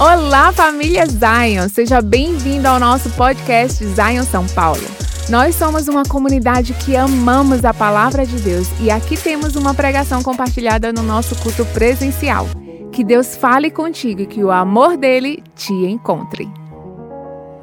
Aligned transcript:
Olá, 0.00 0.52
família 0.52 1.04
Zion! 1.06 1.68
Seja 1.68 2.00
bem-vindo 2.00 2.68
ao 2.68 2.78
nosso 2.78 3.10
podcast 3.16 3.84
Zion 3.84 4.22
São 4.22 4.46
Paulo. 4.46 4.80
Nós 5.28 5.56
somos 5.56 5.88
uma 5.88 6.04
comunidade 6.04 6.72
que 6.74 6.94
amamos 6.94 7.64
a 7.64 7.74
palavra 7.74 8.24
de 8.24 8.36
Deus 8.36 8.68
e 8.80 8.92
aqui 8.92 9.16
temos 9.16 9.56
uma 9.56 9.74
pregação 9.74 10.22
compartilhada 10.22 10.92
no 10.92 11.02
nosso 11.02 11.34
culto 11.42 11.66
presencial. 11.74 12.46
Que 12.92 13.02
Deus 13.02 13.36
fale 13.36 13.72
contigo 13.72 14.20
e 14.20 14.26
que 14.26 14.44
o 14.44 14.52
amor 14.52 14.96
dele 14.96 15.42
te 15.56 15.72
encontre. 15.72 16.48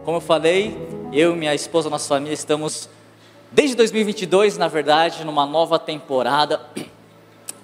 Como 0.03 0.17
eu 0.17 0.21
falei, 0.21 0.77
eu 1.13 1.31
e 1.31 1.37
minha 1.37 1.55
esposa, 1.55 1.89
nossa 1.89 2.09
família, 2.09 2.33
estamos 2.33 2.89
desde 3.49 3.77
2022, 3.77 4.57
na 4.57 4.67
verdade, 4.67 5.23
numa 5.23 5.45
nova 5.45 5.79
temporada 5.79 6.59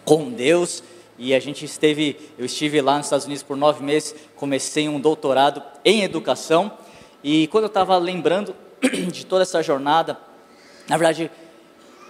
com 0.06 0.32
Deus 0.32 0.82
e 1.24 1.36
a 1.36 1.40
gente 1.40 1.64
esteve, 1.64 2.18
eu 2.36 2.48
estive 2.48 2.82
lá 2.82 2.98
nos 2.98 3.06
Estados 3.06 3.28
Unidos 3.28 3.44
por 3.44 3.56
nove 3.56 3.84
meses, 3.84 4.16
comecei 4.36 4.90
um 4.90 5.00
doutorado 5.00 5.62
em 5.86 6.02
educação 6.02 6.72
e 7.24 7.46
quando 7.48 7.66
eu 7.66 7.68
estava 7.68 7.96
lembrando 8.00 8.56
de 8.82 9.24
toda 9.28 9.44
essa 9.44 9.62
jornada, 9.62 10.18
na 10.90 10.98
verdade, 10.98 11.30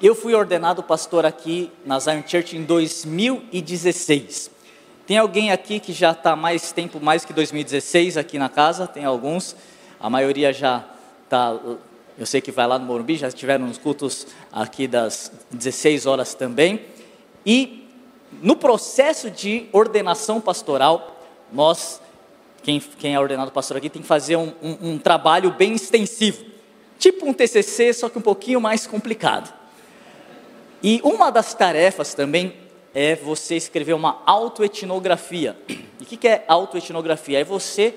eu 0.02 0.16
fui 0.16 0.34
ordenado 0.34 0.82
pastor 0.82 1.26
aqui 1.26 1.70
na 1.86 2.00
Zion 2.00 2.24
Church 2.26 2.55
em 2.55 2.64
2016. 2.64 4.50
Tem 5.05 5.18
alguém 5.18 5.52
aqui 5.52 5.82
que 5.82 5.91
já 5.91 6.12
está 6.12 6.34
mais 6.34 6.72
tempo, 6.72 7.02
mais 7.02 7.26
que 7.26 7.34
2016 7.34 8.16
aqui 8.16 8.40
na 8.40 8.48
casa? 8.48 8.88
Tem 8.88 9.04
alguns, 9.04 9.58
a 10.00 10.10
maioria 10.10 10.54
já 10.54 10.86
está, 11.26 11.60
eu 12.18 12.26
sei 12.26 12.40
que 12.40 12.50
vai 12.50 12.66
lá 12.66 12.80
no 12.80 12.86
Morumbi, 12.86 13.18
já 13.18 13.28
estiveram 13.28 13.68
nos 13.68 13.78
cultos 13.78 14.26
aqui 14.54 14.88
das 14.88 15.34
16 15.52 16.05
horas 16.05 16.34
também. 16.34 16.86
E 17.46 17.80
no 18.41 18.55
processo 18.55 19.30
de 19.30 19.67
ordenação 19.71 20.40
pastoral, 20.40 21.20
nós, 21.52 22.02
quem, 22.63 22.80
quem 22.80 23.16
é 23.16 23.20
ordenado 23.20 23.52
pastor 23.52 23.77
aqui, 23.77 23.90
tem 23.90 24.02
que 24.02 24.07
fazer 24.07 24.35
um, 24.35 24.54
um, 24.62 24.91
um 24.91 24.98
trabalho 24.98 25.52
bem 25.52 25.73
extensivo, 25.73 26.46
tipo 26.98 27.26
um 27.26 27.34
TCC, 27.34 27.93
só 27.93 28.10
que 28.10 28.18
um 28.18 28.21
pouquinho 28.21 28.62
mais 28.62 28.88
complicado. 28.88 29.51
E 30.84 30.99
uma 31.04 31.29
das 31.29 31.54
tarefas 31.54 32.13
também 32.13 32.54
é 32.93 33.15
você 33.15 33.55
escrever 33.55 33.93
uma 33.93 34.21
autoetnografia. 34.26 35.55
E 35.68 36.04
o 36.04 36.05
que 36.05 36.27
é 36.27 36.43
autoetnografia? 36.48 37.40
É 37.40 37.43
você 37.43 37.93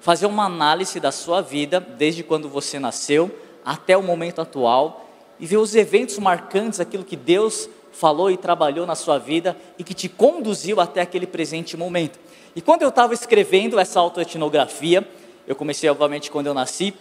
fazer 0.00 0.26
uma 0.26 0.44
análise 0.44 1.00
da 1.00 1.10
sua 1.10 1.40
vida, 1.40 1.80
desde 1.80 2.22
quando 2.22 2.48
você 2.48 2.78
nasceu 2.78 3.30
até 3.64 3.96
o 3.96 4.02
momento 4.02 4.40
atual, 4.40 5.08
e 5.40 5.46
ver 5.46 5.56
os 5.56 5.74
eventos 5.74 6.18
marcantes, 6.18 6.78
aquilo 6.78 7.04
que 7.04 7.16
Deus 7.16 7.68
falou 7.96 8.30
e 8.30 8.36
trabalhou 8.36 8.86
na 8.86 8.94
sua 8.94 9.18
vida 9.18 9.56
e 9.78 9.84
que 9.84 9.94
te 9.94 10.08
conduziu 10.08 10.80
até 10.80 11.00
aquele 11.00 11.26
presente 11.26 11.76
momento. 11.76 12.18
E 12.54 12.60
quando 12.60 12.82
eu 12.82 12.90
estava 12.90 13.14
escrevendo 13.14 13.78
essa 13.78 13.98
autoetnografia, 13.98 15.06
eu 15.46 15.56
comecei 15.56 15.88
obviamente 15.88 16.30
quando 16.30 16.46
eu 16.46 16.54
nasci, 16.54 16.94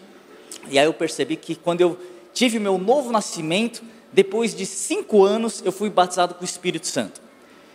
e 0.70 0.80
aí 0.80 0.86
eu 0.86 0.94
percebi 0.94 1.36
que 1.36 1.56
quando 1.56 1.82
eu 1.82 1.98
tive 2.34 2.60
meu 2.60 2.78
novo 2.78 3.12
nascimento, 3.12 3.84
depois 4.12 4.56
de 4.56 4.66
cinco 4.66 5.24
anos 5.24 5.62
eu 5.66 5.72
fui 5.72 5.90
batizado 5.90 6.34
com 6.34 6.42
o 6.42 6.46
Espírito 6.46 6.88
Santo. 6.88 7.22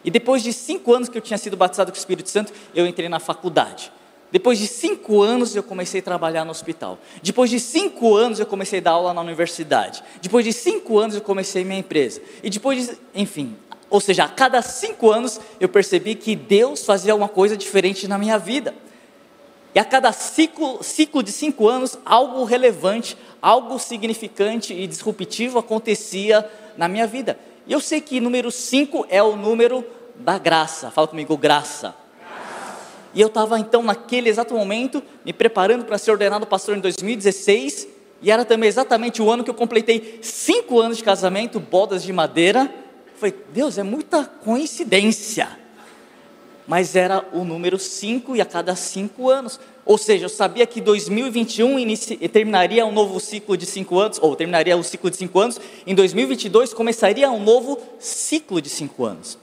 E 0.03 0.11
depois 0.11 0.43
de 0.43 0.53
cinco 0.53 0.95
anos 0.95 1.11
que 1.11 1.19
eu 1.19 1.23
tinha 1.23 1.37
sido 1.37 1.57
batizado 1.57 1.93
com 1.93 1.97
o 1.97 1.99
Espírito 1.99 2.31
Santo, 2.31 2.53
eu 2.75 2.87
entrei 2.87 3.09
na 3.09 3.21
faculdade. 3.21 3.93
Depois 4.33 4.59
de 4.59 4.67
cinco 4.67 5.21
anos 5.23 5.57
eu 5.57 5.63
comecei 5.63 6.01
a 6.01 6.03
trabalhar 6.03 6.45
no 6.45 6.51
hospital. 6.51 6.99
Depois 7.23 7.51
de 7.51 7.59
cinco 7.59 8.15
anos 8.15 8.39
eu 8.39 8.47
comecei 8.47 8.79
a 8.79 8.83
dar 8.83 8.91
aula 8.93 9.13
na 9.13 9.21
universidade. 9.21 10.03
Depois 10.23 10.45
de 10.45 10.53
cinco 10.53 10.99
anos 10.99 11.17
eu 11.17 11.21
comecei 11.21 11.65
minha 11.65 11.81
empresa. 11.81 12.23
E 12.43 12.49
depois 12.49 12.87
de, 12.87 12.99
enfim, 13.15 13.57
ou 13.89 14.01
seja, 14.01 14.25
a 14.25 14.29
cada 14.29 14.63
cinco 14.63 15.11
anos 15.11 15.41
eu 15.59 15.69
percebi 15.69 16.15
que 16.15 16.37
Deus 16.37 16.85
fazia 16.85 17.15
uma 17.15 17.29
coisa 17.29 17.57
diferente 17.57 18.07
na 18.07 18.17
minha 18.17 18.39
vida. 18.39 18.75
E 19.75 19.79
a 19.79 19.85
cada 19.85 20.13
ciclo, 20.13 20.83
ciclo 20.83 21.23
de 21.23 21.33
cinco 21.33 21.69
anos, 21.69 21.99
algo 22.05 22.45
relevante, 22.45 23.17
algo 23.43 23.79
significante 23.79 24.73
e 24.73 24.87
disruptivo 24.87 25.59
acontecia 25.59 26.49
na 26.77 26.89
minha 26.89 27.07
vida. 27.07 27.39
E 27.67 27.73
eu 27.73 27.81
sei 27.81 28.01
que 28.01 28.21
número 28.21 28.51
cinco 28.51 29.07
é 29.09 29.23
o 29.23 29.37
número 29.37 29.85
da 30.17 30.39
graça. 30.39 30.91
Fala 30.91 31.09
comigo, 31.09 31.37
graça. 31.37 31.95
E 33.15 33.21
eu 33.21 33.27
estava 33.27 33.59
então, 33.59 33.83
naquele 33.83 34.29
exato 34.29 34.55
momento, 34.55 35.03
me 35.25 35.33
preparando 35.33 35.85
para 35.85 35.99
ser 35.99 36.13
ordenado 36.13 36.47
pastor 36.47 36.77
em 36.77 36.81
2016, 36.81 37.89
e 38.23 38.31
era 38.31 38.45
também 38.45 38.69
exatamente 38.69 39.23
o 39.23 39.31
ano 39.31 39.43
que 39.43 39.51
eu 39.51 39.55
completei 39.55 40.19
cinco 40.23 40.79
anos 40.79 40.99
de 40.99 41.05
casamento, 41.05 41.59
bodas 41.59 42.03
de 42.03 42.13
madeira. 42.13 42.73
Falei, 43.17 43.35
Deus, 43.53 43.79
é 43.79 43.83
muita 43.83 44.25
coincidência. 44.25 45.49
Mas 46.67 46.95
era 46.95 47.27
o 47.33 47.45
número 47.45 47.79
cinco 47.79 48.37
e 48.37 48.41
a 48.41 48.45
cada 48.45 48.77
cinco 48.77 49.29
anos. 49.29 49.59
Ou 49.85 49.99
seja, 49.99 50.27
eu 50.27 50.29
sabia 50.29 50.67
que 50.67 50.81
2021 50.81 51.79
inici... 51.79 52.17
terminaria 52.29 52.85
um 52.85 52.93
novo 52.93 53.19
ciclo 53.19 53.57
de 53.57 53.67
cinco 53.67 53.99
anos, 53.99 54.19
ou 54.21 54.37
terminaria 54.37 54.77
o 54.77 54.85
ciclo 54.85 55.11
de 55.11 55.17
cinco 55.17 55.41
anos, 55.41 55.59
em 55.87 55.95
2022 55.95 56.73
começaria 56.75 57.31
um 57.31 57.43
novo 57.43 57.79
ciclo 57.99 58.61
de 58.61 58.69
cinco 58.69 59.05
anos. 59.05 59.39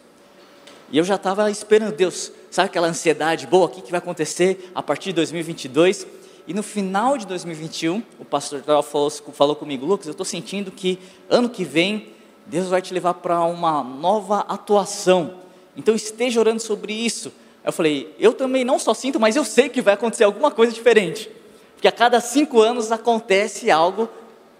E 0.89 0.97
eu 0.97 1.03
já 1.03 1.15
estava 1.15 1.49
esperando, 1.51 1.95
Deus, 1.95 2.31
sabe 2.49 2.67
aquela 2.67 2.87
ansiedade 2.87 3.45
boa, 3.45 3.65
o 3.65 3.69
que, 3.69 3.81
que 3.81 3.91
vai 3.91 3.97
acontecer 3.97 4.71
a 4.73 4.81
partir 4.81 5.09
de 5.09 5.15
2022? 5.15 6.07
E 6.47 6.53
no 6.53 6.63
final 6.63 7.17
de 7.17 7.27
2021, 7.27 8.01
o 8.19 8.25
pastor 8.25 8.61
falou, 8.83 9.09
falou 9.09 9.55
comigo, 9.55 9.85
Lucas, 9.85 10.07
eu 10.07 10.11
estou 10.11 10.25
sentindo 10.25 10.71
que 10.71 10.97
ano 11.29 11.49
que 11.49 11.65
vem 11.65 12.15
Deus 12.47 12.69
vai 12.69 12.81
te 12.81 12.93
levar 12.93 13.15
para 13.15 13.43
uma 13.43 13.83
nova 13.83 14.39
atuação. 14.47 15.35
Então 15.75 15.93
esteja 15.93 16.39
orando 16.39 16.61
sobre 16.61 16.93
isso. 16.93 17.31
Eu 17.63 17.73
falei, 17.73 18.15
eu 18.17 18.33
também 18.33 18.63
não 18.63 18.79
só 18.79 18.93
sinto, 18.93 19.19
mas 19.19 19.35
eu 19.35 19.43
sei 19.43 19.67
que 19.67 19.81
vai 19.81 19.93
acontecer 19.93 20.23
alguma 20.23 20.49
coisa 20.49 20.71
diferente. 20.71 21.29
Porque 21.73 21.87
a 21.87 21.91
cada 21.91 22.21
cinco 22.21 22.61
anos 22.61 22.91
acontece 22.91 23.69
algo 23.69 24.07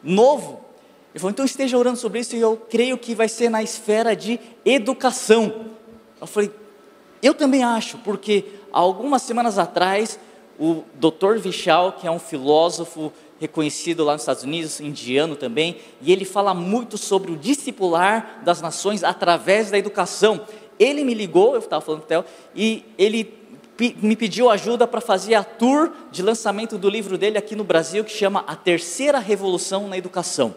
novo. 0.03 0.59
Ele 1.13 1.19
falou, 1.19 1.31
então 1.31 1.45
esteja 1.45 1.77
orando 1.77 1.97
sobre 1.97 2.19
isso 2.19 2.35
e 2.35 2.39
eu 2.41 2.57
creio 2.69 2.97
que 2.97 3.15
vai 3.15 3.29
ser 3.29 3.49
na 3.49 3.63
esfera 3.63 4.13
de 4.15 4.38
educação. 4.65 5.76
Eu 6.19 6.28
falei, 6.28 6.51
eu 7.22 7.33
também 7.33 7.63
acho, 7.63 7.97
porque 8.00 8.45
algumas 8.72 9.22
semanas 9.22 9.57
atrás, 9.57 10.19
o 10.59 10.83
Dr. 10.95 11.38
Vishal, 11.38 11.94
que 11.94 12.07
é 12.07 12.11
um 12.11 12.19
filósofo 12.19 13.11
reconhecido 13.39 14.03
lá 14.03 14.13
nos 14.13 14.23
Estados 14.23 14.44
Unidos, 14.44 14.79
indiano 14.79 15.35
também, 15.35 15.77
e 16.01 16.11
ele 16.11 16.25
fala 16.25 16.53
muito 16.53 16.97
sobre 16.97 17.31
o 17.31 17.38
discipular 17.38 18.41
das 18.44 18.61
nações 18.61 19.03
através 19.03 19.69
da 19.69 19.77
educação. 19.77 20.41
Ele 20.79 21.03
me 21.03 21.13
ligou, 21.13 21.53
eu 21.53 21.59
estava 21.59 21.81
falando 21.81 22.01
com 22.01 22.06
o 22.06 22.07
Theo, 22.07 22.25
e 22.56 22.83
ele 22.97 23.38
me 24.01 24.16
pediu 24.16 24.50
ajuda 24.50 24.88
para 24.88 25.00
fazer 25.00 25.35
a 25.35 25.44
tour 25.44 25.91
de 26.11 26.23
lançamento 26.23 26.79
do 26.79 26.89
livro 26.89 27.16
dele 27.16 27.38
aqui 27.38 27.56
no 27.56 27.63
Brasil, 27.63 28.03
que 28.03 28.11
chama 28.11 28.44
A 28.47 28.56
Terceira 28.56 29.19
Revolução 29.19 29.88
na 29.88 29.97
Educação. 29.97 30.56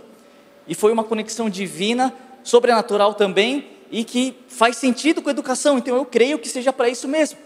E 0.66 0.74
foi 0.74 0.90
uma 0.90 1.04
conexão 1.04 1.50
divina, 1.50 2.14
sobrenatural 2.42 3.12
também, 3.12 3.66
e 3.90 4.04
que 4.04 4.36
faz 4.48 4.76
sentido 4.76 5.20
com 5.20 5.28
a 5.28 5.32
educação, 5.32 5.78
então 5.78 5.96
eu 5.96 6.04
creio 6.04 6.38
que 6.38 6.48
seja 6.48 6.72
para 6.72 6.88
isso 6.88 7.08
mesmo. 7.08 7.38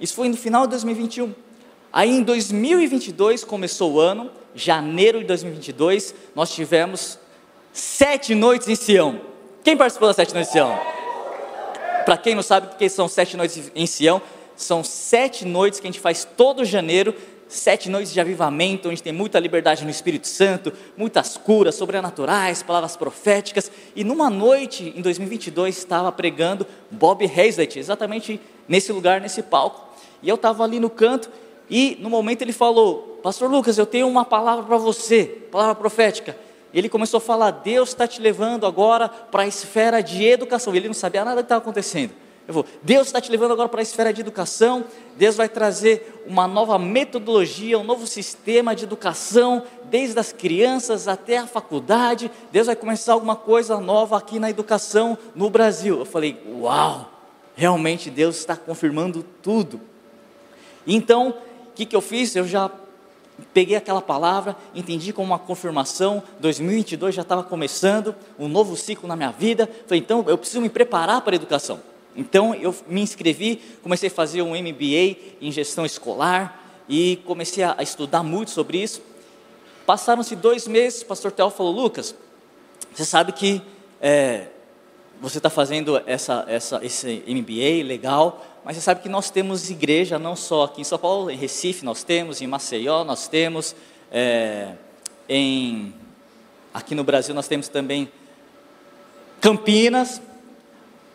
Isso 0.00 0.14
foi 0.14 0.28
no 0.28 0.36
final 0.36 0.62
de 0.62 0.70
2021. 0.70 1.32
Aí 1.92 2.10
em 2.10 2.22
2022 2.22 3.44
começou 3.44 3.92
o 3.92 4.00
ano, 4.00 4.30
janeiro 4.54 5.20
de 5.20 5.26
2022, 5.26 6.14
nós 6.34 6.52
tivemos 6.52 7.18
sete 7.72 8.34
noites 8.34 8.68
em 8.68 8.74
Sião. 8.74 9.20
Quem 9.62 9.76
participou 9.76 10.08
das 10.08 10.16
sete 10.16 10.34
noites 10.34 10.50
em 10.50 10.52
Sião? 10.52 10.78
Para 12.04 12.16
quem 12.16 12.34
não 12.34 12.42
sabe 12.42 12.66
o 12.66 12.76
que 12.76 12.88
são 12.88 13.08
sete 13.08 13.36
noites 13.36 13.70
em 13.74 13.86
Sião, 13.86 14.20
são 14.56 14.84
sete 14.84 15.44
noites 15.44 15.80
que 15.80 15.86
a 15.86 15.90
gente 15.90 16.00
faz 16.00 16.26
todo 16.36 16.64
janeiro 16.64 17.14
sete 17.48 17.88
noites 17.88 18.12
de 18.12 18.20
avivamento, 18.20 18.88
onde 18.88 19.02
tem 19.02 19.12
muita 19.12 19.38
liberdade 19.38 19.84
no 19.84 19.90
Espírito 19.90 20.26
Santo, 20.26 20.72
muitas 20.96 21.36
curas 21.36 21.74
sobrenaturais, 21.74 22.62
palavras 22.62 22.96
proféticas. 22.96 23.70
E 23.94 24.02
numa 24.04 24.30
noite, 24.30 24.92
em 24.96 25.00
2022, 25.00 25.76
estava 25.76 26.10
pregando 26.10 26.66
Bob 26.90 27.24
Hazlett, 27.24 27.78
exatamente 27.78 28.40
nesse 28.68 28.92
lugar, 28.92 29.20
nesse 29.20 29.42
palco. 29.42 29.88
E 30.22 30.28
eu 30.28 30.36
estava 30.36 30.64
ali 30.64 30.80
no 30.80 30.90
canto, 30.90 31.30
e 31.68 31.96
no 32.00 32.10
momento 32.10 32.42
ele 32.42 32.52
falou: 32.52 33.20
Pastor 33.22 33.50
Lucas, 33.50 33.78
eu 33.78 33.86
tenho 33.86 34.08
uma 34.08 34.24
palavra 34.24 34.64
para 34.64 34.76
você, 34.76 35.24
palavra 35.50 35.74
profética. 35.74 36.36
Ele 36.72 36.88
começou 36.88 37.18
a 37.18 37.20
falar: 37.20 37.50
Deus 37.50 37.90
está 37.90 38.06
te 38.06 38.20
levando 38.20 38.66
agora 38.66 39.08
para 39.08 39.44
a 39.44 39.46
esfera 39.46 40.02
de 40.02 40.24
educação. 40.24 40.74
Ele 40.74 40.88
não 40.88 40.94
sabia 40.94 41.24
nada 41.24 41.36
do 41.36 41.38
que 41.38 41.46
estava 41.46 41.60
acontecendo. 41.60 42.23
Eu 42.46 42.52
vou, 42.52 42.66
Deus 42.82 43.06
está 43.06 43.20
te 43.20 43.30
levando 43.30 43.52
agora 43.52 43.68
para 43.68 43.80
a 43.80 43.82
esfera 43.82 44.12
de 44.12 44.20
educação, 44.20 44.84
Deus 45.16 45.34
vai 45.34 45.48
trazer 45.48 46.22
uma 46.26 46.46
nova 46.46 46.78
metodologia, 46.78 47.78
um 47.78 47.84
novo 47.84 48.06
sistema 48.06 48.74
de 48.74 48.84
educação, 48.84 49.62
desde 49.84 50.18
as 50.18 50.30
crianças 50.30 51.08
até 51.08 51.38
a 51.38 51.46
faculdade. 51.46 52.30
Deus 52.52 52.66
vai 52.66 52.76
começar 52.76 53.14
alguma 53.14 53.34
coisa 53.34 53.80
nova 53.80 54.18
aqui 54.18 54.38
na 54.38 54.50
educação 54.50 55.16
no 55.34 55.48
Brasil. 55.48 56.00
Eu 56.00 56.04
falei, 56.04 56.38
uau, 56.60 57.10
realmente 57.54 58.10
Deus 58.10 58.36
está 58.36 58.56
confirmando 58.56 59.24
tudo. 59.42 59.80
Então, 60.86 61.30
o 61.30 61.72
que, 61.74 61.86
que 61.86 61.96
eu 61.96 62.02
fiz? 62.02 62.36
Eu 62.36 62.46
já 62.46 62.70
peguei 63.54 63.74
aquela 63.74 64.02
palavra, 64.02 64.54
entendi 64.74 65.14
como 65.14 65.28
uma 65.28 65.38
confirmação. 65.38 66.22
2022 66.40 67.14
já 67.14 67.22
estava 67.22 67.42
começando, 67.42 68.14
um 68.38 68.48
novo 68.48 68.76
ciclo 68.76 69.08
na 69.08 69.16
minha 69.16 69.30
vida. 69.30 69.66
Falei, 69.86 70.00
então 70.00 70.22
eu 70.26 70.36
preciso 70.36 70.60
me 70.60 70.68
preparar 70.68 71.22
para 71.22 71.34
a 71.34 71.36
educação. 71.36 71.93
Então 72.16 72.54
eu 72.54 72.74
me 72.86 73.00
inscrevi, 73.00 73.60
comecei 73.82 74.08
a 74.08 74.12
fazer 74.12 74.42
um 74.42 74.50
MBA 74.50 75.16
em 75.40 75.50
gestão 75.50 75.84
escolar 75.84 76.82
e 76.88 77.16
comecei 77.24 77.64
a 77.64 77.76
estudar 77.80 78.22
muito 78.22 78.50
sobre 78.50 78.82
isso. 78.82 79.02
Passaram-se 79.86 80.34
dois 80.36 80.66
meses, 80.66 81.02
o 81.02 81.06
pastor 81.06 81.32
Tel 81.32 81.50
falou, 81.50 81.72
Lucas, 81.72 82.14
você 82.94 83.04
sabe 83.04 83.32
que 83.32 83.60
é, 84.00 84.46
você 85.20 85.38
está 85.38 85.50
fazendo 85.50 86.00
essa, 86.06 86.44
essa, 86.48 86.84
esse 86.84 87.22
MBA 87.26 87.86
legal, 87.86 88.44
mas 88.64 88.76
você 88.76 88.82
sabe 88.82 89.02
que 89.02 89.08
nós 89.08 89.30
temos 89.30 89.70
igreja 89.70 90.18
não 90.18 90.34
só 90.36 90.64
aqui 90.64 90.80
em 90.80 90.84
São 90.84 90.98
Paulo, 90.98 91.30
em 91.30 91.36
Recife 91.36 91.84
nós 91.84 92.02
temos, 92.02 92.40
em 92.40 92.46
Maceió 92.46 93.04
nós 93.04 93.28
temos, 93.28 93.74
é, 94.10 94.72
em, 95.28 95.94
aqui 96.72 96.94
no 96.94 97.04
Brasil 97.04 97.34
nós 97.34 97.48
temos 97.48 97.68
também 97.68 98.10
Campinas, 99.40 100.22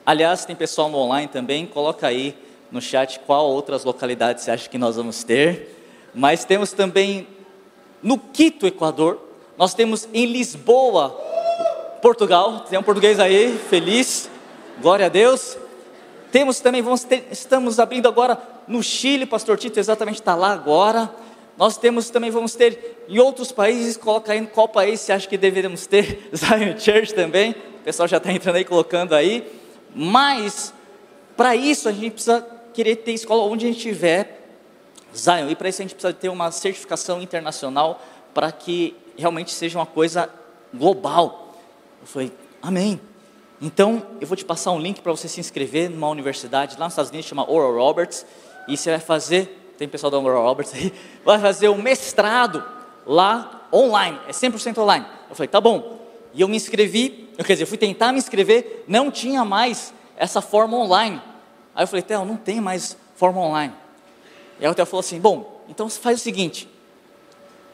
aliás 0.09 0.43
tem 0.43 0.55
pessoal 0.55 0.91
online 0.91 1.27
também, 1.27 1.67
coloca 1.67 2.07
aí 2.07 2.35
no 2.71 2.81
chat 2.81 3.19
qual 3.27 3.45
outras 3.45 3.83
localidades 3.83 4.43
você 4.43 4.49
acha 4.49 4.67
que 4.67 4.75
nós 4.75 4.95
vamos 4.95 5.23
ter, 5.23 5.75
mas 6.15 6.43
temos 6.43 6.71
também 6.71 7.27
no 8.01 8.17
Quito, 8.17 8.65
Equador, 8.65 9.21
nós 9.55 9.75
temos 9.75 10.09
em 10.11 10.25
Lisboa, 10.25 11.11
Portugal, 12.01 12.61
tem 12.61 12.79
um 12.79 12.81
português 12.81 13.19
aí, 13.19 13.55
feliz, 13.69 14.27
glória 14.81 15.05
a 15.05 15.09
Deus. 15.09 15.55
Temos 16.31 16.59
também, 16.59 16.83
ter, 17.07 17.27
estamos 17.29 17.79
abrindo 17.79 18.07
agora 18.07 18.41
no 18.67 18.81
Chile, 18.81 19.27
pastor 19.27 19.59
Tito 19.59 19.79
exatamente 19.79 20.21
está 20.21 20.33
lá 20.33 20.51
agora. 20.51 21.13
Nós 21.55 21.77
temos 21.77 22.09
também, 22.09 22.31
vamos 22.31 22.55
ter 22.55 23.05
em 23.07 23.19
outros 23.19 23.51
países, 23.51 23.95
coloca 23.95 24.31
aí 24.31 24.43
qual 24.47 24.69
país 24.69 25.01
você 25.01 25.11
acha 25.11 25.27
que 25.27 25.37
deveríamos 25.37 25.85
ter, 25.85 26.29
Zion 26.33 26.79
Church 26.79 27.13
também, 27.13 27.51
o 27.51 27.83
pessoal 27.83 28.07
já 28.07 28.17
está 28.17 28.31
entrando 28.31 28.55
aí, 28.55 28.65
colocando 28.65 29.13
aí. 29.13 29.59
Mas, 30.01 30.73
para 31.35 31.57
isso, 31.57 31.89
a 31.89 31.91
gente 31.91 32.11
precisa 32.11 32.39
querer 32.73 32.95
ter 32.95 33.11
escola 33.11 33.43
onde 33.43 33.65
a 33.65 33.67
gente 33.67 33.79
estiver, 33.79 34.47
Zion, 35.13 35.49
e 35.49 35.55
para 35.57 35.67
isso 35.67 35.81
a 35.81 35.83
gente 35.83 35.93
precisa 35.93 36.13
ter 36.13 36.29
uma 36.29 36.51
certificação 36.51 37.21
internacional 37.21 38.01
para 38.33 38.49
que 38.49 38.95
realmente 39.17 39.51
seja 39.51 39.77
uma 39.77 39.85
coisa 39.85 40.29
global. 40.73 41.53
Eu 41.99 42.07
falei, 42.07 42.31
amém. 42.61 43.01
Então, 43.61 44.01
eu 44.21 44.27
vou 44.27 44.37
te 44.37 44.45
passar 44.45 44.71
um 44.71 44.79
link 44.79 45.01
para 45.01 45.11
você 45.11 45.27
se 45.27 45.41
inscrever 45.41 45.89
numa 45.89 46.07
universidade 46.07 46.77
lá 46.79 46.85
nos 46.85 46.93
Estados 46.93 47.09
Unidos, 47.09 47.27
chama 47.27 47.51
Oral 47.51 47.75
Roberts, 47.75 48.25
e 48.69 48.77
você 48.77 48.91
vai 48.91 49.01
fazer, 49.01 49.73
tem 49.77 49.85
pessoal 49.85 50.09
da 50.09 50.17
Oral 50.17 50.45
Roberts 50.45 50.73
aí, 50.73 50.93
vai 51.25 51.39
fazer 51.39 51.67
um 51.67 51.81
mestrado 51.81 52.63
lá 53.05 53.67
online, 53.73 54.17
é 54.29 54.31
100% 54.31 54.77
online. 54.77 55.05
Eu 55.29 55.35
falei, 55.35 55.49
tá 55.49 55.59
bom. 55.59 55.99
E 56.33 56.39
eu 56.39 56.47
me 56.47 56.55
inscrevi, 56.55 57.28
quer 57.45 57.53
dizer, 57.53 57.63
eu 57.63 57.67
fui 57.67 57.77
tentar 57.77 58.11
me 58.11 58.17
inscrever, 58.17 58.83
não 58.87 59.09
tinha 59.09 59.45
mais 59.45 59.93
essa 60.17 60.41
forma 60.41 60.77
online. 60.77 61.21
Aí 61.73 61.83
eu 61.83 61.87
falei, 61.87 62.01
Theo, 62.01 62.25
não 62.25 62.35
tem 62.35 62.59
mais 62.59 62.97
forma 63.15 63.39
online. 63.39 63.73
E 64.59 64.65
aí 64.65 64.71
o 64.71 64.75
Theo 64.75 64.85
falou 64.85 64.99
assim, 64.99 65.19
bom, 65.19 65.63
então 65.69 65.89
faz 65.89 66.19
o 66.19 66.23
seguinte, 66.23 66.69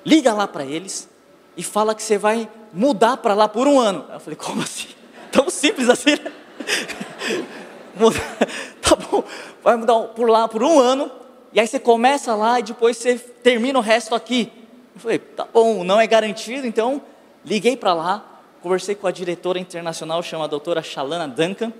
liga 0.05 0.33
lá 0.33 0.47
para 0.47 0.65
eles 0.65 1.09
e 1.57 1.63
fala 1.63 1.95
que 1.95 2.03
você 2.03 2.17
vai 2.17 2.49
mudar 2.71 3.17
para 3.17 3.33
lá 3.33 3.47
por 3.47 3.67
um 3.67 3.79
ano. 3.79 4.05
Eu 4.11 4.19
falei, 4.19 4.37
como 4.37 4.61
assim? 4.61 4.89
Tão 5.31 5.49
simples 5.49 5.89
assim, 5.89 6.11
né? 6.11 6.31
tá 8.81 8.95
bom, 8.95 9.23
vai 9.63 9.75
mudar 9.77 9.99
por 10.09 10.29
lá 10.29 10.47
por 10.47 10.61
um 10.61 10.79
ano, 10.79 11.09
e 11.53 11.59
aí 11.59 11.67
você 11.67 11.79
começa 11.79 12.35
lá 12.35 12.59
e 12.59 12.63
depois 12.63 12.97
você 12.97 13.17
termina 13.17 13.79
o 13.79 13.81
resto 13.81 14.13
aqui. 14.13 14.51
Eu 14.93 15.01
falei, 15.01 15.19
tá 15.19 15.47
bom, 15.51 15.83
não 15.83 15.99
é 15.99 16.05
garantido, 16.05 16.67
então 16.67 17.01
liguei 17.43 17.77
para 17.77 17.93
lá, 17.93 18.34
conversei 18.65 18.95
com 18.95 19.05
a 19.05 19.11
diretora 19.11 19.59
internacional, 19.59 20.23
chama 20.23 20.45
a 20.45 20.47
doutora 20.47 20.81
Shalana 20.81 21.27
Duncan, 21.27 21.71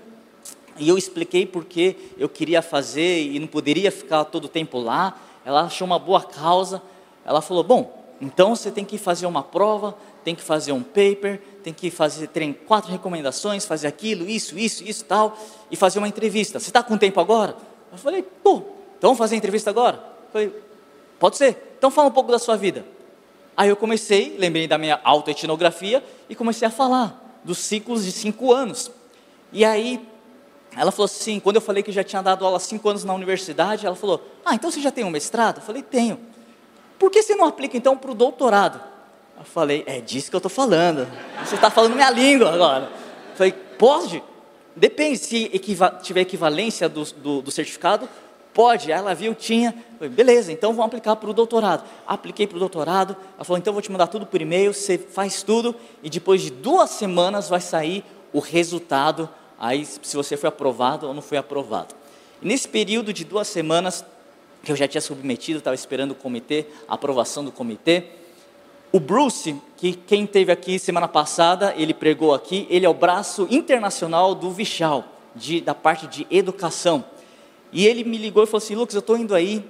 e 0.78 0.88
eu 0.88 0.96
expliquei 0.96 1.44
porque 1.44 1.96
eu 2.16 2.28
queria 2.28 2.62
fazer 2.62 3.22
e 3.22 3.40
não 3.40 3.48
poderia 3.48 3.90
ficar 3.90 4.24
todo 4.26 4.44
o 4.44 4.48
tempo 4.48 4.78
lá. 4.78 5.18
Ela 5.44 5.62
achou 5.62 5.84
uma 5.84 5.98
boa 5.98 6.22
causa. 6.22 6.80
Ela 7.24 7.42
falou: 7.42 7.64
Bom, 7.64 8.14
então 8.20 8.54
você 8.54 8.70
tem 8.70 8.84
que 8.84 8.98
fazer 8.98 9.26
uma 9.26 9.42
prova, 9.42 9.96
tem 10.22 10.32
que 10.36 10.42
fazer 10.42 10.70
um 10.70 10.80
paper, 10.80 11.42
tem 11.64 11.72
que 11.72 11.90
fazer 11.90 12.28
tem 12.28 12.52
quatro 12.52 12.92
recomendações, 12.92 13.64
fazer 13.64 13.88
aquilo, 13.88 14.28
isso, 14.28 14.56
isso, 14.56 14.84
isso, 14.84 15.04
tal, 15.06 15.36
e 15.68 15.74
fazer 15.74 15.98
uma 15.98 16.06
entrevista. 16.06 16.60
Você 16.60 16.70
está 16.70 16.84
com 16.84 16.96
tempo 16.96 17.18
agora? 17.18 17.56
Eu 17.90 17.98
falei, 17.98 18.22
pô, 18.22 18.58
então 18.96 19.10
vamos 19.10 19.18
fazer 19.18 19.34
a 19.34 19.38
entrevista 19.38 19.70
agora? 19.70 19.96
Eu 19.96 20.32
falei, 20.32 20.62
pode 21.18 21.36
ser. 21.36 21.74
Então 21.76 21.90
fala 21.90 22.06
um 22.06 22.12
pouco 22.12 22.30
da 22.30 22.38
sua 22.38 22.56
vida. 22.56 22.84
Aí 23.56 23.68
eu 23.68 23.76
comecei, 23.76 24.36
lembrei 24.38 24.68
da 24.68 24.76
minha 24.76 25.00
autoetnografia 25.02 26.04
e 26.28 26.34
comecei 26.34 26.68
a 26.68 26.70
falar 26.70 27.40
dos 27.42 27.58
ciclos 27.58 28.04
de 28.04 28.12
cinco 28.12 28.52
anos. 28.52 28.90
E 29.52 29.64
aí 29.64 30.06
ela 30.76 30.92
falou 30.92 31.06
assim, 31.06 31.40
quando 31.40 31.56
eu 31.56 31.62
falei 31.62 31.82
que 31.82 31.90
já 31.90 32.04
tinha 32.04 32.20
dado 32.20 32.44
aula 32.44 32.58
cinco 32.58 32.88
anos 32.88 33.02
na 33.02 33.14
universidade, 33.14 33.86
ela 33.86 33.96
falou, 33.96 34.22
ah, 34.44 34.54
então 34.54 34.70
você 34.70 34.80
já 34.80 34.90
tem 34.90 35.04
um 35.04 35.10
mestrado? 35.10 35.58
Eu 35.58 35.62
falei, 35.62 35.82
tenho. 35.82 36.20
Por 36.98 37.10
que 37.10 37.22
você 37.22 37.34
não 37.34 37.46
aplica 37.46 37.76
então 37.76 37.96
para 37.96 38.10
o 38.10 38.14
doutorado? 38.14 38.80
Eu 39.38 39.44
falei, 39.44 39.84
é 39.86 40.00
disso 40.00 40.28
que 40.28 40.36
eu 40.36 40.38
estou 40.38 40.50
falando. 40.50 41.08
Você 41.44 41.54
está 41.54 41.70
falando 41.70 41.94
minha 41.94 42.10
língua 42.10 42.52
agora. 42.52 42.90
Eu 43.30 43.36
falei, 43.36 43.52
pode? 43.52 44.22
Depende, 44.74 45.18
se 45.18 45.44
equiva 45.52 45.98
tiver 46.02 46.20
equivalência 46.20 46.88
do, 46.88 47.04
do, 47.04 47.42
do 47.42 47.50
certificado, 47.50 48.06
pode. 48.56 48.90
Ela 48.90 49.14
viu, 49.14 49.34
tinha. 49.34 49.74
Falei, 49.98 50.08
beleza, 50.08 50.50
então 50.50 50.72
vamos 50.72 50.86
aplicar 50.86 51.14
para 51.16 51.28
o 51.28 51.34
doutorado. 51.34 51.84
Apliquei 52.06 52.46
para 52.46 52.56
o 52.56 52.58
doutorado. 52.58 53.14
Ela 53.34 53.44
falou, 53.44 53.58
então 53.58 53.74
vou 53.74 53.82
te 53.82 53.92
mandar 53.92 54.06
tudo 54.06 54.24
por 54.24 54.40
e-mail, 54.40 54.72
você 54.72 54.96
faz 54.96 55.42
tudo 55.42 55.76
e 56.02 56.08
depois 56.08 56.40
de 56.40 56.50
duas 56.50 56.88
semanas 56.90 57.50
vai 57.50 57.60
sair 57.60 58.02
o 58.32 58.40
resultado, 58.40 59.28
aí 59.58 59.84
se 59.84 60.16
você 60.16 60.36
foi 60.36 60.48
aprovado 60.48 61.06
ou 61.06 61.14
não 61.14 61.22
foi 61.22 61.36
aprovado. 61.36 61.94
E 62.42 62.48
nesse 62.48 62.66
período 62.66 63.12
de 63.12 63.24
duas 63.24 63.46
semanas, 63.46 64.04
que 64.64 64.72
eu 64.72 64.76
já 64.76 64.88
tinha 64.88 65.00
submetido, 65.00 65.58
estava 65.58 65.74
esperando 65.74 66.12
o 66.12 66.14
comitê, 66.14 66.66
a 66.88 66.94
aprovação 66.94 67.44
do 67.44 67.52
comitê. 67.52 68.04
O 68.90 68.98
Bruce, 68.98 69.56
que 69.76 69.92
quem 69.92 70.26
teve 70.26 70.50
aqui 70.50 70.78
semana 70.78 71.06
passada, 71.06 71.74
ele 71.76 71.92
pregou 71.92 72.34
aqui, 72.34 72.66
ele 72.70 72.86
é 72.86 72.88
o 72.88 72.94
braço 72.94 73.46
internacional 73.50 74.34
do 74.34 74.50
Vichal, 74.50 75.04
de, 75.34 75.60
da 75.60 75.74
parte 75.74 76.06
de 76.06 76.26
educação. 76.30 77.04
E 77.76 77.86
ele 77.86 78.04
me 78.04 78.16
ligou 78.16 78.42
e 78.42 78.46
falou 78.46 78.56
assim: 78.56 78.74
Lucas, 78.74 78.94
eu 78.94 79.00
estou 79.00 79.18
indo 79.18 79.34
aí 79.34 79.62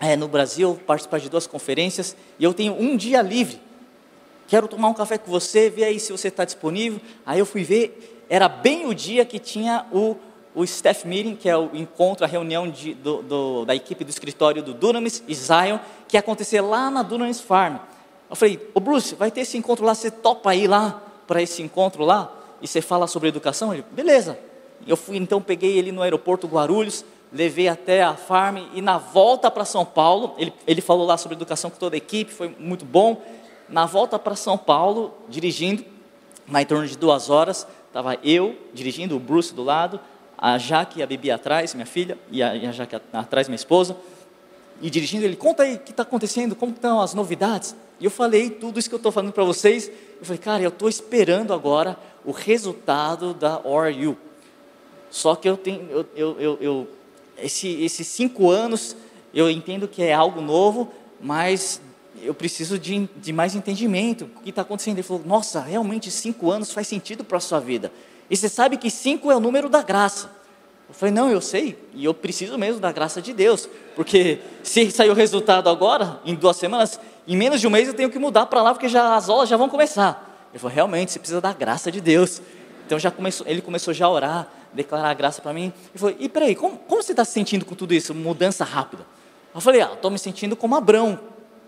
é, 0.00 0.16
no 0.16 0.26
Brasil 0.26 0.80
participar 0.84 1.20
de 1.20 1.28
duas 1.28 1.46
conferências 1.46 2.16
e 2.40 2.42
eu 2.42 2.52
tenho 2.52 2.74
um 2.74 2.96
dia 2.96 3.22
livre. 3.22 3.60
Quero 4.48 4.66
tomar 4.66 4.88
um 4.88 4.94
café 4.94 5.16
com 5.16 5.30
você, 5.30 5.70
ver 5.70 5.84
aí 5.84 6.00
se 6.00 6.10
você 6.10 6.26
está 6.26 6.44
disponível. 6.44 7.00
Aí 7.24 7.38
eu 7.38 7.46
fui 7.46 7.62
ver, 7.62 8.26
era 8.28 8.48
bem 8.48 8.84
o 8.88 8.92
dia 8.92 9.24
que 9.24 9.38
tinha 9.38 9.86
o 9.92 10.16
o 10.52 10.64
staff 10.64 11.06
meeting, 11.06 11.36
que 11.36 11.48
é 11.48 11.56
o 11.56 11.70
encontro, 11.72 12.24
a 12.24 12.28
reunião 12.28 12.68
de, 12.68 12.92
do, 12.94 13.22
do, 13.22 13.64
da 13.64 13.72
equipe 13.72 14.02
do 14.02 14.10
escritório 14.10 14.60
do 14.60 14.74
Dunamis 14.74 15.22
e 15.28 15.32
Zion, 15.32 15.78
que 16.08 16.16
ia 16.16 16.20
acontecer 16.20 16.60
lá 16.60 16.90
na 16.90 17.04
Dunamis 17.04 17.40
Farm. 17.40 17.76
Eu 18.28 18.34
falei, 18.34 18.68
ô 18.74 18.80
Bruce, 18.80 19.14
vai 19.14 19.30
ter 19.30 19.42
esse 19.42 19.56
encontro 19.56 19.84
lá, 19.84 19.94
você 19.94 20.10
topa 20.10 20.52
ir 20.56 20.66
lá 20.66 21.00
para 21.28 21.40
esse 21.40 21.62
encontro 21.62 22.04
lá? 22.04 22.36
E 22.60 22.66
você 22.66 22.82
fala 22.82 23.06
sobre 23.06 23.28
educação? 23.28 23.72
Ele, 23.72 23.84
beleza. 23.92 24.36
Eu 24.84 24.96
fui, 24.96 25.16
então, 25.16 25.40
peguei 25.40 25.78
ele 25.78 25.92
no 25.92 26.02
aeroporto 26.02 26.48
Guarulhos, 26.48 27.04
levei 27.32 27.68
até 27.68 28.02
a 28.02 28.14
farm 28.14 28.58
e 28.74 28.82
na 28.82 28.98
volta 28.98 29.50
para 29.50 29.64
São 29.64 29.84
Paulo, 29.84 30.34
ele, 30.38 30.52
ele 30.66 30.80
falou 30.80 31.06
lá 31.06 31.16
sobre 31.16 31.36
educação 31.36 31.70
com 31.70 31.78
toda 31.78 31.96
a 31.96 31.98
equipe, 31.98 32.32
foi 32.32 32.54
muito 32.58 32.84
bom. 32.84 33.22
Na 33.68 33.86
volta 33.86 34.18
para 34.18 34.34
São 34.34 34.58
Paulo, 34.58 35.14
dirigindo, 35.28 35.84
na 36.46 36.60
em 36.60 36.66
torno 36.66 36.86
de 36.86 36.98
duas 36.98 37.30
horas, 37.30 37.66
estava 37.86 38.16
eu 38.24 38.56
dirigindo, 38.72 39.16
o 39.16 39.20
Bruce 39.20 39.54
do 39.54 39.62
lado, 39.62 40.00
a 40.36 40.58
Jaque 40.58 41.00
e 41.00 41.02
a 41.02 41.06
Bibi 41.06 41.30
atrás, 41.30 41.74
minha 41.74 41.86
filha, 41.86 42.18
e 42.30 42.42
a, 42.42 42.56
e 42.56 42.66
a 42.66 42.72
Jaque 42.72 42.96
atrás, 43.12 43.46
minha 43.46 43.56
esposa, 43.56 43.96
e 44.82 44.88
dirigindo 44.88 45.24
ele, 45.24 45.36
conta 45.36 45.62
aí 45.62 45.74
o 45.74 45.78
que 45.78 45.90
está 45.90 46.02
acontecendo, 46.02 46.56
como 46.56 46.72
estão 46.72 47.00
as 47.00 47.14
novidades. 47.14 47.76
E 48.00 48.06
eu 48.06 48.10
falei 48.10 48.48
tudo 48.48 48.78
isso 48.78 48.88
que 48.88 48.94
eu 48.94 48.98
estou 48.98 49.12
falando 49.12 49.32
para 49.32 49.44
vocês. 49.44 49.88
Eu 49.88 50.24
falei, 50.24 50.38
cara, 50.38 50.62
eu 50.62 50.70
estou 50.70 50.88
esperando 50.88 51.52
agora 51.52 51.98
o 52.24 52.30
resultado 52.32 53.34
da 53.34 53.60
ORU. 53.62 54.16
Só 55.10 55.34
que 55.34 55.46
eu 55.46 55.56
tenho, 55.56 56.06
eu, 56.16 56.40
eu, 56.40 56.58
eu 56.60 56.88
esse, 57.42 57.68
esses 57.82 58.06
cinco 58.06 58.50
anos, 58.50 58.96
eu 59.32 59.50
entendo 59.50 59.88
que 59.88 60.02
é 60.02 60.12
algo 60.12 60.40
novo, 60.40 60.92
mas 61.20 61.80
eu 62.22 62.34
preciso 62.34 62.78
de, 62.78 63.08
de 63.16 63.32
mais 63.32 63.54
entendimento. 63.54 64.24
O 64.36 64.42
que 64.42 64.50
está 64.50 64.62
acontecendo? 64.62 64.96
Ele 64.96 65.02
falou, 65.02 65.22
nossa, 65.24 65.60
realmente 65.60 66.10
cinco 66.10 66.50
anos 66.50 66.72
faz 66.72 66.86
sentido 66.86 67.24
para 67.24 67.38
a 67.38 67.40
sua 67.40 67.60
vida. 67.60 67.92
E 68.28 68.36
você 68.36 68.48
sabe 68.48 68.76
que 68.76 68.90
cinco 68.90 69.30
é 69.30 69.36
o 69.36 69.40
número 69.40 69.68
da 69.68 69.82
graça. 69.82 70.30
Eu 70.88 70.94
falei, 70.94 71.14
não, 71.14 71.30
eu 71.30 71.40
sei, 71.40 71.78
e 71.94 72.04
eu 72.04 72.12
preciso 72.12 72.58
mesmo 72.58 72.80
da 72.80 72.90
graça 72.90 73.22
de 73.22 73.32
Deus, 73.32 73.68
porque 73.94 74.40
se 74.62 74.90
sair 74.90 75.08
o 75.08 75.14
resultado 75.14 75.68
agora, 75.68 76.20
em 76.24 76.34
duas 76.34 76.56
semanas, 76.56 76.98
em 77.28 77.36
menos 77.36 77.60
de 77.60 77.66
um 77.68 77.70
mês 77.70 77.86
eu 77.86 77.94
tenho 77.94 78.10
que 78.10 78.18
mudar 78.18 78.46
para 78.46 78.60
lá, 78.60 78.74
porque 78.74 78.88
já, 78.88 79.14
as 79.14 79.28
aulas 79.28 79.48
já 79.48 79.56
vão 79.56 79.68
começar. 79.68 80.48
Ele 80.52 80.58
falou, 80.58 80.74
realmente, 80.74 81.12
você 81.12 81.20
precisa 81.20 81.40
da 81.40 81.52
graça 81.52 81.92
de 81.92 82.00
Deus. 82.00 82.42
Então 82.86 82.98
já 82.98 83.08
começou, 83.08 83.46
ele 83.46 83.62
começou 83.62 83.94
já 83.94 84.06
a 84.06 84.10
orar, 84.10 84.52
declarar 84.72 85.10
a 85.10 85.14
graça 85.14 85.42
para 85.42 85.52
mim. 85.52 85.72
Ele 85.90 85.98
falou, 85.98 86.16
e 86.18 86.28
peraí, 86.28 86.54
como, 86.54 86.76
como 86.76 87.02
você 87.02 87.12
está 87.12 87.24
se 87.24 87.32
sentindo 87.32 87.64
com 87.64 87.74
tudo 87.74 87.94
isso, 87.94 88.14
mudança 88.14 88.64
rápida? 88.64 89.04
Eu 89.54 89.60
falei, 89.60 89.80
ah, 89.80 89.90
estou 89.94 90.10
me 90.10 90.18
sentindo 90.18 90.54
como 90.54 90.76
Abrão, 90.76 91.18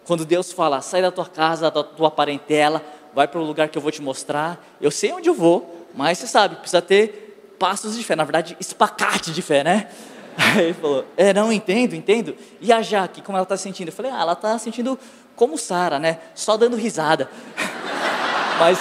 quando 0.05 0.25
Deus 0.25 0.53
fala, 0.53 0.81
sai 0.81 1.03
da 1.03 1.11
tua 1.11 1.27
casa, 1.27 1.71
da 1.71 1.83
tua 1.83 2.11
parentela, 2.11 2.83
vai 3.15 3.29
para 3.29 3.41
o 3.41 3.45
lugar 3.45 3.69
que 3.69 3.77
eu 3.77 3.83
vou 3.83 3.91
te 3.91 4.03
mostrar, 4.03 4.65
eu 4.81 4.91
sei 4.91 5.13
onde 5.13 5.29
eu 5.29 5.35
vou, 5.35 5.87
mas 5.95 6.19
você 6.19 6.27
sabe, 6.27 6.57
precisa 6.57 6.81
ter 6.81 7.55
passos 7.59 7.97
de 7.97 8.03
fé, 8.03 8.17
na 8.17 8.25
verdade, 8.25 8.57
espacate 8.59 9.33
de 9.33 9.43
fé, 9.43 9.63
né? 9.63 9.89
Aí 10.37 10.65
ele 10.65 10.75
falou, 10.75 11.05
é, 11.17 11.33
não, 11.33 11.53
entendo, 11.53 11.95
entendo. 11.95 12.35
E 12.61 12.73
a 12.73 12.83
Jaque, 12.83 13.21
como 13.21 13.37
ela 13.37 13.45
está 13.45 13.57
sentindo? 13.57 13.89
Eu 13.89 13.93
falei, 13.93 14.11
ah, 14.11 14.21
ela 14.21 14.33
está 14.33 14.59
sentindo 14.59 14.99
como 15.37 15.59
Sara, 15.59 15.99
né? 15.99 16.19
Só 16.35 16.57
dando 16.57 16.77
risada. 16.77 17.31
Mas 18.59 18.79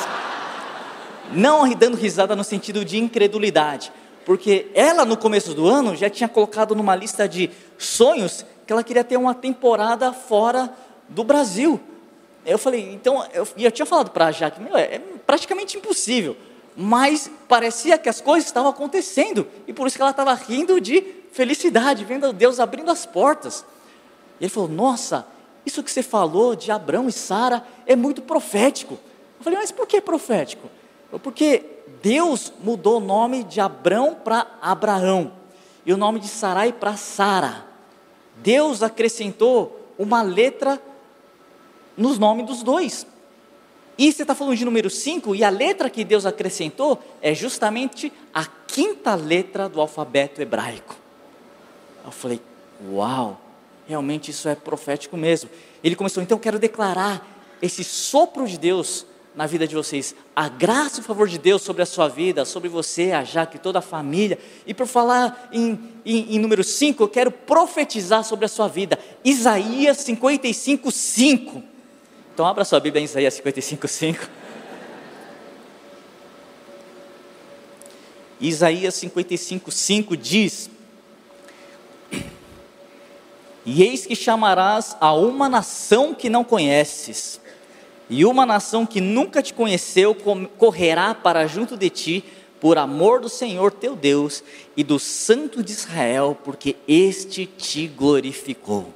não 1.33 1.69
dando 1.73 1.97
risada 1.97 2.35
no 2.35 2.43
sentido 2.43 2.85
de 2.85 2.97
incredulidade. 2.97 3.91
Porque 4.25 4.69
ela, 4.73 5.03
no 5.03 5.17
começo 5.17 5.53
do 5.53 5.67
ano, 5.67 5.95
já 5.95 6.09
tinha 6.09 6.29
colocado 6.29 6.75
numa 6.75 6.95
lista 6.95 7.27
de 7.27 7.49
sonhos 7.77 8.45
que 8.65 8.71
ela 8.71 8.83
queria 8.83 9.03
ter 9.03 9.17
uma 9.17 9.33
temporada 9.33 10.13
fora 10.13 10.73
do 11.09 11.23
Brasil. 11.23 11.79
Eu 12.45 12.57
falei, 12.57 12.91
então, 12.93 13.25
eu, 13.33 13.47
e 13.57 13.65
eu 13.65 13.71
tinha 13.71 13.85
falado 13.85 14.11
para 14.11 14.27
a 14.27 14.31
Jaque, 14.31 14.61
meu, 14.61 14.75
é 14.77 14.99
praticamente 15.25 15.77
impossível. 15.77 16.35
Mas 16.75 17.29
parecia 17.47 17.97
que 17.97 18.09
as 18.09 18.21
coisas 18.21 18.47
estavam 18.47 18.69
acontecendo. 18.69 19.47
E 19.67 19.73
por 19.73 19.87
isso 19.87 19.95
que 19.95 20.01
ela 20.01 20.11
estava 20.11 20.33
rindo 20.33 20.79
de 20.79 21.01
felicidade, 21.31 22.05
vendo 22.05 22.31
Deus 22.31 22.59
abrindo 22.59 22.89
as 22.89 23.05
portas. 23.05 23.65
E 24.39 24.43
ele 24.43 24.49
falou, 24.49 24.69
nossa, 24.69 25.25
isso 25.65 25.83
que 25.83 25.91
você 25.91 26.01
falou 26.01 26.55
de 26.55 26.71
Abraão 26.71 27.07
e 27.07 27.11
Sara 27.11 27.63
é 27.85 27.95
muito 27.95 28.21
profético. 28.21 28.93
Eu 29.39 29.43
falei, 29.43 29.59
mas 29.59 29.71
por 29.71 29.85
que 29.85 29.99
profético? 30.01 30.69
Porque 31.21 31.63
Deus 32.01 32.51
mudou 32.63 32.97
o 32.97 33.03
nome 33.03 33.43
de 33.43 33.61
Abraão 33.61 34.15
para 34.15 34.47
Abraão 34.61 35.33
e 35.85 35.93
o 35.93 35.97
nome 35.97 36.19
de 36.19 36.27
Sarai 36.27 36.73
para 36.73 36.95
Sara. 36.95 37.65
Deus 38.37 38.81
acrescentou 38.81 39.79
uma 39.97 40.21
letra 40.21 40.81
nos 41.95 42.17
nomes 42.17 42.45
dos 42.45 42.63
dois. 42.63 43.05
E 43.97 44.11
você 44.11 44.23
está 44.23 44.33
falando 44.33 44.55
de 44.55 44.65
número 44.65 44.89
5, 44.89 45.35
e 45.35 45.43
a 45.43 45.49
letra 45.49 45.89
que 45.89 46.03
Deus 46.03 46.25
acrescentou 46.25 46.99
é 47.21 47.35
justamente 47.35 48.11
a 48.33 48.45
quinta 48.45 49.13
letra 49.13 49.69
do 49.69 49.79
alfabeto 49.79 50.41
hebraico. 50.41 50.95
Eu 52.03 52.11
falei, 52.11 52.41
uau, 52.91 53.39
realmente 53.87 54.31
isso 54.31 54.49
é 54.49 54.55
profético 54.55 55.15
mesmo. 55.15 55.51
Ele 55.83 55.95
começou, 55.95 56.23
então 56.23 56.37
eu 56.37 56.41
quero 56.41 56.57
declarar 56.57 57.27
esse 57.61 57.83
sopro 57.83 58.47
de 58.47 58.57
Deus 58.57 59.05
na 59.35 59.45
vida 59.45 59.65
de 59.67 59.75
vocês, 59.75 60.13
a 60.35 60.49
graça 60.49 60.97
e 60.97 61.01
o 61.01 61.03
favor 61.03 61.27
de 61.27 61.37
Deus 61.37 61.61
sobre 61.61 61.81
a 61.81 61.85
sua 61.85 62.07
vida, 62.07 62.43
sobre 62.43 62.67
você, 62.67 63.11
a 63.11 63.23
Jaque, 63.23 63.57
toda 63.57 63.79
a 63.79 63.81
família. 63.81 64.37
E 64.65 64.73
por 64.73 64.85
falar 64.85 65.49
em, 65.53 65.79
em, 66.05 66.35
em 66.35 66.39
número 66.39 66.63
5, 66.63 67.01
eu 67.01 67.07
quero 67.07 67.31
profetizar 67.31 68.23
sobre 68.23 68.45
a 68.45 68.49
sua 68.49 68.67
vida. 68.67 68.99
Isaías 69.23 69.97
55, 69.97 70.91
5. 70.91 71.63
Então 72.33 72.45
abra 72.45 72.65
sua 72.65 72.79
Bíblia 72.79 73.01
em 73.01 73.05
Isaías 73.05 73.33
55, 73.35 73.87
5. 73.87 74.29
Isaías 78.41 78.95
55, 78.95 79.71
5 79.71 80.17
diz: 80.17 80.69
E 83.65 83.83
eis 83.83 84.05
que 84.05 84.15
chamarás 84.15 84.95
a 84.99 85.13
uma 85.13 85.47
nação 85.47 86.13
que 86.13 86.29
não 86.29 86.43
conheces, 86.43 87.40
e 88.11 88.25
uma 88.25 88.45
nação 88.45 88.85
que 88.85 88.99
nunca 88.99 89.41
te 89.41 89.53
conheceu 89.53 90.13
correrá 90.57 91.15
para 91.15 91.47
junto 91.47 91.77
de 91.77 91.89
ti, 91.89 92.25
por 92.59 92.77
amor 92.77 93.21
do 93.21 93.29
Senhor 93.29 93.71
teu 93.71 93.95
Deus 93.95 94.43
e 94.75 94.83
do 94.83 94.99
Santo 94.99 95.63
de 95.63 95.71
Israel, 95.71 96.37
porque 96.43 96.75
este 96.85 97.45
te 97.45 97.87
glorificou. 97.87 98.93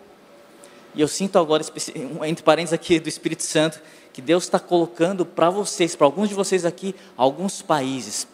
E 0.93 0.99
eu 0.99 1.07
sinto 1.07 1.39
agora, 1.39 1.63
entre 2.25 2.43
parênteses 2.43 2.73
aqui 2.73 2.99
do 2.99 3.07
Espírito 3.07 3.43
Santo, 3.43 3.81
que 4.11 4.21
Deus 4.21 4.43
está 4.43 4.59
colocando 4.59 5.25
para 5.25 5.49
vocês, 5.49 5.95
para 5.95 6.05
alguns 6.05 6.27
de 6.27 6.35
vocês 6.35 6.65
aqui, 6.65 6.93
alguns 7.15 7.61
países 7.61 8.27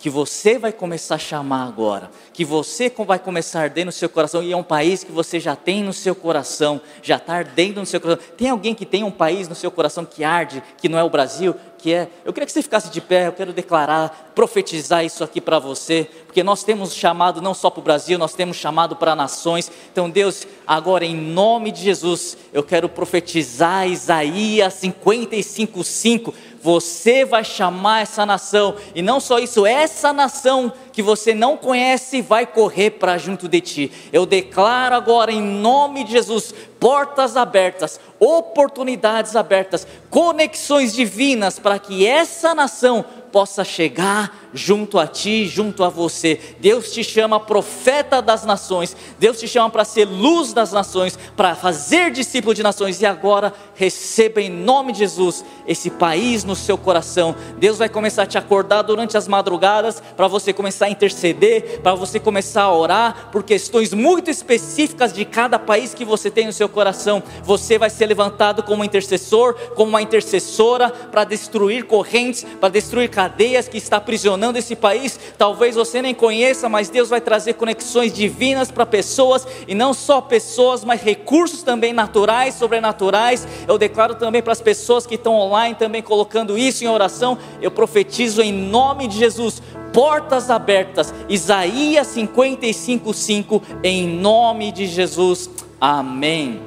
que 0.00 0.08
você 0.08 0.58
vai 0.58 0.72
começar 0.72 1.16
a 1.16 1.18
chamar 1.18 1.68
agora, 1.68 2.10
que 2.32 2.42
você 2.42 2.90
vai 3.06 3.18
começar 3.18 3.60
a 3.60 3.62
arder 3.64 3.84
no 3.84 3.92
seu 3.92 4.08
coração, 4.08 4.42
e 4.42 4.50
é 4.50 4.56
um 4.56 4.62
país 4.62 5.04
que 5.04 5.12
você 5.12 5.38
já 5.38 5.54
tem 5.54 5.84
no 5.84 5.92
seu 5.92 6.14
coração, 6.14 6.80
já 7.02 7.16
está 7.16 7.34
ardendo 7.34 7.80
no 7.80 7.86
seu 7.86 8.00
coração. 8.00 8.24
Tem 8.34 8.48
alguém 8.48 8.74
que 8.74 8.86
tem 8.86 9.04
um 9.04 9.10
país 9.10 9.46
no 9.46 9.54
seu 9.54 9.70
coração 9.70 10.06
que 10.06 10.24
arde, 10.24 10.62
que 10.78 10.88
não 10.88 10.98
é 10.98 11.04
o 11.04 11.10
Brasil, 11.10 11.54
que 11.76 11.92
é. 11.92 12.08
Eu 12.24 12.32
queria 12.32 12.46
que 12.46 12.52
você 12.52 12.62
ficasse 12.62 12.90
de 12.90 13.00
pé, 13.00 13.26
eu 13.26 13.32
quero 13.32 13.52
declarar, 13.52 14.32
profetizar 14.34 15.04
isso 15.04 15.22
aqui 15.22 15.40
para 15.40 15.58
você, 15.58 16.08
porque 16.24 16.42
nós 16.42 16.62
temos 16.62 16.94
chamado 16.94 17.42
não 17.42 17.52
só 17.52 17.68
para 17.68 17.80
o 17.80 17.84
Brasil, 17.84 18.18
nós 18.18 18.32
temos 18.32 18.56
chamado 18.56 18.96
para 18.96 19.14
nações. 19.14 19.70
Então, 19.92 20.08
Deus, 20.08 20.46
agora 20.66 21.04
em 21.04 21.16
nome 21.16 21.70
de 21.70 21.82
Jesus, 21.82 22.38
eu 22.52 22.62
quero 22.62 22.88
profetizar 22.88 23.86
Isaías 23.86 24.74
55, 24.74 25.84
5 25.84 26.34
você 26.62 27.24
vai 27.24 27.42
chamar 27.44 28.02
essa 28.02 28.26
nação, 28.26 28.74
e 28.94 29.02
não 29.02 29.20
só 29.20 29.38
isso, 29.38 29.66
essa 29.66 30.12
nação 30.12 30.72
que 31.00 31.02
você 31.02 31.34
não 31.34 31.56
conhece 31.56 32.20
vai 32.20 32.46
correr 32.46 32.90
para 32.90 33.16
junto 33.16 33.48
de 33.48 33.62
ti. 33.62 33.92
Eu 34.12 34.26
declaro 34.26 34.94
agora 34.94 35.32
em 35.32 35.40
nome 35.40 36.04
de 36.04 36.12
Jesus 36.12 36.52
portas 36.78 37.36
abertas, 37.36 37.98
oportunidades 38.18 39.34
abertas, 39.34 39.86
conexões 40.10 40.92
divinas 40.94 41.58
para 41.58 41.78
que 41.78 42.06
essa 42.06 42.54
nação 42.54 43.04
possa 43.30 43.62
chegar 43.62 44.50
junto 44.52 44.98
a 44.98 45.06
ti, 45.06 45.46
junto 45.46 45.84
a 45.84 45.88
você. 45.88 46.40
Deus 46.58 46.92
te 46.92 47.04
chama 47.04 47.38
profeta 47.38 48.20
das 48.20 48.44
nações, 48.44 48.96
Deus 49.18 49.38
te 49.38 49.46
chama 49.46 49.70
para 49.70 49.84
ser 49.84 50.04
luz 50.04 50.52
das 50.52 50.72
nações, 50.72 51.16
para 51.36 51.54
fazer 51.54 52.10
discípulo 52.10 52.54
de 52.54 52.62
nações, 52.62 53.00
e 53.00 53.06
agora 53.06 53.52
receba 53.74 54.40
em 54.40 54.50
nome 54.50 54.92
de 54.92 54.98
Jesus 55.00 55.44
esse 55.66 55.90
país 55.90 56.42
no 56.42 56.56
seu 56.56 56.76
coração. 56.76 57.36
Deus 57.58 57.78
vai 57.78 57.88
começar 57.88 58.24
a 58.24 58.26
te 58.26 58.38
acordar 58.38 58.82
durante 58.82 59.16
as 59.16 59.28
madrugadas, 59.28 60.02
para 60.16 60.26
você 60.26 60.52
começar 60.52 60.86
a 60.86 60.89
interceder, 60.90 61.80
para 61.80 61.94
você 61.94 62.18
começar 62.18 62.62
a 62.62 62.74
orar 62.74 63.28
por 63.30 63.42
questões 63.42 63.94
muito 63.94 64.30
específicas 64.30 65.12
de 65.12 65.24
cada 65.24 65.58
país 65.58 65.94
que 65.94 66.04
você 66.04 66.30
tem 66.30 66.46
no 66.46 66.52
seu 66.52 66.68
coração. 66.68 67.22
Você 67.44 67.78
vai 67.78 67.90
ser 67.90 68.06
levantado 68.06 68.62
como 68.62 68.84
intercessor, 68.84 69.54
como 69.74 69.90
uma 69.90 70.02
intercessora, 70.02 70.90
para 70.90 71.24
destruir 71.24 71.84
correntes, 71.84 72.44
para 72.60 72.68
destruir 72.68 73.08
cadeias 73.08 73.68
que 73.68 73.78
está 73.78 73.96
aprisionando 73.96 74.58
esse 74.58 74.76
país. 74.76 75.18
Talvez 75.38 75.74
você 75.74 76.02
nem 76.02 76.14
conheça, 76.14 76.68
mas 76.68 76.90
Deus 76.90 77.08
vai 77.08 77.20
trazer 77.20 77.54
conexões 77.54 78.12
divinas 78.12 78.70
para 78.70 78.86
pessoas, 78.86 79.46
e 79.66 79.74
não 79.74 79.92
só 79.94 80.20
pessoas, 80.20 80.84
mas 80.84 81.00
recursos 81.00 81.62
também 81.62 81.92
naturais, 81.92 82.54
sobrenaturais. 82.54 83.46
Eu 83.66 83.78
declaro 83.78 84.14
também 84.14 84.42
para 84.42 84.52
as 84.52 84.60
pessoas 84.60 85.06
que 85.06 85.14
estão 85.14 85.34
online 85.34 85.74
também 85.74 86.02
colocando 86.02 86.58
isso 86.58 86.84
em 86.84 86.88
oração. 86.88 87.38
Eu 87.60 87.70
profetizo 87.70 88.42
em 88.42 88.52
nome 88.52 89.06
de 89.06 89.18
Jesus 89.18 89.62
portas 89.92 90.50
abertas. 90.50 91.12
Isaías 91.28 92.06
55:5 92.08 93.62
em 93.82 94.06
nome 94.06 94.72
de 94.72 94.86
Jesus. 94.86 95.50
Amém. 95.80 96.60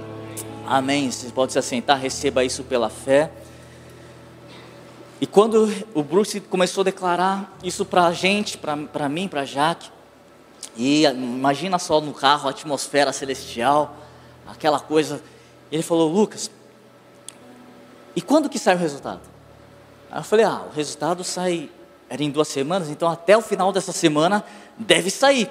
Amém. 0.66 1.12
Você 1.12 1.30
pode 1.30 1.52
se 1.52 1.60
assentar, 1.60 2.00
receba 2.00 2.44
isso 2.44 2.64
pela 2.64 2.90
fé. 2.90 3.32
E 5.20 5.26
quando 5.26 5.72
o 5.94 6.04
Bruce 6.04 6.40
começou 6.42 6.82
a 6.82 6.86
declarar 6.86 7.56
isso 7.64 7.86
para 7.86 8.08
a 8.08 8.12
gente, 8.12 8.58
para 8.58 9.08
mim, 9.08 9.28
para 9.28 9.46
Jaque, 9.46 9.90
e 10.76 11.04
imagina 11.04 11.78
só 11.80 12.02
no 12.02 12.14
carro 12.14 12.48
a 12.48 12.52
atmosfera 12.52 13.14
celestial, 13.14 13.96
aquela 14.48 14.80
coisa, 14.80 15.22
ele 15.72 15.84
falou: 15.84 16.12
Lucas, 16.12 16.52
e 18.16 18.22
quando 18.22 18.50
que 18.50 18.60
sai 18.60 18.76
o 18.76 18.78
resultado? 18.78 19.22
Aí 20.12 20.20
eu 20.20 20.24
falei: 20.24 20.46
Ah, 20.46 20.64
o 20.70 20.76
resultado 20.76 21.24
sai, 21.24 21.70
era 22.14 22.24
em 22.24 22.30
duas 22.30 22.48
semanas, 22.48 22.90
então 22.90 23.10
até 23.10 23.36
o 23.36 23.42
final 23.42 23.72
dessa 23.72 23.92
semana 23.92 24.44
deve 24.78 25.10
sair. 25.10 25.50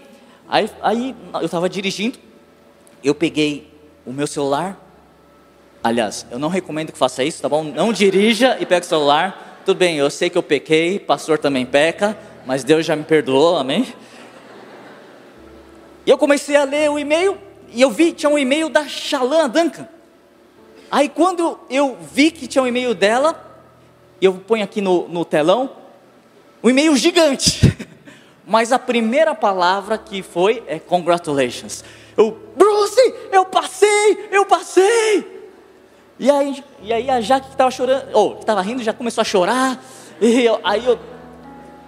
Aí, 0.49 0.71
aí 0.81 1.17
eu 1.35 1.47
estava 1.47 1.69
dirigindo, 1.69 2.19
eu 3.03 3.15
peguei 3.15 3.73
o 4.07 4.13
meu 4.13 4.27
celular. 4.27 4.79
Aliás, 5.83 6.25
eu 6.31 6.39
não 6.39 6.49
recomendo 6.49 6.93
que 6.93 6.99
faça 6.99 7.25
isso, 7.25 7.43
tá 7.43 7.49
bom? 7.49 7.65
Não 7.65 7.93
dirija 7.93 8.57
e 8.61 8.65
pegue 8.65 8.87
o 8.87 8.89
celular 8.89 9.53
tudo 9.65 9.77
bem, 9.79 9.97
eu 9.97 10.11
sei 10.11 10.29
que 10.29 10.37
eu 10.37 10.43
pequei, 10.43 10.99
pastor 10.99 11.39
também 11.39 11.65
peca, 11.65 12.19
mas 12.45 12.65
Deus 12.65 12.85
já 12.85 12.97
me 12.97 13.05
perdoou, 13.05 13.57
amém? 13.57 13.87
E 16.05 16.11
eu 16.11 16.19
comecei 16.19 16.57
a 16.57 16.65
ler 16.65 16.91
o 16.91 16.99
e-mail, 16.99 17.39
e 17.69 17.81
eu 17.81 17.89
vi, 17.89 18.13
tinha 18.13 18.29
um 18.29 18.37
e-mail 18.37 18.69
da 18.69 18.89
Shalan 18.89 19.49
Duncan. 19.49 19.87
Aí 20.91 21.09
quando 21.09 21.61
eu 21.71 21.97
vi 22.13 22.33
que 22.33 22.49
tinha 22.49 22.61
um 22.61 22.67
e-mail 22.67 22.93
dela, 22.93 23.41
eu 24.21 24.35
ponho 24.35 24.65
aqui 24.65 24.81
no, 24.81 25.07
no 25.07 25.25
telão, 25.25 25.71
um 26.63 26.71
e-mail 26.71 26.97
gigante. 26.97 27.61
Mas 28.47 28.73
a 28.73 28.79
primeira 28.79 29.35
palavra 29.35 29.97
que 29.97 30.23
foi 30.23 30.63
é 30.67 30.79
congratulations. 30.79 31.85
Eu, 32.17 32.39
Bruce, 32.57 33.15
eu 33.31 33.45
passei, 33.47 34.29
eu 34.31 34.45
passei. 34.45 35.43
E 36.19 36.31
aí, 36.31 36.63
e 36.83 36.93
aí 36.93 37.11
a 37.11 37.21
Jaque 37.21 37.47
que 37.47 37.55
estava 37.55 37.71
chorando, 37.71 38.09
ou 38.13 38.35
que 38.35 38.43
estava 38.43 38.61
rindo, 38.61 38.83
já 38.83 38.93
começou 38.93 39.23
a 39.23 39.25
chorar. 39.25 39.83
E 40.21 40.45
eu, 40.45 40.61
aí 40.63 40.85
eu, 40.85 40.99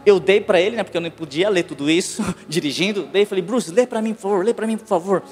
eu 0.06 0.18
dei 0.18 0.40
para 0.40 0.60
ele, 0.60 0.76
né, 0.76 0.82
porque 0.82 0.96
eu 0.96 1.00
não 1.00 1.10
podia 1.10 1.48
ler 1.48 1.64
tudo 1.64 1.90
isso 1.90 2.22
dirigindo. 2.48 3.08
Daí 3.12 3.26
falei, 3.26 3.42
Bruce, 3.42 3.70
lê 3.70 3.86
para 3.86 4.00
mim, 4.00 4.14
por 4.14 4.22
favor, 4.22 4.44
lê 4.44 4.54
para 4.54 4.66
mim, 4.66 4.76
por 4.76 4.86
favor. 4.86 5.22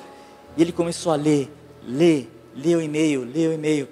E 0.56 0.62
ele 0.62 0.72
começou 0.72 1.12
a 1.12 1.16
ler, 1.16 1.50
ler, 1.86 2.30
ler 2.54 2.76
o 2.76 2.82
e-mail, 2.82 3.24
ler 3.24 3.48
o 3.48 3.52
e-mail. 3.54 3.88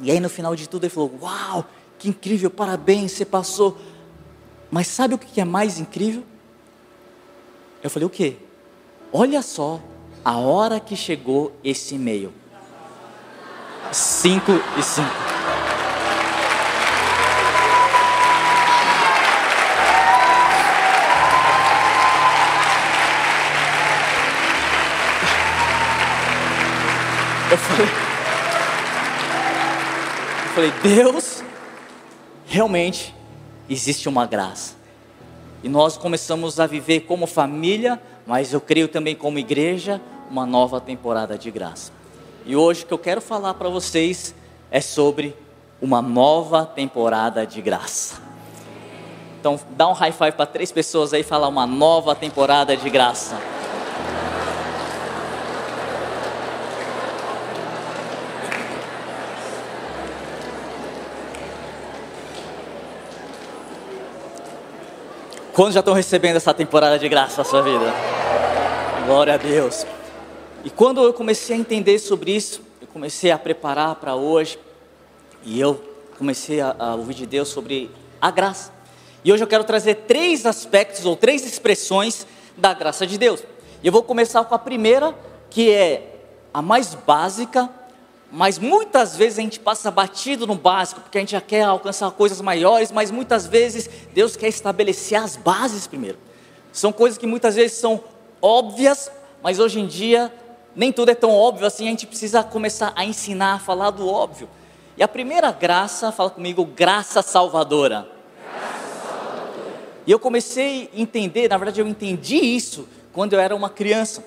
E 0.00 0.10
aí 0.10 0.18
no 0.18 0.28
final 0.28 0.56
de 0.56 0.68
tudo 0.68 0.84
ele 0.84 0.90
falou, 0.90 1.12
uau, 1.22 1.64
que 1.98 2.08
incrível, 2.08 2.50
parabéns, 2.50 3.12
você 3.12 3.24
passou. 3.24 3.78
Mas 4.74 4.88
sabe 4.88 5.14
o 5.14 5.18
que 5.18 5.40
é 5.40 5.44
mais 5.44 5.78
incrível? 5.78 6.24
Eu 7.80 7.88
falei, 7.88 8.06
o 8.06 8.10
quê? 8.10 8.36
olha 9.12 9.40
só 9.40 9.80
a 10.24 10.36
hora 10.36 10.80
que 10.80 10.96
chegou 10.96 11.52
esse 11.62 11.94
e-mail. 11.94 12.32
5 13.92 14.50
e 14.76 14.82
5. 14.82 15.08
Eu 27.52 27.58
falei, 27.58 27.88
eu 30.42 30.50
falei, 30.52 30.72
Deus, 30.82 31.44
realmente 32.44 33.14
existe 33.68 34.08
uma 34.08 34.26
graça. 34.26 34.74
E 35.62 35.68
nós 35.68 35.96
começamos 35.96 36.60
a 36.60 36.66
viver 36.66 37.00
como 37.00 37.26
família, 37.26 38.00
mas 38.26 38.52
eu 38.52 38.60
creio 38.60 38.88
também 38.88 39.14
como 39.14 39.38
igreja, 39.38 40.00
uma 40.30 40.44
nova 40.44 40.80
temporada 40.80 41.38
de 41.38 41.50
graça. 41.50 41.92
E 42.44 42.54
hoje 42.54 42.84
o 42.84 42.86
que 42.86 42.92
eu 42.92 42.98
quero 42.98 43.20
falar 43.20 43.54
para 43.54 43.68
vocês 43.68 44.34
é 44.70 44.80
sobre 44.80 45.34
uma 45.80 46.02
nova 46.02 46.66
temporada 46.66 47.46
de 47.46 47.62
graça. 47.62 48.20
Então, 49.40 49.60
dá 49.76 49.86
um 49.88 49.92
high 49.92 50.12
five 50.12 50.32
para 50.32 50.46
três 50.46 50.72
pessoas 50.72 51.12
aí 51.12 51.20
e 51.20 51.24
fala 51.24 51.48
uma 51.48 51.66
nova 51.66 52.14
temporada 52.14 52.76
de 52.76 52.88
graça. 52.88 53.38
Quantos 65.54 65.74
já 65.74 65.80
estão 65.80 65.94
recebendo 65.94 66.34
essa 66.34 66.52
temporada 66.52 66.98
de 66.98 67.08
graça 67.08 67.36
na 67.38 67.44
sua 67.44 67.62
vida? 67.62 67.94
Glória 69.06 69.34
a 69.34 69.36
Deus. 69.36 69.86
E 70.64 70.70
quando 70.70 71.00
eu 71.00 71.12
comecei 71.12 71.54
a 71.54 71.58
entender 71.60 72.00
sobre 72.00 72.32
isso, 72.32 72.60
eu 72.80 72.88
comecei 72.88 73.30
a 73.30 73.38
preparar 73.38 73.94
para 73.94 74.16
hoje, 74.16 74.58
e 75.44 75.60
eu 75.60 75.80
comecei 76.18 76.60
a, 76.60 76.74
a 76.76 76.94
ouvir 76.96 77.14
de 77.14 77.24
Deus 77.24 77.50
sobre 77.50 77.88
a 78.20 78.32
graça. 78.32 78.72
E 79.24 79.32
hoje 79.32 79.44
eu 79.44 79.46
quero 79.46 79.62
trazer 79.62 79.94
três 80.08 80.44
aspectos 80.44 81.06
ou 81.06 81.14
três 81.14 81.46
expressões 81.46 82.26
da 82.56 82.74
graça 82.74 83.06
de 83.06 83.16
Deus. 83.16 83.44
E 83.80 83.86
eu 83.86 83.92
vou 83.92 84.02
começar 84.02 84.44
com 84.44 84.56
a 84.56 84.58
primeira, 84.58 85.14
que 85.50 85.70
é 85.70 86.16
a 86.52 86.60
mais 86.60 86.96
básica, 86.96 87.70
mas 88.34 88.58
muitas 88.58 89.16
vezes 89.16 89.38
a 89.38 89.42
gente 89.42 89.60
passa 89.60 89.92
batido 89.92 90.44
no 90.44 90.56
básico, 90.56 91.00
porque 91.00 91.18
a 91.18 91.20
gente 91.20 91.30
já 91.30 91.40
quer 91.40 91.62
alcançar 91.62 92.10
coisas 92.10 92.40
maiores, 92.40 92.90
mas 92.90 93.08
muitas 93.08 93.46
vezes 93.46 93.88
Deus 94.12 94.34
quer 94.34 94.48
estabelecer 94.48 95.22
as 95.22 95.36
bases 95.36 95.86
primeiro. 95.86 96.18
São 96.72 96.90
coisas 96.90 97.16
que 97.16 97.28
muitas 97.28 97.54
vezes 97.54 97.78
são 97.78 98.02
óbvias, 98.42 99.08
mas 99.40 99.60
hoje 99.60 99.78
em 99.78 99.86
dia 99.86 100.32
nem 100.74 100.90
tudo 100.90 101.10
é 101.10 101.14
tão 101.14 101.30
óbvio 101.30 101.64
assim, 101.64 101.86
a 101.86 101.90
gente 101.90 102.08
precisa 102.08 102.42
começar 102.42 102.92
a 102.96 103.04
ensinar 103.04 103.54
a 103.54 103.58
falar 103.60 103.90
do 103.90 104.08
óbvio. 104.08 104.48
E 104.96 105.02
a 105.04 105.06
primeira 105.06 105.52
graça, 105.52 106.10
fala 106.10 106.30
comigo, 106.30 106.64
graça 106.64 107.22
salvadora. 107.22 108.08
E 110.04 110.10
eu 110.10 110.18
comecei 110.18 110.90
a 110.92 111.00
entender, 111.00 111.48
na 111.48 111.56
verdade 111.56 111.80
eu 111.80 111.86
entendi 111.86 112.36
isso 112.36 112.88
quando 113.12 113.34
eu 113.34 113.38
era 113.38 113.54
uma 113.54 113.70
criança. 113.70 114.24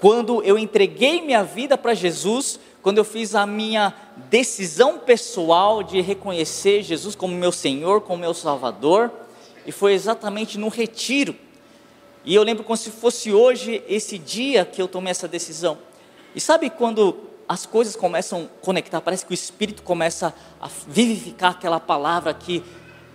Quando 0.00 0.42
eu 0.44 0.56
entreguei 0.56 1.20
minha 1.20 1.42
vida 1.42 1.76
para 1.76 1.92
Jesus, 1.92 2.58
quando 2.82 2.98
eu 2.98 3.04
fiz 3.04 3.34
a 3.34 3.46
minha 3.46 3.94
decisão 4.28 4.98
pessoal 4.98 5.82
de 5.82 6.00
reconhecer 6.00 6.82
Jesus 6.82 7.14
como 7.14 7.34
meu 7.34 7.52
Senhor, 7.52 8.00
como 8.00 8.20
meu 8.20 8.34
Salvador, 8.34 9.10
e 9.64 9.70
foi 9.70 9.92
exatamente 9.92 10.58
no 10.58 10.68
retiro. 10.68 11.34
E 12.24 12.34
eu 12.34 12.42
lembro 12.42 12.64
como 12.64 12.76
se 12.76 12.90
fosse 12.90 13.32
hoje 13.32 13.82
esse 13.88 14.18
dia 14.18 14.64
que 14.64 14.82
eu 14.82 14.88
tomei 14.88 15.12
essa 15.12 15.28
decisão. 15.28 15.78
E 16.34 16.40
sabe 16.40 16.70
quando 16.70 17.16
as 17.48 17.66
coisas 17.66 17.94
começam 17.94 18.48
a 18.60 18.64
conectar, 18.64 19.00
parece 19.00 19.24
que 19.24 19.32
o 19.32 19.34
Espírito 19.34 19.82
começa 19.82 20.34
a 20.60 20.68
vivificar 20.88 21.52
aquela 21.52 21.78
palavra 21.78 22.34
que 22.34 22.62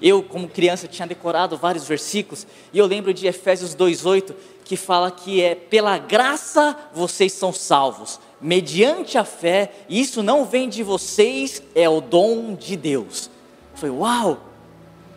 eu, 0.02 0.22
como 0.22 0.48
criança, 0.48 0.88
tinha 0.88 1.08
decorado 1.08 1.58
vários 1.58 1.88
versículos, 1.88 2.46
e 2.72 2.78
eu 2.78 2.86
lembro 2.86 3.14
de 3.14 3.26
Efésios 3.26 3.76
2,8, 3.76 4.36
que 4.64 4.78
fala 4.78 5.10
que 5.10 5.42
é 5.42 5.56
pela 5.56 5.98
graça 5.98 6.78
vocês 6.94 7.34
são 7.34 7.52
salvos, 7.52 8.20
mediante 8.42 9.18
a 9.18 9.24
fé, 9.24 9.72
isso 9.90 10.22
não 10.22 10.46
vem 10.46 10.70
de 10.70 10.84
vocês, 10.84 11.62
é 11.74 11.90
o 11.90 12.00
dom 12.02 12.54
de 12.56 12.76
Deus. 12.76 13.30
Foi 13.76 13.90
uau! 13.90 14.44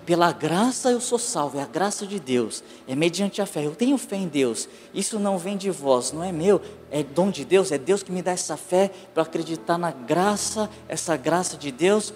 Pela 0.07 0.33
graça 0.33 0.91
eu 0.91 1.01
sou 1.01 1.19
salvo, 1.19 1.59
é 1.59 1.63
a 1.63 1.67
graça 1.67 2.05
de 2.05 2.19
Deus, 2.19 2.65
é 2.89 2.97
mediante 2.97 3.41
a 3.41 3.47
fé. 3.47 3.65
Eu 3.65 3.77
tenho 3.77 3.97
fé 3.97 4.17
em 4.17 4.27
Deus. 4.27 4.69
Isso 4.93 5.21
não 5.21 5.39
vem 5.39 5.57
de 5.57 5.71
vós, 5.71 6.11
não 6.11 6.25
é 6.25 6.33
meu, 6.33 6.61
é 6.91 7.03
dom 7.03 7.31
de 7.31 7.45
Deus, 7.45 7.71
é 7.71 7.79
Deus 7.79 8.03
que 8.03 8.11
me 8.11 8.23
dá 8.23 8.33
essa 8.33 8.57
fé 8.57 8.91
para 9.15 9.23
acreditar 9.23 9.79
na 9.79 9.93
graça, 9.93 10.69
essa 10.89 11.17
graça 11.17 11.57
de 11.57 11.71
Deus. 11.71 12.13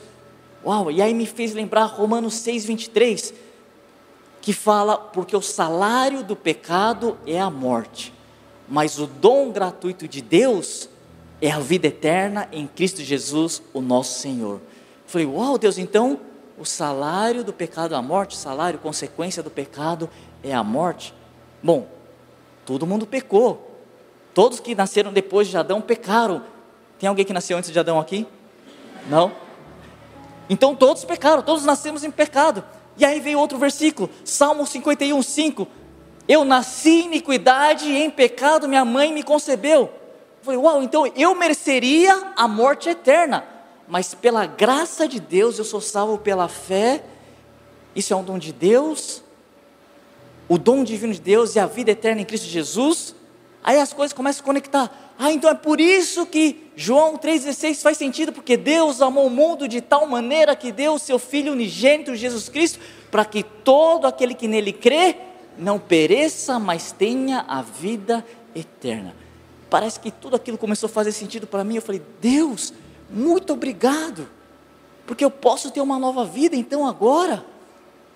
Uau! 0.65 0.91
E 0.91 1.01
aí 1.01 1.15
me 1.15 1.27
fez 1.27 1.53
lembrar 1.55 1.85
Romanos 1.85 2.35
6:23, 2.35 3.33
que 4.41 4.53
fala 4.53 4.97
porque 4.97 5.37
o 5.37 5.43
salário 5.43 6.25
do 6.25 6.35
pecado 6.35 7.17
é 7.27 7.39
a 7.39 7.51
morte, 7.51 8.13
mas 8.69 8.99
o 8.99 9.07
dom 9.07 9.53
gratuito 9.53 10.09
de 10.09 10.21
Deus 10.21 10.89
é 11.45 11.51
a 11.51 11.59
vida 11.59 11.89
eterna 11.89 12.49
em 12.51 12.67
Cristo 12.67 13.03
Jesus, 13.03 13.63
o 13.75 13.83
nosso 13.83 14.19
Senhor. 14.19 14.63
falei, 15.07 15.27
uau, 15.27 15.59
Deus, 15.59 15.77
então 15.77 16.19
o 16.59 16.65
salário 16.65 17.45
do 17.45 17.53
pecado 17.53 17.95
é 17.95 17.99
a 17.99 18.01
morte, 18.01 18.35
o 18.35 18.39
salário, 18.39 18.79
consequência 18.79 19.43
do 19.43 19.51
pecado 19.51 20.09
é 20.43 20.55
a 20.55 20.65
morte. 20.65 21.13
Bom, 21.63 21.87
todo 22.65 22.87
mundo 22.87 23.07
pecou. 23.07 23.79
Todos 24.33 24.59
que 24.59 24.75
nasceram 24.75 25.13
depois 25.13 25.47
de 25.47 25.59
Adão 25.59 25.83
pecaram. 25.83 26.43
Tem 26.99 27.11
alguém 27.11 27.27
que 27.27 27.33
nasceu 27.35 27.59
antes 27.59 27.71
de 27.71 27.79
Adão 27.79 28.01
aqui? 28.01 28.27
Não? 29.07 29.31
Então 30.49 30.75
todos 30.75 31.05
pecaram, 31.05 31.43
todos 31.43 31.63
nascemos 31.67 32.05
em 32.05 32.11
pecado. 32.11 32.65
E 32.97 33.05
aí 33.05 33.21
veio 33.21 33.39
outro 33.39 33.59
versículo, 33.59 34.09
Salmo 34.25 34.67
51, 34.67 35.21
5. 35.21 35.69
Eu 36.27 36.43
nasci 36.43 37.03
em 37.03 37.05
iniquidade 37.05 37.87
e 37.87 38.03
em 38.03 38.09
pecado 38.09 38.67
minha 38.67 38.83
mãe 38.83 39.13
me 39.13 39.23
concebeu. 39.23 40.04
Falei, 40.45 40.61
uau, 40.61 40.83
então 40.83 41.11
eu 41.17 41.35
mereceria 41.35 42.33
a 42.37 42.47
morte 42.47 42.91
eterna, 42.91 43.47
mas 43.89 44.13
pela 44.13 44.45
graça 44.45 45.09
de 45.09 45.19
Deus 45.19 45.59
eu 45.59 45.65
sou 45.65 45.81
salvo 45.81 46.19
pela 46.19 46.49
fé, 46.49 47.03
isso 47.97 48.13
é 48.13 48.17
um 48.17 48.23
dom 48.23 48.39
de 48.39 48.53
Deus, 48.53 49.23
o 50.47 50.59
dom 50.59 50.85
divino 50.85 51.15
de 51.15 51.21
Deus 51.21 51.57
e 51.57 51.59
a 51.59 51.65
vida 51.65 51.93
eterna 51.93 52.21
em 52.21 52.27
Cristo 52.27 52.47
Jesus. 52.47 53.15
Aí 53.63 53.81
as 53.81 53.95
coisas 53.95 54.13
começam 54.13 54.43
a 54.43 54.45
conectar. 54.45 55.15
Ah, 55.19 55.33
então 55.33 55.49
é 55.49 55.55
por 55.55 55.81
isso 55.81 56.27
que 56.27 56.71
João 56.77 57.17
3,16 57.17 57.81
faz 57.81 57.97
sentido, 57.97 58.31
porque 58.31 58.59
Deus 58.59 59.01
amou 59.01 59.29
o 59.29 59.31
mundo 59.31 59.67
de 59.67 59.81
tal 59.81 60.07
maneira 60.07 60.55
que 60.55 60.71
deu 60.71 60.93
o 60.93 60.99
seu 60.99 61.19
Filho 61.19 61.53
unigênito, 61.53 62.15
Jesus 62.15 62.51
Cristo, 62.51 62.79
para 63.11 63.25
que 63.25 63.43
todo 63.43 64.07
aquele 64.07 64.35
que 64.35 64.47
nele 64.47 64.75
crê 64.75 65.17
não 65.57 65.79
pereça, 65.79 66.59
mas 66.59 66.93
tenha 66.93 67.47
a 67.49 67.63
vida 67.63 68.23
eterna 68.55 69.24
parece 69.75 69.99
que 69.99 70.13
tudo 70.13 70.37
aquilo 70.37 70.57
começou 70.57 70.87
a 70.87 70.89
fazer 70.89 71.11
sentido 71.11 71.49
para 71.49 71.65
mim. 71.65 71.75
Eu 71.75 71.83
falei, 71.83 72.01
Deus, 72.21 72.73
muito 73.11 73.53
obrigado, 73.55 74.29
porque 75.05 75.25
eu 75.25 75.31
posso 75.33 75.69
ter 75.73 75.81
uma 75.81 75.99
nova 75.99 76.25
vida 76.25 76.55
então 76.55 76.87
agora. 76.87 77.45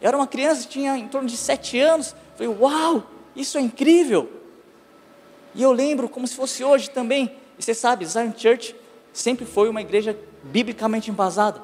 Eu 0.00 0.06
era 0.06 0.16
uma 0.16 0.28
criança, 0.28 0.68
tinha 0.68 0.96
em 0.96 1.08
torno 1.08 1.26
de 1.26 1.36
sete 1.36 1.80
anos. 1.80 2.14
Eu 2.38 2.54
falei, 2.54 2.56
uau, 2.60 3.10
isso 3.34 3.58
é 3.58 3.60
incrível. 3.60 4.30
E 5.52 5.60
eu 5.60 5.72
lembro 5.72 6.08
como 6.08 6.28
se 6.28 6.36
fosse 6.36 6.62
hoje 6.62 6.90
também. 6.90 7.32
E 7.58 7.64
você 7.64 7.74
sabe, 7.74 8.06
Zion 8.06 8.30
Church 8.36 8.76
sempre 9.12 9.44
foi 9.44 9.68
uma 9.68 9.80
igreja 9.80 10.16
biblicamente 10.44 11.10
embasada. 11.10 11.60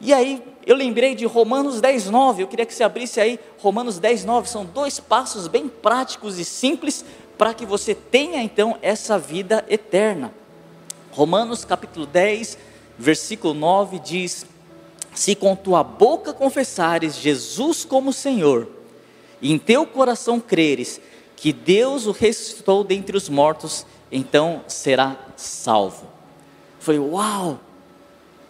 E 0.00 0.12
aí 0.12 0.42
eu 0.66 0.74
lembrei 0.74 1.14
de 1.14 1.24
Romanos 1.24 1.80
10, 1.80 2.10
9. 2.10 2.42
Eu 2.42 2.48
queria 2.48 2.66
que 2.66 2.74
você 2.74 2.82
abrisse 2.82 3.20
aí 3.20 3.38
Romanos 3.58 4.00
10, 4.00 4.24
9. 4.24 4.48
São 4.48 4.64
dois 4.64 4.98
passos 4.98 5.46
bem 5.46 5.68
práticos 5.68 6.36
e 6.36 6.44
simples 6.44 7.04
para 7.40 7.54
que 7.54 7.64
você 7.64 7.94
tenha 7.94 8.42
então 8.42 8.76
essa 8.82 9.18
vida 9.18 9.64
eterna. 9.66 10.30
Romanos 11.10 11.64
capítulo 11.64 12.04
10, 12.04 12.58
versículo 12.98 13.54
9 13.54 13.98
diz: 13.98 14.44
Se 15.14 15.34
com 15.34 15.56
tua 15.56 15.82
boca 15.82 16.34
confessares 16.34 17.16
Jesus 17.16 17.82
como 17.82 18.12
Senhor, 18.12 18.68
e 19.40 19.50
em 19.50 19.58
teu 19.58 19.86
coração 19.86 20.38
creres 20.38 21.00
que 21.34 21.50
Deus 21.50 22.04
o 22.04 22.10
ressuscitou 22.10 22.84
dentre 22.84 23.16
os 23.16 23.30
mortos, 23.30 23.86
então 24.12 24.62
será 24.68 25.16
salvo. 25.34 26.06
Falei, 26.78 27.00
uau! 27.00 27.58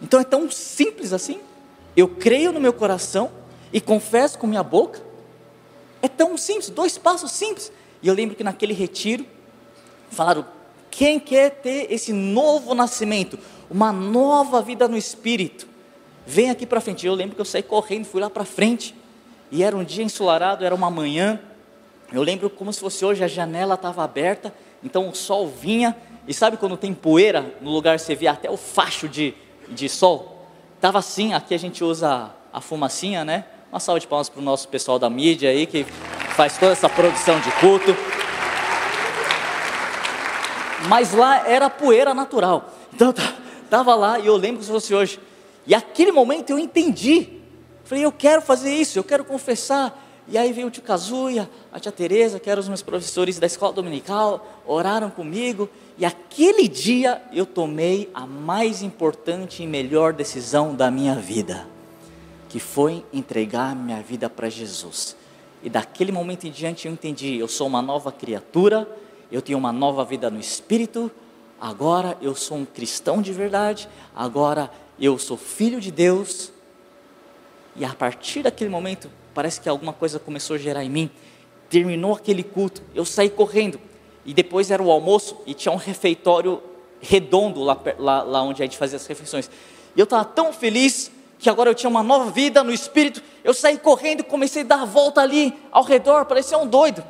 Então 0.03 0.18
é 0.18 0.24
tão 0.24 0.50
simples 0.50 1.12
assim? 1.12 1.38
Eu 1.96 2.09
creio 2.09 2.50
no 2.50 2.59
meu 2.59 2.72
coração 2.72 3.31
e 3.72 3.81
confesso 3.81 4.37
com 4.37 4.48
minha 4.48 4.64
boca? 4.64 5.00
É 6.03 6.09
tão 6.09 6.37
simples, 6.37 6.70
dois 6.70 6.98
passos 6.98 7.31
simples. 7.31 7.70
E 8.02 8.08
eu 8.08 8.14
lembro 8.14 8.36
que 8.36 8.44
naquele 8.44 8.72
retiro, 8.72 9.26
falaram: 10.10 10.46
quem 10.90 11.20
quer 11.20 11.50
ter 11.50 11.92
esse 11.92 12.12
novo 12.12 12.74
nascimento, 12.74 13.38
uma 13.70 13.92
nova 13.92 14.60
vida 14.60 14.88
no 14.88 14.96
espírito, 14.96 15.66
vem 16.26 16.50
aqui 16.50 16.66
para 16.66 16.80
frente. 16.80 17.06
Eu 17.06 17.14
lembro 17.14 17.34
que 17.34 17.40
eu 17.40 17.44
saí 17.44 17.62
correndo, 17.62 18.04
fui 18.04 18.20
lá 18.20 18.28
para 18.28 18.44
frente, 18.44 18.94
e 19.50 19.62
era 19.62 19.76
um 19.76 19.84
dia 19.84 20.04
ensolarado, 20.04 20.64
era 20.64 20.74
uma 20.74 20.90
manhã. 20.90 21.40
Eu 22.12 22.22
lembro 22.22 22.50
como 22.50 22.72
se 22.72 22.80
fosse 22.80 23.04
hoje, 23.04 23.22
a 23.22 23.28
janela 23.28 23.74
estava 23.74 24.02
aberta, 24.02 24.52
então 24.82 25.08
o 25.08 25.14
sol 25.14 25.46
vinha, 25.46 25.96
e 26.26 26.34
sabe 26.34 26.56
quando 26.56 26.76
tem 26.76 26.92
poeira 26.92 27.54
no 27.60 27.70
lugar 27.70 27.98
você 27.98 28.14
vê 28.14 28.26
até 28.26 28.50
o 28.50 28.56
facho 28.56 29.08
de, 29.08 29.34
de 29.68 29.88
sol? 29.88 30.46
Tava 30.80 30.98
assim, 30.98 31.34
aqui 31.34 31.54
a 31.54 31.58
gente 31.58 31.84
usa 31.84 32.30
a 32.52 32.60
fumacinha, 32.60 33.24
né? 33.24 33.44
Uma 33.70 33.78
salva 33.78 34.00
de 34.00 34.06
palmas 34.09 34.28
para 34.28 34.40
o 34.40 34.42
nosso 34.42 34.66
pessoal 34.66 34.98
da 34.98 35.09
mídia 35.09 35.48
aí 35.48 35.64
que 35.64 35.85
faz 36.35 36.59
toda 36.59 36.72
essa 36.72 36.88
produção 36.88 37.38
de 37.38 37.52
culto. 37.52 37.96
Mas 40.88 41.12
lá 41.12 41.46
era 41.48 41.70
poeira 41.70 42.12
natural. 42.12 42.68
Então 42.92 43.14
tava 43.70 43.94
lá 43.94 44.18
e 44.18 44.26
eu 44.26 44.37
lembro 44.37 44.59
que 44.59 44.64
se 44.64 44.72
fosse 44.72 44.92
hoje. 44.92 45.20
E 45.64 45.72
aquele 45.72 46.11
momento 46.11 46.50
eu 46.50 46.59
entendi. 46.59 47.28
Falei, 47.85 48.04
eu 48.04 48.11
quero 48.11 48.42
fazer 48.42 48.74
isso, 48.74 48.98
eu 48.98 49.04
quero 49.04 49.24
confessar. 49.24 49.96
E 50.26 50.37
aí 50.37 50.52
veio 50.52 50.66
o 50.66 50.70
tio 50.70 50.83
Kazuya, 50.83 51.48
a 51.72 51.78
tia 51.78 51.92
Tereza, 51.92 52.40
que 52.40 52.50
eram 52.50 52.61
os 52.61 52.68
meus 52.68 52.83
professores 52.83 53.38
da 53.38 53.46
escola 53.46 53.72
dominical, 53.72 54.62
oraram 54.66 55.11
comigo. 55.11 55.68
E 55.96 56.04
aquele 56.04 56.66
dia 56.66 57.22
eu 57.33 57.46
tomei 57.46 58.11
a 58.12 58.26
mais 58.26 58.83
importante 58.83 59.62
e 59.62 59.66
melhor 59.66 60.12
decisão 60.12 60.74
da 60.74 60.90
minha 60.90 61.14
vida, 61.14 61.68
que 62.50 62.58
foi 62.58 63.04
entregar 63.12 63.76
minha 63.76 64.02
vida 64.02 64.28
para 64.28 64.50
Jesus. 64.50 65.16
E 65.62 65.70
daquele 65.70 66.10
momento 66.10 66.48
em 66.48 66.50
diante 66.50 66.88
eu 66.88 66.92
entendi, 66.92 67.36
eu 67.36 67.46
sou 67.46 67.68
uma 67.68 67.80
nova 67.80 68.10
criatura, 68.10 68.88
eu 69.30 69.40
tenho 69.40 69.56
uma 69.56 69.72
nova 69.72 70.04
vida 70.04 70.28
no 70.28 70.40
espírito, 70.40 71.08
agora 71.60 72.18
eu 72.20 72.34
sou 72.34 72.58
um 72.58 72.64
cristão 72.64 73.22
de 73.22 73.32
verdade, 73.32 73.88
agora 74.14 74.68
eu 74.98 75.16
sou 75.16 75.36
filho 75.36 75.80
de 75.80 75.92
Deus. 75.92 76.50
E 77.76 77.84
a 77.84 77.94
partir 77.94 78.42
daquele 78.42 78.68
momento 78.68 79.08
parece 79.32 79.60
que 79.60 79.68
alguma 79.68 79.92
coisa 79.92 80.18
começou 80.18 80.56
a 80.56 80.58
gerar 80.58 80.84
em 80.84 80.90
mim. 80.90 81.08
Terminou 81.68 82.14
aquele 82.14 82.42
culto, 82.42 82.82
eu 82.92 83.04
saí 83.04 83.30
correndo. 83.30 83.80
E 84.26 84.34
depois 84.34 84.72
era 84.72 84.82
o 84.82 84.90
almoço 84.90 85.36
e 85.46 85.54
tinha 85.54 85.70
um 85.70 85.76
refeitório 85.76 86.60
redondo 87.00 87.62
lá, 87.62 87.80
lá, 87.96 88.22
lá 88.24 88.42
onde 88.42 88.60
a 88.60 88.64
gente 88.64 88.76
fazia 88.76 88.96
as 88.96 89.06
refeições. 89.06 89.48
E 89.94 90.00
eu 90.00 90.04
estava 90.04 90.24
tão 90.24 90.52
feliz 90.52 91.12
que 91.40 91.48
agora 91.48 91.70
eu 91.70 91.74
tinha 91.74 91.88
uma 91.88 92.03
nova 92.03 92.31
vida 92.31 92.62
no 92.62 92.70
espírito. 92.70 93.22
Eu 93.42 93.55
saí 93.55 93.79
correndo, 93.79 94.22
comecei 94.22 94.61
a 94.61 94.66
dar 94.66 94.83
a 94.83 94.85
volta 94.85 95.22
ali 95.22 95.55
ao 95.72 95.83
redor, 95.83 96.26
parecia 96.26 96.59
um 96.59 96.66
doido. 96.66 97.03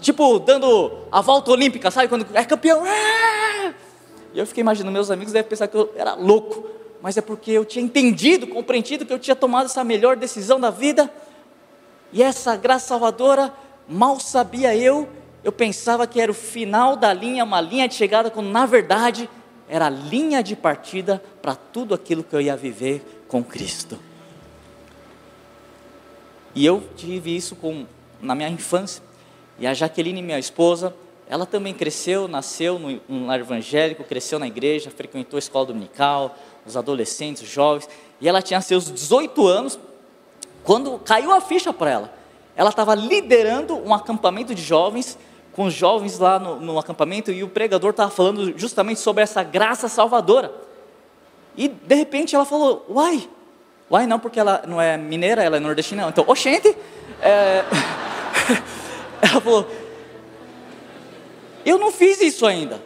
Tipo, 0.00 0.40
dando 0.40 0.90
a 1.12 1.20
volta 1.20 1.52
olímpica, 1.52 1.88
sabe? 1.88 2.08
Quando 2.08 2.26
é 2.34 2.44
campeão. 2.44 2.82
E 4.34 4.38
eu 4.38 4.44
fiquei 4.46 4.62
imaginando, 4.62 4.92
meus 4.92 5.12
amigos 5.12 5.32
devem 5.32 5.48
pensar 5.48 5.68
que 5.68 5.76
eu 5.76 5.92
era 5.96 6.14
louco. 6.14 6.68
Mas 7.00 7.16
é 7.16 7.20
porque 7.20 7.52
eu 7.52 7.64
tinha 7.64 7.84
entendido, 7.84 8.48
compreendido 8.48 9.06
que 9.06 9.12
eu 9.12 9.18
tinha 9.18 9.36
tomado 9.36 9.66
essa 9.66 9.84
melhor 9.84 10.16
decisão 10.16 10.58
da 10.58 10.70
vida. 10.70 11.08
E 12.12 12.20
essa 12.20 12.56
graça 12.56 12.88
salvadora, 12.88 13.54
mal 13.88 14.18
sabia 14.18 14.74
eu, 14.74 15.08
eu 15.44 15.52
pensava 15.52 16.04
que 16.04 16.20
era 16.20 16.32
o 16.32 16.34
final 16.34 16.96
da 16.96 17.12
linha, 17.12 17.44
uma 17.44 17.60
linha 17.60 17.86
de 17.86 17.94
chegada, 17.94 18.28
quando 18.28 18.48
na 18.48 18.66
verdade 18.66 19.30
era 19.68 19.86
a 19.86 19.90
linha 19.90 20.42
de 20.42 20.56
partida 20.56 21.22
para 21.48 21.54
tudo 21.54 21.94
aquilo 21.94 22.22
que 22.22 22.36
eu 22.36 22.42
ia 22.42 22.54
viver 22.54 23.24
com 23.26 23.42
Cristo. 23.42 23.98
E 26.54 26.66
eu 26.66 26.86
tive 26.94 27.34
isso 27.34 27.56
com, 27.56 27.86
na 28.20 28.34
minha 28.34 28.50
infância. 28.50 29.02
E 29.58 29.66
a 29.66 29.72
Jaqueline, 29.72 30.20
minha 30.20 30.38
esposa, 30.38 30.94
ela 31.26 31.46
também 31.46 31.72
cresceu, 31.72 32.28
nasceu 32.28 32.78
no, 32.78 33.00
no 33.08 33.24
lar 33.24 33.40
evangélico, 33.40 34.04
cresceu 34.04 34.38
na 34.38 34.46
igreja, 34.46 34.90
frequentou 34.90 35.38
a 35.38 35.40
escola 35.40 35.64
dominical, 35.64 36.36
os 36.66 36.76
adolescentes, 36.76 37.44
os 37.44 37.48
jovens. 37.48 37.88
E 38.20 38.28
ela 38.28 38.42
tinha 38.42 38.60
seus 38.60 38.92
18 38.92 39.46
anos 39.46 39.78
quando 40.62 40.98
caiu 40.98 41.32
a 41.32 41.40
ficha 41.40 41.72
para 41.72 41.90
ela, 41.90 42.14
ela 42.54 42.68
estava 42.68 42.94
liderando 42.94 43.74
um 43.74 43.94
acampamento 43.94 44.54
de 44.54 44.60
jovens, 44.60 45.16
com 45.54 45.64
os 45.64 45.72
jovens 45.72 46.18
lá 46.18 46.38
no, 46.38 46.60
no 46.60 46.78
acampamento, 46.78 47.32
e 47.32 47.42
o 47.42 47.48
pregador 47.48 47.92
estava 47.92 48.10
falando 48.10 48.52
justamente 48.58 49.00
sobre 49.00 49.22
essa 49.22 49.42
graça 49.42 49.88
salvadora. 49.88 50.67
E 51.58 51.66
de 51.66 51.94
repente 51.96 52.36
ela 52.36 52.44
falou: 52.44 52.86
Uai, 52.88 53.28
uai, 53.90 54.06
não, 54.06 54.20
porque 54.20 54.38
ela 54.38 54.62
não 54.66 54.80
é 54.80 54.96
mineira, 54.96 55.42
ela 55.42 55.56
é 55.56 55.60
nordestina. 55.60 56.06
Então, 56.08 56.24
oxente, 56.28 56.68
é... 57.20 57.64
ela 59.20 59.40
falou: 59.40 59.68
Eu 61.66 61.76
não 61.76 61.90
fiz 61.90 62.20
isso 62.20 62.46
ainda. 62.46 62.80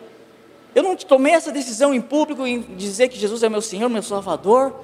Eu 0.75 0.83
não 0.83 0.97
tomei 0.97 1.35
essa 1.35 1.53
decisão 1.53 1.93
em 1.93 2.01
público 2.01 2.47
em 2.47 2.63
dizer 2.63 3.09
que 3.09 3.19
Jesus 3.19 3.43
é 3.43 3.49
meu 3.51 3.61
Senhor, 3.61 3.91
meu 3.91 4.03
Salvador. 4.03 4.75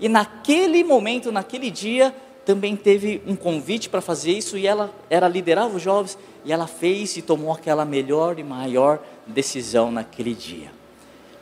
E 0.00 0.08
naquele 0.08 0.82
momento, 0.82 1.30
naquele 1.30 1.70
dia, 1.70 2.12
também 2.44 2.74
teve 2.74 3.22
um 3.28 3.36
convite 3.36 3.88
para 3.88 4.00
fazer 4.00 4.32
isso 4.32 4.58
e 4.58 4.66
ela 4.66 4.92
era 5.08 5.28
liderava 5.28 5.76
os 5.76 5.82
jovens 5.82 6.18
e 6.44 6.52
ela 6.52 6.66
fez 6.66 7.16
e 7.16 7.22
tomou 7.22 7.52
aquela 7.52 7.84
melhor 7.84 8.40
e 8.40 8.42
maior 8.42 8.98
decisão 9.24 9.92
naquele 9.92 10.34
dia. 10.34 10.75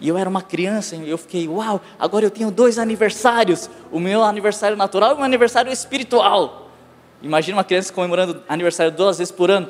E 0.00 0.08
eu 0.08 0.18
era 0.18 0.28
uma 0.28 0.42
criança 0.42 0.96
e 0.96 1.08
eu 1.08 1.16
fiquei, 1.16 1.48
uau, 1.48 1.80
agora 1.98 2.24
eu 2.26 2.30
tenho 2.30 2.50
dois 2.50 2.78
aniversários, 2.78 3.70
o 3.90 4.00
meu 4.00 4.22
aniversário 4.22 4.76
natural 4.76 5.10
e 5.10 5.12
o 5.14 5.16
meu 5.16 5.24
aniversário 5.24 5.72
espiritual. 5.72 6.70
Imagina 7.22 7.56
uma 7.56 7.64
criança 7.64 7.92
comemorando 7.92 8.42
aniversário 8.48 8.92
duas 8.92 9.18
vezes 9.18 9.32
por 9.32 9.50
ano. 9.50 9.68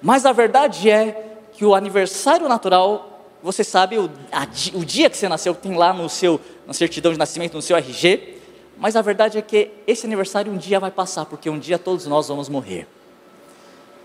Mas 0.00 0.26
a 0.26 0.32
verdade 0.32 0.90
é 0.90 1.36
que 1.52 1.64
o 1.64 1.74
aniversário 1.74 2.48
natural, 2.48 3.28
você 3.42 3.62
sabe 3.62 3.98
o, 3.98 4.10
a, 4.32 4.46
o 4.76 4.84
dia 4.84 5.08
que 5.08 5.16
você 5.16 5.28
nasceu, 5.28 5.54
tem 5.54 5.76
lá 5.76 5.92
no 5.92 6.08
seu, 6.08 6.40
na 6.66 6.72
certidão 6.72 7.12
de 7.12 7.18
nascimento, 7.18 7.54
no 7.54 7.62
seu 7.62 7.76
RG, 7.76 8.38
mas 8.78 8.96
a 8.96 9.02
verdade 9.02 9.38
é 9.38 9.42
que 9.42 9.70
esse 9.86 10.06
aniversário 10.06 10.50
um 10.50 10.56
dia 10.56 10.80
vai 10.80 10.90
passar, 10.90 11.24
porque 11.26 11.48
um 11.48 11.58
dia 11.58 11.78
todos 11.78 12.06
nós 12.06 12.26
vamos 12.26 12.48
morrer. 12.48 12.88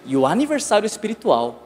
E 0.05 0.15
o 0.15 0.25
aniversário 0.25 0.85
espiritual 0.85 1.63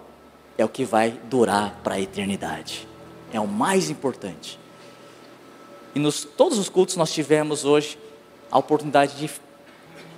é 0.58 0.64
o 0.64 0.70
que 0.70 0.86
vai 0.86 1.12
durar 1.30 1.80
para 1.84 1.96
a 1.96 2.00
eternidade. 2.00 2.88
É 3.34 3.40
o 3.40 3.48
mais 3.48 3.90
importante. 3.90 4.60
E 5.94 6.00
nos 6.00 6.24
todos 6.24 6.58
os 6.58 6.70
cultos 6.70 6.96
nós 6.96 7.12
tivemos 7.12 7.66
hoje 7.66 7.98
a 8.52 8.58
oportunidade 8.58 9.18
de 9.18 9.30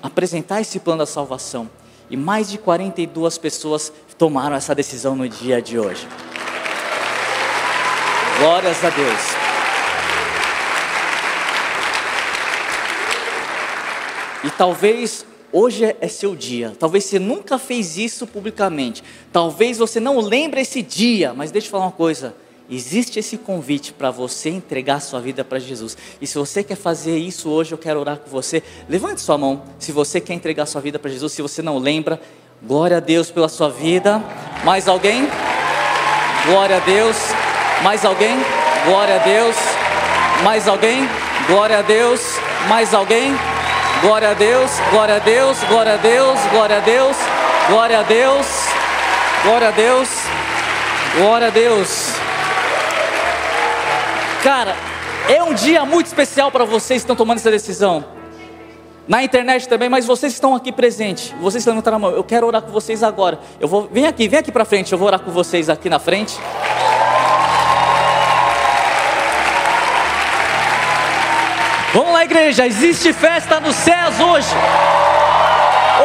apresentar 0.02 0.62
esse 0.62 0.80
plano 0.80 1.00
da 1.00 1.06
salvação. 1.06 1.70
E 2.10 2.18
mais 2.18 2.50
de 2.50 2.58
42 2.58 3.38
pessoas 3.38 3.92
tomaram 4.18 4.56
essa 4.56 4.76
decisão 4.76 5.16
no 5.16 5.28
dia 5.28 5.62
de 5.62 5.80
hoje. 5.80 6.08
Glórias 8.40 8.84
a 8.84 8.90
Deus. 8.90 9.22
E 14.44 14.50
talvez 14.52 15.26
hoje 15.52 15.96
é 16.02 16.08
seu 16.08 16.36
dia. 16.36 16.76
Talvez 16.78 17.06
você 17.06 17.18
nunca 17.18 17.58
fez 17.58 17.98
isso 17.98 18.28
publicamente. 18.28 19.04
Talvez 19.32 19.78
você 19.78 20.00
não 20.00 20.20
lembre 20.20 20.62
esse 20.62 20.82
dia, 20.82 21.34
mas 21.34 21.52
deixa 21.52 21.68
eu 21.68 21.72
falar 21.72 21.86
uma 21.86 21.92
coisa. 21.92 22.36
Existe 22.74 23.20
esse 23.20 23.38
convite 23.38 23.94
para 23.94 24.10
você 24.10 24.50
entregar 24.50 25.00
sua 25.00 25.20
vida 25.20 25.44
para 25.44 25.60
Jesus. 25.60 25.96
E 26.20 26.26
se 26.26 26.38
você 26.38 26.64
quer 26.64 26.76
fazer 26.76 27.18
isso 27.18 27.50
hoje, 27.50 27.72
eu 27.72 27.78
quero 27.78 28.00
orar 28.00 28.18
com 28.18 28.30
você. 28.30 28.64
Levante 28.90 29.22
sua 29.22 29.38
mão. 29.38 29.62
Se 29.78 29.92
você 29.92 30.20
quer 30.20 30.34
entregar 30.34 30.66
sua 30.66 30.82
vida 30.82 30.98
para 30.98 31.12
Jesus, 31.12 31.34
se 31.34 31.42
você 31.42 31.62
não 31.62 31.78
lembra, 31.78 32.20
glória 32.64 32.98
a 32.98 33.00
Deus 33.00 33.30
pela 33.30 33.48
sua 33.48 33.70
vida. 33.70 34.24
Mais 34.64 34.88
alguém? 34.88 35.28
Glória 36.48 36.78
a 36.78 36.80
Deus. 36.80 37.18
Mais 37.84 38.04
alguém? 38.04 38.38
Glória 38.86 39.16
a 39.16 39.20
Deus. 39.20 39.56
Mais 40.44 40.68
alguém? 40.68 41.08
Glória 41.48 41.80
a 41.80 41.82
Deus. 41.84 42.22
Mais 42.68 42.94
alguém? 42.94 43.36
Glória 44.02 44.32
a 44.32 44.34
Deus, 44.34 44.72
glória 44.92 45.16
a 45.16 45.20
Deus, 45.20 45.58
glória 45.70 45.94
a 45.94 45.98
Deus, 45.98 46.40
glória 46.52 46.78
a 46.78 46.82
Deus, 46.82 47.18
glória 47.70 48.00
a 48.00 48.04
Deus, 48.04 48.48
glória 49.44 49.68
a 49.70 49.72
Deus, 49.72 50.10
glória 51.16 51.48
a 51.48 51.52
Deus. 51.52 52.23
Cara, 54.44 54.76
é 55.30 55.42
um 55.42 55.54
dia 55.54 55.86
muito 55.86 56.08
especial 56.08 56.52
para 56.52 56.66
vocês 56.66 57.02
que 57.02 57.06
estão 57.06 57.16
tomando 57.16 57.38
essa 57.38 57.50
decisão. 57.50 58.04
Na 59.08 59.24
internet 59.24 59.70
também, 59.70 59.88
mas 59.88 60.06
vocês 60.06 60.34
estão 60.34 60.54
aqui 60.54 60.70
presentes. 60.70 61.34
Vocês 61.40 61.66
estão 61.66 61.82
na 61.82 62.00
mão. 62.00 62.12
Eu 62.12 62.26
quero 62.26 62.46
orar 62.46 62.62
com 62.62 62.70
vocês 62.70 63.04
agora. 63.04 63.40
Eu 63.58 63.70
vou, 63.70 63.88
vem 63.90 64.06
aqui, 64.06 64.28
vem 64.28 64.40
aqui 64.40 64.52
para 64.52 64.66
frente. 64.66 64.92
Eu 64.92 64.98
vou 64.98 65.08
orar 65.08 65.22
com 65.22 65.32
vocês 65.32 65.70
aqui 65.70 65.90
na 65.90 65.98
frente. 65.98 66.38
Vamos 71.94 72.12
lá, 72.12 72.26
igreja, 72.26 72.68
existe 72.68 73.14
festa 73.14 73.62
nos 73.62 73.76
céus 73.76 74.20
hoje. 74.20 74.50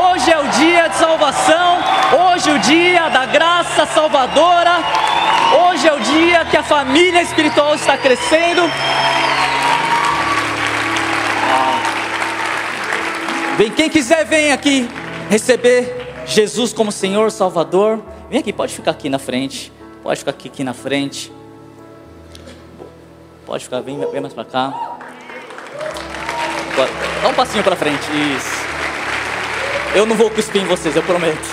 Hoje 0.01 0.31
é 0.31 0.39
o 0.39 0.47
dia 0.49 0.89
de 0.89 0.97
salvação, 0.97 1.79
hoje 2.33 2.51
é 2.51 2.53
o 2.53 2.59
dia 2.59 3.09
da 3.09 3.27
graça 3.27 3.87
salvadora, 3.87 4.77
hoje 5.79 5.87
é 5.87 5.93
o 5.93 6.01
dia 6.01 6.45
que 6.45 6.57
a 6.57 6.63
família 6.63 7.23
espiritual 7.23 7.73
está 7.75 7.97
crescendo. 7.97 8.63
Vem, 13.57 13.71
quem 13.71 13.89
quiser, 13.89 14.25
vem 14.25 14.51
aqui 14.51 14.89
receber 15.31 16.25
Jesus 16.27 16.73
como 16.73 16.91
Senhor, 16.91 17.31
Salvador. 17.31 18.03
Vem 18.29 18.41
aqui, 18.41 18.53
pode 18.53 18.75
ficar 18.75 18.91
aqui 18.91 19.09
na 19.09 19.21
frente. 19.21 19.73
Pode 20.03 20.19
ficar 20.19 20.33
aqui, 20.33 20.49
aqui 20.49 20.65
na 20.65 20.75
frente. 20.75 21.33
Pode 23.47 23.63
ficar, 23.63 23.81
vem, 23.81 23.99
vem 24.11 24.21
mais 24.21 24.35
para 24.35 24.45
cá. 24.45 24.99
Dá 27.23 27.29
um 27.29 27.35
passinho 27.35 27.63
para 27.63 27.77
frente. 27.77 28.03
Isso. 28.37 28.67
Eu 29.95 30.05
não 30.07 30.17
vou 30.17 30.29
cuspir 30.29 30.61
em 30.61 30.67
vocês, 30.67 30.97
eu 30.97 31.03
prometo. 31.05 31.49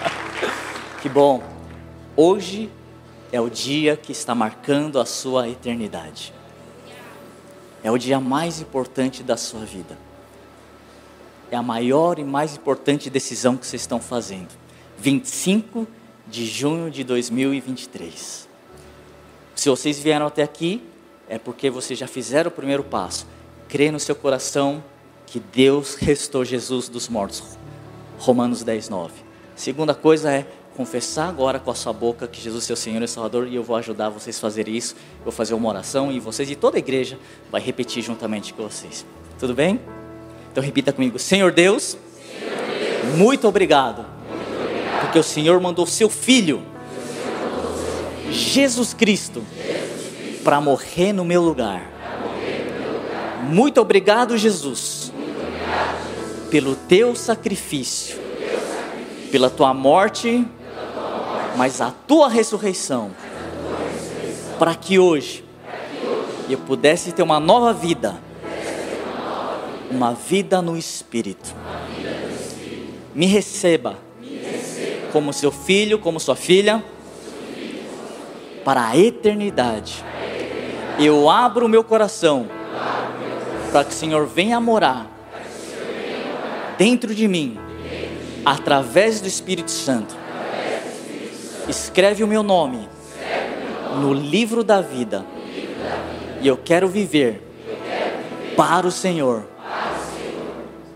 que 1.00 1.08
bom. 1.08 1.42
Hoje 2.14 2.70
é 3.32 3.40
o 3.40 3.48
dia 3.48 3.96
que 3.96 4.12
está 4.12 4.34
marcando 4.34 5.00
a 5.00 5.06
sua 5.06 5.48
eternidade. 5.48 6.34
É 7.82 7.90
o 7.90 7.96
dia 7.96 8.20
mais 8.20 8.60
importante 8.60 9.22
da 9.22 9.38
sua 9.38 9.64
vida. 9.64 9.98
É 11.50 11.56
a 11.56 11.62
maior 11.62 12.18
e 12.18 12.24
mais 12.24 12.54
importante 12.54 13.08
decisão 13.08 13.56
que 13.56 13.66
vocês 13.66 13.82
estão 13.82 13.98
fazendo. 14.00 14.50
25 14.98 15.88
de 16.28 16.46
junho 16.46 16.90
de 16.90 17.02
2023. 17.02 18.48
Se 19.54 19.68
vocês 19.68 19.98
vieram 19.98 20.26
até 20.26 20.42
aqui, 20.42 20.82
é 21.28 21.38
porque 21.38 21.70
vocês 21.70 21.98
já 21.98 22.06
fizeram 22.06 22.48
o 22.50 22.52
primeiro 22.52 22.84
passo. 22.84 23.26
Crê 23.68 23.90
no 23.90 23.98
seu 23.98 24.14
coração 24.14 24.84
que 25.26 25.40
Deus 25.40 25.94
restou 26.00 26.44
Jesus 26.44 26.88
dos 26.88 27.08
mortos. 27.08 27.58
Romanos 28.18 28.62
10, 28.62 28.88
9. 28.90 29.14
Segunda 29.56 29.94
coisa 29.94 30.30
é 30.30 30.46
confessar 30.76 31.28
agora 31.28 31.58
com 31.58 31.70
a 31.70 31.74
sua 31.74 31.92
boca 31.92 32.26
que 32.26 32.40
Jesus 32.40 32.64
é 32.64 32.66
seu 32.68 32.76
Senhor 32.76 33.02
e 33.02 33.08
Salvador 33.08 33.46
e 33.46 33.54
eu 33.54 33.62
vou 33.62 33.76
ajudar 33.76 34.08
vocês 34.08 34.36
a 34.36 34.40
fazer 34.40 34.68
isso. 34.68 34.94
Vou 35.22 35.32
fazer 35.32 35.54
uma 35.54 35.68
oração 35.68 36.10
e 36.10 36.18
vocês 36.18 36.50
e 36.50 36.56
toda 36.56 36.76
a 36.76 36.80
igreja 36.80 37.18
vai 37.50 37.60
repetir 37.60 38.02
juntamente 38.02 38.54
com 38.54 38.62
vocês. 38.62 39.04
Tudo 39.38 39.54
bem? 39.54 39.80
Então 40.50 40.62
repita 40.62 40.92
comigo: 40.92 41.18
Senhor 41.18 41.52
Deus, 41.52 41.96
Senhor 42.38 42.50
Deus 43.02 43.16
muito, 43.16 43.46
obrigado, 43.46 44.04
muito 44.28 44.62
obrigado, 44.62 45.00
porque 45.00 45.18
o 45.18 45.22
Senhor 45.22 45.60
mandou 45.60 45.86
seu 45.86 46.08
filho, 46.08 46.62
Jesus 48.30 48.94
Cristo, 48.94 49.42
Cristo 49.56 50.42
para 50.42 50.60
morrer 50.60 51.12
no 51.12 51.24
meu 51.24 51.42
lugar. 51.42 51.90
Muito 53.44 53.80
obrigado, 53.80 54.38
Jesus, 54.38 55.12
muito 55.14 55.30
obrigado, 55.30 55.98
Jesus 56.16 56.48
pelo 56.50 56.76
teu 56.76 57.14
sacrifício 57.16 58.22
pela 59.32 59.48
tua 59.48 59.72
morte 59.72 60.46
mas 61.56 61.80
a 61.80 61.90
tua 61.90 62.28
ressurreição, 62.28 63.10
para 64.58 64.74
que 64.74 64.98
hoje 64.98 65.44
eu 66.48 66.58
pudesse 66.58 67.12
ter 67.12 67.22
uma 67.22 67.40
nova 67.40 67.72
vida, 67.72 68.16
uma 69.90 70.14
vida 70.14 70.62
no 70.62 70.76
Espírito. 70.76 71.54
Me 73.14 73.26
receba 73.26 73.96
como 75.12 75.32
seu 75.32 75.52
filho, 75.52 75.98
como 75.98 76.18
sua 76.18 76.36
filha, 76.36 76.82
para 78.64 78.88
a 78.88 78.96
eternidade. 78.96 80.02
Eu 80.98 81.28
abro 81.28 81.66
o 81.66 81.68
meu 81.68 81.84
coração 81.84 82.48
para 83.70 83.84
que 83.84 83.90
o 83.90 83.94
Senhor 83.94 84.26
venha 84.26 84.60
morar 84.60 85.10
dentro 86.78 87.14
de 87.14 87.28
mim, 87.28 87.58
através 88.44 89.20
do 89.20 89.28
Espírito 89.28 89.70
Santo 89.70 90.21
Escreve 91.72 92.22
o 92.22 92.26
meu 92.26 92.42
nome 92.42 92.86
no 93.96 94.12
livro 94.12 94.62
da 94.62 94.82
vida. 94.82 95.24
E 96.42 96.46
eu 96.46 96.54
quero 96.54 96.86
viver 96.86 97.42
para 98.54 98.86
o 98.86 98.90
Senhor, 98.90 99.44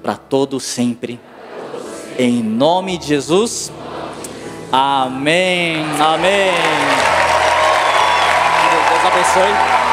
para 0.02 0.16
todo 0.16 0.60
sempre. 0.60 1.18
Em 2.18 2.42
nome 2.42 2.98
de 2.98 3.06
Jesus. 3.06 3.72
Amém. 4.70 5.82
Amém. 5.98 6.52
Deus 8.90 9.04
abençoe. 9.06 9.85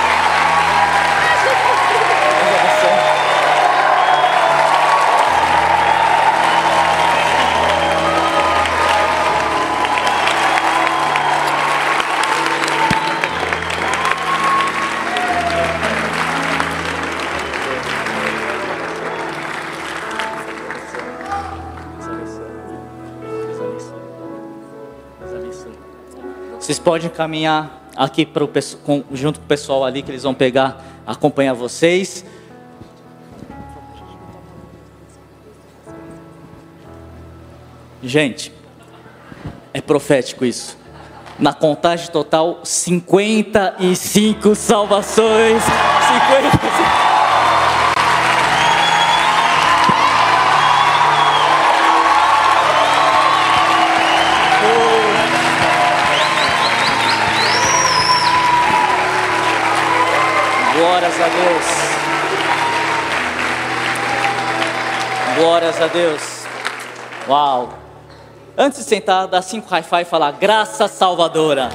Vocês 26.63 26.79
podem 26.79 27.09
caminhar 27.09 27.89
aqui 27.93 28.25
pro, 28.25 28.49
com, 28.85 29.03
junto 29.11 29.37
com 29.37 29.45
o 29.45 29.47
pessoal 29.49 29.83
ali 29.83 30.01
que 30.01 30.09
eles 30.09 30.23
vão 30.23 30.33
pegar, 30.33 30.81
acompanhar 31.05 31.53
vocês. 31.53 32.23
Gente, 38.01 38.53
é 39.73 39.81
profético 39.81 40.45
isso. 40.45 40.77
Na 41.37 41.51
contagem 41.51 42.09
total, 42.09 42.61
55 42.63 44.55
salvações. 44.55 45.61
55. 45.63 47.12
Glórias 60.93 61.19
a 61.19 61.27
Deus. 61.27 61.65
Glórias 65.35 65.81
a 65.81 65.87
Deus. 65.87 66.21
Uau. 67.27 67.73
Antes 68.55 68.83
de 68.83 68.89
sentar, 68.89 69.27
dá 69.27 69.41
cinco 69.41 69.67
high-five 69.67 70.03
e 70.03 70.05
falar 70.05 70.33
graça 70.33 70.87
salvadora. 70.87 71.69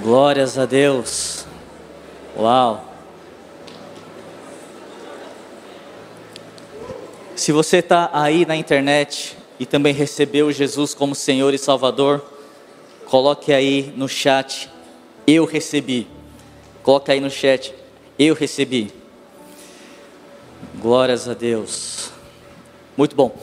Glórias 0.00 0.56
a 0.56 0.66
Deus. 0.66 1.44
Uau. 2.36 2.89
Se 7.40 7.52
você 7.52 7.78
está 7.78 8.10
aí 8.12 8.44
na 8.44 8.54
internet 8.54 9.34
e 9.58 9.64
também 9.64 9.94
recebeu 9.94 10.52
Jesus 10.52 10.92
como 10.92 11.14
Senhor 11.14 11.54
e 11.54 11.58
Salvador, 11.58 12.22
coloque 13.06 13.50
aí 13.50 13.94
no 13.96 14.06
chat, 14.06 14.68
eu 15.26 15.46
recebi. 15.46 16.06
Coloque 16.82 17.10
aí 17.10 17.18
no 17.18 17.30
chat, 17.30 17.74
eu 18.18 18.34
recebi. 18.34 18.92
Glórias 20.82 21.30
a 21.30 21.32
Deus. 21.32 22.10
Muito 22.94 23.16
bom. 23.16 23.34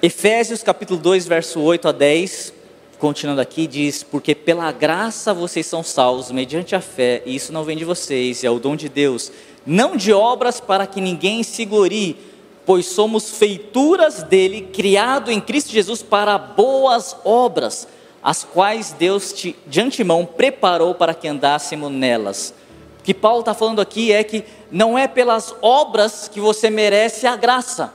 Efésios 0.00 0.62
capítulo 0.62 0.98
2, 0.98 1.26
verso 1.26 1.60
8 1.60 1.88
a 1.88 1.92
10, 1.92 2.54
continuando 2.98 3.42
aqui, 3.42 3.66
diz: 3.66 4.02
Porque 4.02 4.34
pela 4.34 4.72
graça 4.72 5.34
vocês 5.34 5.66
são 5.66 5.82
salvos, 5.82 6.30
mediante 6.30 6.74
a 6.74 6.80
fé, 6.80 7.22
e 7.26 7.36
isso 7.36 7.52
não 7.52 7.62
vem 7.62 7.76
de 7.76 7.84
vocês, 7.84 8.42
é 8.42 8.48
o 8.48 8.58
dom 8.58 8.74
de 8.74 8.88
Deus, 8.88 9.30
não 9.66 9.98
de 9.98 10.14
obras 10.14 10.62
para 10.62 10.86
que 10.86 10.98
ninguém 10.98 11.42
se 11.42 11.66
glorie 11.66 12.31
pois 12.64 12.86
somos 12.86 13.30
feituras 13.30 14.22
dele, 14.22 14.68
criado 14.72 15.30
em 15.30 15.40
Cristo 15.40 15.72
Jesus 15.72 16.02
para 16.02 16.38
boas 16.38 17.16
obras, 17.24 17.88
as 18.22 18.44
quais 18.44 18.92
Deus 18.92 19.32
te, 19.32 19.56
de 19.66 19.80
antemão 19.80 20.24
preparou 20.24 20.94
para 20.94 21.14
que 21.14 21.26
andássemos 21.26 21.90
nelas. 21.90 22.54
O 23.00 23.02
que 23.02 23.12
Paulo 23.12 23.40
está 23.40 23.52
falando 23.52 23.80
aqui 23.80 24.12
é 24.12 24.22
que 24.22 24.44
não 24.70 24.96
é 24.96 25.08
pelas 25.08 25.54
obras 25.60 26.28
que 26.28 26.40
você 26.40 26.70
merece 26.70 27.26
a 27.26 27.34
graça, 27.34 27.92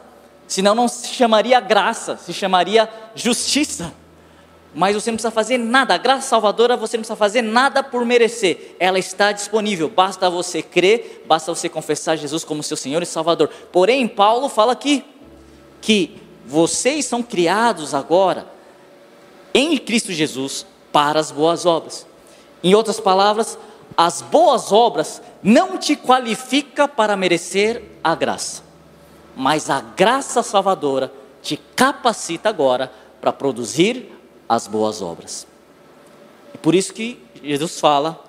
senão 0.47 0.75
não 0.75 0.88
se 0.88 1.13
chamaria 1.13 1.60
graça, 1.60 2.17
se 2.17 2.34
chamaria 2.34 2.89
justiça 3.15 3.93
mas 4.75 4.95
você 4.95 5.10
não 5.10 5.15
precisa 5.15 5.32
fazer 5.32 5.58
nada. 5.58 5.95
A 5.95 5.97
graça 5.97 6.27
salvadora 6.27 6.77
você 6.77 6.97
não 6.97 7.01
precisa 7.01 7.15
fazer 7.15 7.41
nada 7.41 7.82
por 7.82 8.06
merecer. 8.06 8.75
Ela 8.80 8.99
está 8.99 9.32
disponível. 9.32 9.89
Basta 9.89 10.30
você 10.30 10.62
crer, 10.62 11.23
basta 11.27 11.53
você 11.53 11.67
confessar 11.67 12.15
Jesus 12.15 12.43
como 12.43 12.62
seu 12.62 12.77
Senhor 12.77 13.01
e 13.01 13.06
Salvador. 13.06 13.49
Porém, 13.71 14.08
Paulo 14.08 14.49
fala 14.49 14.73
aqui 14.73 15.03
que 15.82 16.21
vocês 16.45 17.06
são 17.06 17.23
criados 17.23 17.93
agora 17.93 18.47
em 19.53 19.77
Cristo 19.77 20.12
Jesus 20.12 20.65
para 20.91 21.19
as 21.19 21.32
boas 21.32 21.65
obras. 21.65 22.06
Em 22.63 22.75
outras 22.75 22.99
palavras, 22.99 23.58
as 23.95 24.21
boas 24.21 24.71
obras 24.71 25.21
não 25.41 25.77
te 25.77 25.95
qualifica 25.95 26.88
para 26.88 27.17
merecer 27.17 27.82
a 28.03 28.13
graça, 28.13 28.63
mas 29.36 29.69
a 29.69 29.82
graça 29.82 30.43
salvadora 30.43 31.12
te 31.41 31.58
capacita 31.75 32.49
agora 32.49 32.91
para 33.19 33.32
produzir 33.34 34.16
as 34.48 34.68
boas 34.68 35.02
obras. 35.02 35.48
E 36.54 36.58
por 36.58 36.76
isso 36.76 36.94
que 36.94 37.22
Jesus 37.44 37.80
fala 37.80 38.24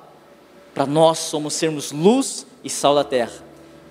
para 0.74 0.86
nós 0.86 1.18
somos 1.18 1.54
sermos 1.54 1.92
luz 1.92 2.46
e 2.62 2.70
sal 2.70 2.94
da 2.94 3.04
terra. 3.04 3.44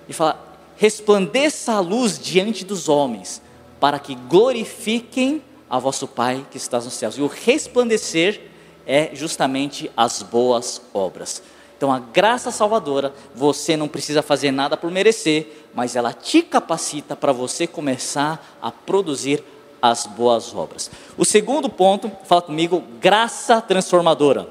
E 0.08 0.12
fala: 0.12 0.38
resplandeça 0.76 1.72
a 1.72 1.80
luz 1.80 2.18
diante 2.18 2.64
dos 2.64 2.88
homens, 2.88 3.42
para 3.78 3.98
que 3.98 4.14
glorifiquem 4.14 5.42
a 5.68 5.78
vosso 5.78 6.08
Pai 6.08 6.46
que 6.50 6.56
está 6.56 6.80
nos 6.80 6.94
céus. 6.94 7.18
E 7.18 7.20
o 7.20 7.26
resplandecer 7.26 8.40
é 8.86 9.10
justamente 9.14 9.90
as 9.96 10.22
boas 10.22 10.80
obras. 10.94 11.42
Então, 11.76 11.92
a 11.92 12.00
graça 12.00 12.50
salvadora, 12.50 13.14
você 13.34 13.76
não 13.76 13.86
precisa 13.86 14.20
fazer 14.20 14.50
nada 14.50 14.76
por 14.76 14.90
merecer, 14.90 15.68
mas 15.74 15.94
ela 15.94 16.12
te 16.12 16.42
capacita 16.42 17.14
para 17.14 17.32
você 17.32 17.68
começar 17.68 18.58
a 18.60 18.72
produzir 18.72 19.44
as 19.80 20.06
boas 20.06 20.54
obras. 20.54 20.90
O 21.16 21.24
segundo 21.24 21.68
ponto, 21.68 22.10
fala 22.24 22.42
comigo, 22.42 22.82
graça 23.00 23.60
transformadora. 23.60 24.48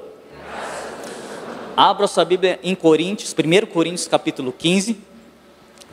Abra 1.76 2.06
sua 2.06 2.24
Bíblia 2.24 2.58
em 2.62 2.74
Coríntios, 2.74 3.32
1 3.32 3.66
Coríntios 3.66 4.08
capítulo 4.08 4.52
15, 4.52 4.98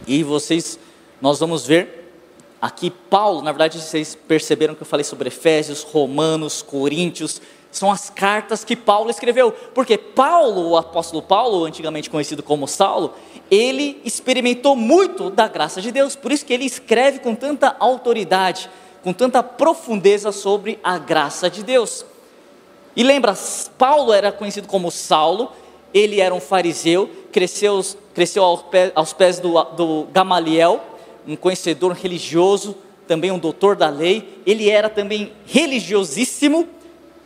e 0.07 0.23
vocês, 0.23 0.79
nós 1.21 1.39
vamos 1.39 1.65
ver 1.65 2.05
aqui 2.61 2.89
Paulo, 2.89 3.43
na 3.43 3.51
verdade 3.51 3.79
vocês 3.79 4.15
perceberam 4.15 4.73
que 4.73 4.81
eu 4.81 4.87
falei 4.87 5.03
sobre 5.03 5.27
Efésios, 5.27 5.83
Romanos, 5.83 6.63
Coríntios, 6.63 7.39
são 7.71 7.91
as 7.91 8.09
cartas 8.09 8.63
que 8.63 8.75
Paulo 8.75 9.09
escreveu, 9.09 9.51
porque 9.51 9.97
Paulo, 9.97 10.69
o 10.69 10.77
apóstolo 10.77 11.21
Paulo, 11.21 11.65
antigamente 11.65 12.09
conhecido 12.09 12.41
como 12.41 12.67
Saulo, 12.67 13.13
ele 13.51 14.01
experimentou 14.03 14.75
muito 14.75 15.29
da 15.29 15.47
graça 15.47 15.81
de 15.81 15.91
Deus, 15.91 16.15
por 16.15 16.31
isso 16.31 16.45
que 16.45 16.53
ele 16.53 16.65
escreve 16.65 17.19
com 17.19 17.35
tanta 17.35 17.75
autoridade, 17.79 18.69
com 19.05 19.13
tanta 19.13 19.43
profundeza 19.43 20.31
sobre 20.31 20.79
a 20.83 20.97
graça 20.97 21.47
de 21.47 21.61
Deus. 21.61 22.03
E 22.95 23.03
lembra, 23.03 23.37
Paulo 23.77 24.11
era 24.11 24.31
conhecido 24.31 24.67
como 24.67 24.89
Saulo, 24.89 25.51
ele 25.93 26.19
era 26.19 26.33
um 26.33 26.39
fariseu, 26.39 27.07
cresceu, 27.31 27.85
cresceu 28.15 28.43
aos 28.95 29.13
pés 29.13 29.39
do, 29.39 29.63
do 29.75 30.07
Gamaliel, 30.11 30.83
um 31.27 31.35
conhecedor 31.35 31.91
religioso, 31.91 32.75
também 33.07 33.31
um 33.31 33.37
doutor 33.37 33.75
da 33.75 33.89
lei, 33.89 34.41
ele 34.43 34.71
era 34.71 34.89
também 34.89 35.33
religiosíssimo, 35.45 36.67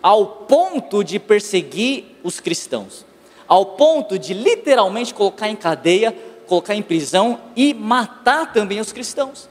ao 0.04 0.26
ponto 0.26 1.02
de 1.02 1.18
perseguir 1.18 2.18
os 2.26 2.42
cristãos, 2.42 3.06
ao 3.48 3.66
ponto 3.66 4.20
de 4.20 4.34
literalmente 4.34 5.14
colocar 5.14 5.48
em 5.48 5.56
cadeia, 5.56 6.14
colocar 6.46 6.76
em 6.76 6.82
prisão 6.82 7.40
e 7.56 7.74
matar 7.74 8.52
também 8.52 8.82
os 8.82 8.92
cristãos. 8.92 9.48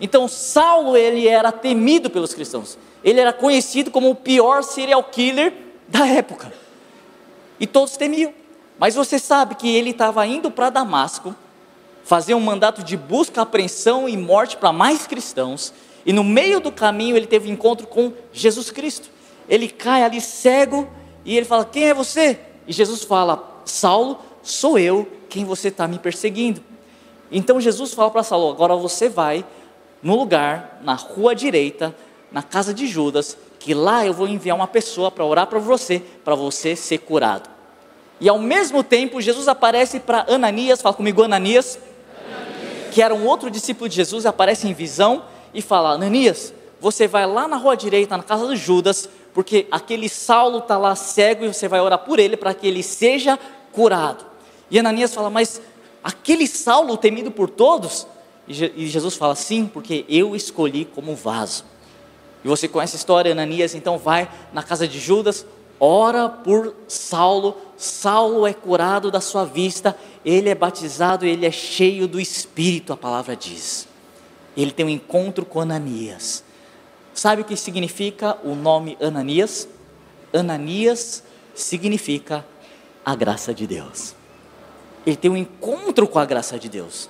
Então 0.00 0.26
Saulo 0.28 0.96
ele 0.96 1.28
era 1.28 1.52
temido 1.52 2.10
pelos 2.10 2.34
cristãos. 2.34 2.78
Ele 3.02 3.20
era 3.20 3.32
conhecido 3.32 3.90
como 3.90 4.10
o 4.10 4.14
pior 4.14 4.62
serial 4.62 5.04
killer 5.04 5.52
da 5.88 6.06
época. 6.06 6.52
E 7.60 7.66
todos 7.66 7.96
temiam. 7.96 8.32
Mas 8.78 8.94
você 8.94 9.18
sabe 9.18 9.54
que 9.54 9.68
ele 9.68 9.90
estava 9.90 10.26
indo 10.26 10.50
para 10.50 10.70
Damasco 10.70 11.34
fazer 12.04 12.34
um 12.34 12.40
mandato 12.40 12.82
de 12.82 12.96
busca, 12.96 13.42
apreensão 13.42 14.08
e 14.08 14.16
morte 14.16 14.56
para 14.56 14.72
mais 14.72 15.06
cristãos. 15.06 15.72
E 16.04 16.12
no 16.12 16.22
meio 16.22 16.60
do 16.60 16.70
caminho 16.70 17.16
ele 17.16 17.26
teve 17.26 17.50
encontro 17.50 17.86
com 17.86 18.12
Jesus 18.32 18.70
Cristo. 18.70 19.08
Ele 19.48 19.68
cai 19.68 20.02
ali 20.02 20.20
cego 20.20 20.88
e 21.24 21.36
ele 21.36 21.46
fala: 21.46 21.64
Quem 21.64 21.84
é 21.84 21.94
você? 21.94 22.38
E 22.66 22.72
Jesus 22.72 23.02
fala: 23.02 23.62
Saulo, 23.64 24.18
sou 24.42 24.78
eu 24.78 25.08
quem 25.28 25.44
você 25.44 25.68
está 25.68 25.88
me 25.88 25.98
perseguindo. 25.98 26.62
Então 27.30 27.60
Jesus 27.60 27.94
fala 27.94 28.10
para 28.10 28.22
Saulo: 28.22 28.50
Agora 28.50 28.76
você 28.76 29.08
vai 29.08 29.44
no 30.04 30.14
lugar, 30.14 30.80
na 30.82 30.94
rua 30.94 31.34
direita, 31.34 31.96
na 32.30 32.42
casa 32.42 32.74
de 32.74 32.86
Judas, 32.86 33.38
que 33.58 33.72
lá 33.72 34.04
eu 34.04 34.12
vou 34.12 34.28
enviar 34.28 34.54
uma 34.54 34.66
pessoa 34.66 35.10
para 35.10 35.24
orar 35.24 35.46
para 35.46 35.58
você, 35.58 36.02
para 36.22 36.34
você 36.34 36.76
ser 36.76 36.98
curado. 36.98 37.48
E 38.20 38.28
ao 38.28 38.38
mesmo 38.38 38.84
tempo, 38.84 39.22
Jesus 39.22 39.48
aparece 39.48 39.98
para 39.98 40.26
Ananias, 40.28 40.82
fala 40.82 40.94
comigo, 40.94 41.22
Ananias, 41.22 41.78
Ananias, 42.18 42.92
que 42.92 43.00
era 43.00 43.14
um 43.14 43.26
outro 43.26 43.50
discípulo 43.50 43.88
de 43.88 43.96
Jesus, 43.96 44.26
aparece 44.26 44.68
em 44.68 44.74
visão 44.74 45.24
e 45.54 45.62
fala: 45.62 45.92
Ananias, 45.92 46.52
você 46.78 47.08
vai 47.08 47.26
lá 47.26 47.48
na 47.48 47.56
rua 47.56 47.74
direita, 47.74 48.14
na 48.14 48.22
casa 48.22 48.46
de 48.46 48.56
Judas, 48.56 49.08
porque 49.32 49.66
aquele 49.70 50.10
Saulo 50.10 50.58
está 50.58 50.76
lá 50.76 50.94
cego 50.94 51.46
e 51.46 51.52
você 51.52 51.66
vai 51.66 51.80
orar 51.80 52.00
por 52.00 52.18
ele 52.18 52.36
para 52.36 52.52
que 52.52 52.66
ele 52.66 52.82
seja 52.82 53.38
curado. 53.72 54.26
E 54.70 54.78
Ananias 54.78 55.14
fala: 55.14 55.30
Mas 55.30 55.62
aquele 56.02 56.46
Saulo 56.46 56.98
temido 56.98 57.30
por 57.30 57.48
todos, 57.48 58.06
e 58.46 58.86
Jesus 58.86 59.16
fala: 59.16 59.34
sim, 59.34 59.66
porque 59.66 60.04
eu 60.08 60.36
escolhi 60.36 60.84
como 60.84 61.14
vaso. 61.14 61.64
E 62.44 62.48
você 62.48 62.68
conhece 62.68 62.96
a 62.96 62.98
história, 62.98 63.32
Ananias 63.32 63.74
então 63.74 63.96
vai 63.96 64.30
na 64.52 64.62
casa 64.62 64.86
de 64.86 65.00
Judas, 65.00 65.46
ora 65.80 66.28
por 66.28 66.74
Saulo, 66.86 67.56
Saulo 67.76 68.46
é 68.46 68.52
curado 68.52 69.10
da 69.10 69.20
sua 69.20 69.44
vista, 69.46 69.96
ele 70.24 70.50
é 70.50 70.54
batizado, 70.54 71.24
ele 71.24 71.46
é 71.46 71.50
cheio 71.50 72.06
do 72.06 72.20
Espírito, 72.20 72.92
a 72.92 72.96
palavra 72.96 73.34
diz. 73.34 73.88
Ele 74.54 74.70
tem 74.70 74.84
um 74.84 74.90
encontro 74.90 75.44
com 75.44 75.60
Ananias. 75.60 76.44
Sabe 77.14 77.42
o 77.42 77.44
que 77.44 77.56
significa 77.56 78.36
o 78.44 78.54
nome 78.54 78.98
Ananias? 79.00 79.66
Ananias 80.32 81.22
significa 81.54 82.44
a 83.04 83.14
graça 83.14 83.54
de 83.54 83.66
Deus. 83.66 84.14
Ele 85.06 85.16
tem 85.16 85.30
um 85.30 85.36
encontro 85.36 86.06
com 86.06 86.18
a 86.18 86.24
graça 86.24 86.58
de 86.58 86.68
Deus. 86.68 87.08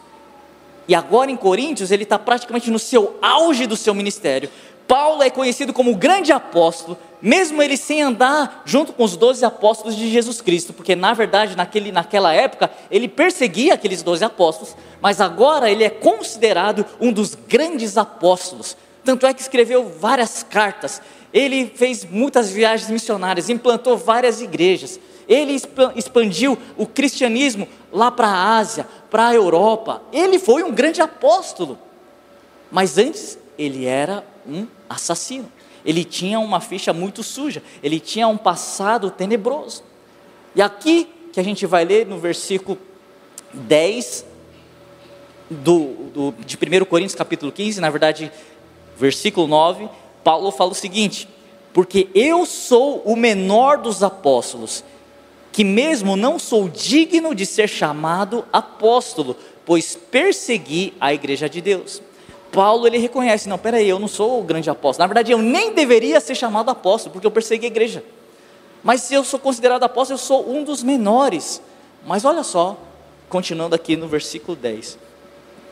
E 0.87 0.95
agora 0.95 1.31
em 1.31 1.37
Coríntios, 1.37 1.91
ele 1.91 2.03
está 2.03 2.19
praticamente 2.19 2.71
no 2.71 2.79
seu 2.79 3.19
auge 3.23 3.67
do 3.67 3.77
seu 3.77 3.95
ministério. 3.95 4.51
Paulo 4.87 5.23
é 5.23 5.31
conhecido 5.31 5.73
como 5.73 5.93
o 5.93 5.97
grande 5.97 6.31
apóstolo, 6.31 6.99
mesmo 7.21 7.63
ele 7.63 7.77
sem 7.77 8.03
andar 8.03 8.63
junto 8.67 8.93
com 8.93 9.03
os 9.03 9.17
doze 9.17 9.45
apóstolos 9.45 9.97
de 9.97 10.11
Jesus 10.11 10.43
Cristo, 10.43 10.75
porque 10.75 10.95
na 10.95 11.15
verdade 11.15 11.57
naquele, 11.57 11.91
naquela 11.91 12.35
época 12.35 12.71
ele 12.91 13.09
perseguia 13.09 13.75
aqueles 13.75 14.03
doze 14.03 14.25
apóstolos, 14.25 14.77
mas 15.01 15.21
agora 15.23 15.71
ele 15.71 15.85
é 15.85 15.91
considerado 15.91 16.85
um 17.01 17.11
dos 17.11 17.35
grandes 17.35 17.97
apóstolos. 17.97 18.77
Tanto 19.03 19.27
é 19.27 19.33
que 19.33 19.41
escreveu 19.41 19.89
várias 19.89 20.43
cartas, 20.43 21.01
ele 21.33 21.67
fez 21.75 22.05
muitas 22.05 22.51
viagens 22.51 22.91
missionárias, 22.91 23.49
implantou 23.49 23.97
várias 23.97 24.41
igrejas, 24.41 25.01
ele 25.29 25.57
expandiu 25.97 26.59
o 26.77 26.87
cristianismo 26.87 27.69
lá 27.93 28.11
para 28.11 28.29
a 28.29 28.57
Ásia, 28.57 28.87
para 29.11 29.29
a 29.29 29.35
Europa. 29.35 30.03
Ele 30.13 30.39
foi 30.39 30.63
um 30.63 30.73
grande 30.73 31.01
apóstolo. 31.01 31.79
Mas 32.71 32.99
antes, 32.99 33.39
ele 33.59 33.87
era 33.87 34.25
um 34.47 34.67
assassino. 34.89 35.51
Ele 35.85 36.05
tinha 36.05 36.39
uma 36.41 36.61
ficha 36.61 36.93
muito 36.93 37.23
suja. 37.23 37.63
Ele 37.83 38.01
tinha 38.01 38.27
um 38.27 38.37
passado 38.37 39.11
tenebroso. 39.11 39.83
E 40.55 40.63
aqui 40.63 41.09
que 41.33 41.41
a 41.41 41.43
gente 41.43 41.67
vai 41.67 41.85
ler 41.85 42.07
no 42.07 42.19
versículo 42.19 42.79
10 43.53 44.25
do, 45.51 45.87
do, 46.13 46.35
de 46.45 46.57
1 46.57 46.85
Coríntios 46.85 47.15
capítulo 47.15 47.53
15, 47.53 47.81
na 47.81 47.91
verdade, 47.91 48.33
versículo 48.97 49.47
9, 49.47 49.89
Paulo 50.23 50.51
fala 50.51 50.71
o 50.71 50.75
seguinte: 50.75 51.29
Porque 51.73 52.09
eu 52.15 52.47
sou 52.47 53.03
o 53.05 53.15
menor 53.15 53.79
dos 53.79 54.03
apóstolos 54.03 54.85
que 55.55 55.63
mesmo 55.63 56.17
não 56.17 56.37
sou 56.37 56.69
digno 56.69 57.33
de 57.33 57.47
ser 57.47 57.69
chamado 57.69 58.45
apóstolo, 58.53 59.37
pois 59.65 59.95
persegui 59.95 60.93
a 61.01 61.15
igreja 61.15 61.49
de 61.49 61.61
Deus. 61.61 62.03
Paulo 62.51 62.89
ele 62.89 62.99
reconhece, 62.99 63.49
não, 63.49 63.57
peraí, 63.57 63.89
eu 63.89 64.01
não 64.01 64.09
sou 64.09 64.41
o 64.41 64.43
grande 64.43 64.69
apóstolo. 64.69 65.05
Na 65.05 65.07
verdade, 65.07 65.31
eu 65.31 65.39
nem 65.39 65.73
deveria 65.73 66.21
ser 66.21 66.35
chamado 66.35 66.73
apóstolo, 66.73 67.13
porque 67.13 67.27
eu 67.29 67.31
persegui 67.31 67.67
a 67.67 67.69
igreja. 67.69 68.03
Mas 68.83 69.03
se 69.03 69.15
eu 69.15 69.23
sou 69.23 69.39
considerado 69.39 69.85
apóstolo, 69.85 70.19
eu 70.19 70.25
sou 70.25 70.51
um 70.51 70.65
dos 70.65 70.83
menores. 70.83 71.63
Mas 72.05 72.25
olha 72.25 72.43
só, 72.43 72.77
continuando 73.29 73.77
aqui 73.77 73.97
no 73.97 74.09
versículo 74.09 74.57
10. 74.57 74.99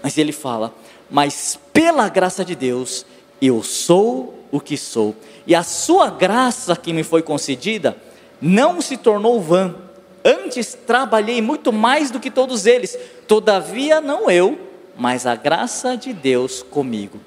Mas 0.01 0.17
ele 0.17 0.31
fala: 0.31 0.73
Mas 1.11 1.59
pela 1.73 2.09
graça 2.09 2.45
de 2.45 2.55
Deus, 2.55 3.05
eu 3.41 3.65
sou 3.65 4.45
o 4.53 4.61
que 4.61 4.77
sou. 4.77 5.17
E 5.45 5.57
a 5.57 5.65
sua 5.65 6.09
graça 6.09 6.77
que 6.77 6.93
me 6.93 7.03
foi 7.03 7.21
concedida, 7.21 7.97
não 8.43 8.81
se 8.81 8.97
tornou 8.97 9.41
vã. 9.41 9.77
Antes 10.25 10.77
trabalhei 10.87 11.41
muito 11.41 11.73
mais 11.73 12.11
do 12.11 12.19
que 12.19 12.31
todos 12.31 12.67
eles. 12.67 12.99
Todavia, 13.29 14.01
não 14.01 14.29
eu, 14.29 14.59
mas 14.97 15.27
a 15.27 15.37
graça 15.37 15.97
de 15.97 16.13
Deus 16.13 16.63
comigo. 16.63 17.21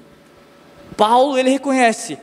Paulo, 0.96 1.38
ele 1.38 1.50
reconhece: 1.50 2.18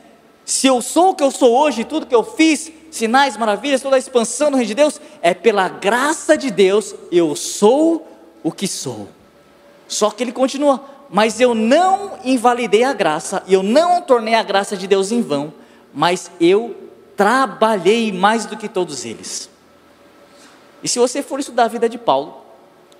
se 0.45 0.67
eu 0.67 0.81
sou 0.81 1.09
o 1.09 1.15
que 1.15 1.23
eu 1.23 1.31
sou 1.31 1.51
hoje, 1.51 1.83
tudo 1.83 2.05
que 2.05 2.15
eu 2.15 2.23
fiz, 2.23 2.71
sinais, 2.91 3.35
maravilhas, 3.35 3.81
toda 3.81 3.95
a 3.95 3.99
expansão 3.99 4.51
do 4.51 4.57
reino 4.57 4.67
de 4.67 4.75
Deus, 4.75 5.01
é 5.21 5.33
pela 5.33 5.67
graça 5.67 6.37
de 6.37 6.51
Deus, 6.51 6.95
eu 7.11 7.35
sou 7.35 8.07
o 8.43 8.51
que 8.51 8.67
sou. 8.67 9.07
Só 9.87 10.11
que 10.11 10.23
ele 10.23 10.31
continua: 10.31 10.83
mas 11.09 11.39
eu 11.39 11.53
não 11.53 12.13
invalidei 12.23 12.83
a 12.83 12.93
graça, 12.93 13.43
eu 13.47 13.63
não 13.63 14.01
tornei 14.01 14.35
a 14.35 14.43
graça 14.43 14.77
de 14.77 14.87
Deus 14.87 15.11
em 15.11 15.21
vão, 15.21 15.53
mas 15.93 16.31
eu 16.39 16.82
trabalhei 17.15 18.11
mais 18.11 18.45
do 18.45 18.57
que 18.57 18.67
todos 18.67 19.05
eles. 19.05 19.49
E 20.83 20.87
se 20.87 20.99
você 20.99 21.21
for 21.21 21.39
estudar 21.39 21.65
a 21.65 21.67
vida 21.67 21.87
de 21.87 21.97
Paulo, 21.97 22.37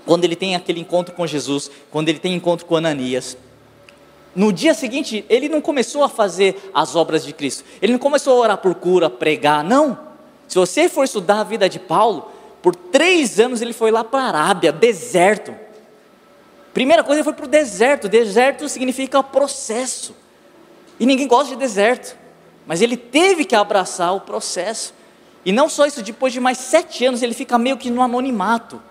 quando 0.06 0.24
ele 0.24 0.36
tem 0.36 0.56
aquele 0.56 0.80
encontro 0.80 1.14
com 1.14 1.26
Jesus, 1.28 1.70
quando 1.92 2.10
ele 2.10 2.20
tem 2.20 2.34
encontro 2.34 2.66
com 2.66 2.76
Ananias, 2.76 3.38
no 4.36 4.52
dia 4.52 4.74
seguinte, 4.74 5.24
ele 5.30 5.48
não 5.48 5.62
começou 5.62 6.04
a 6.04 6.10
fazer 6.10 6.72
as 6.74 6.96
obras 6.96 7.24
de 7.24 7.34
Cristo, 7.34 7.64
ele 7.82 7.94
não 7.94 8.00
começou 8.00 8.34
a 8.34 8.40
orar 8.42 8.58
por 8.58 8.74
cura, 8.76 9.10
pregar, 9.10 9.64
não. 9.64 9.98
Se 10.48 10.58
você 10.58 10.90
for 10.90 11.04
estudar 11.04 11.42
a 11.42 11.44
vida 11.44 11.70
de 11.70 11.80
Paulo, 11.80 12.32
por 12.62 12.76
três 12.76 13.40
anos 13.40 13.62
ele 13.62 13.74
foi 13.74 13.92
lá 13.92 14.04
para 14.04 14.24
a 14.24 14.28
Arábia, 14.28 14.72
deserto. 14.72 15.54
Primeira 16.74 17.04
coisa, 17.04 17.20
ele 17.20 17.24
foi 17.24 17.34
para 17.34 17.46
o 17.46 17.48
deserto. 17.48 18.10
Deserto 18.10 18.68
significa 18.68 19.22
processo. 19.22 20.16
E 21.00 21.06
ninguém 21.06 21.28
gosta 21.28 21.54
de 21.54 21.60
deserto. 21.60 22.18
Mas 22.66 22.82
ele 22.82 22.98
teve 22.98 23.46
que 23.46 23.56
abraçar 23.56 24.16
o 24.16 24.22
processo. 24.22 24.94
E 25.46 25.52
não 25.52 25.68
só 25.68 25.86
isso, 25.86 26.02
depois 26.02 26.32
de 26.32 26.40
mais 26.40 26.58
sete 26.58 27.06
anos 27.06 27.22
ele 27.22 27.34
fica 27.34 27.58
meio 27.58 27.78
que 27.78 27.90
no 27.90 28.02
anonimato. 28.02 28.82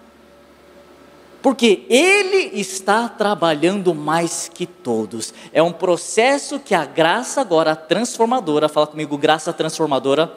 Porque 1.43 1.85
ele 1.89 2.61
está 2.61 3.09
trabalhando 3.09 3.95
mais 3.95 4.49
que 4.53 4.65
todos. 4.65 5.35
É 5.53 5.61
um 5.61 5.73
processo 5.73 6.61
que 6.61 6.75
a 6.75 6.85
graça 6.85 7.41
agora 7.41 7.75
transformadora, 7.75 8.69
fala 8.69 8.87
comigo, 8.87 9.19
graça 9.19 9.53
transformadora. 9.53 10.33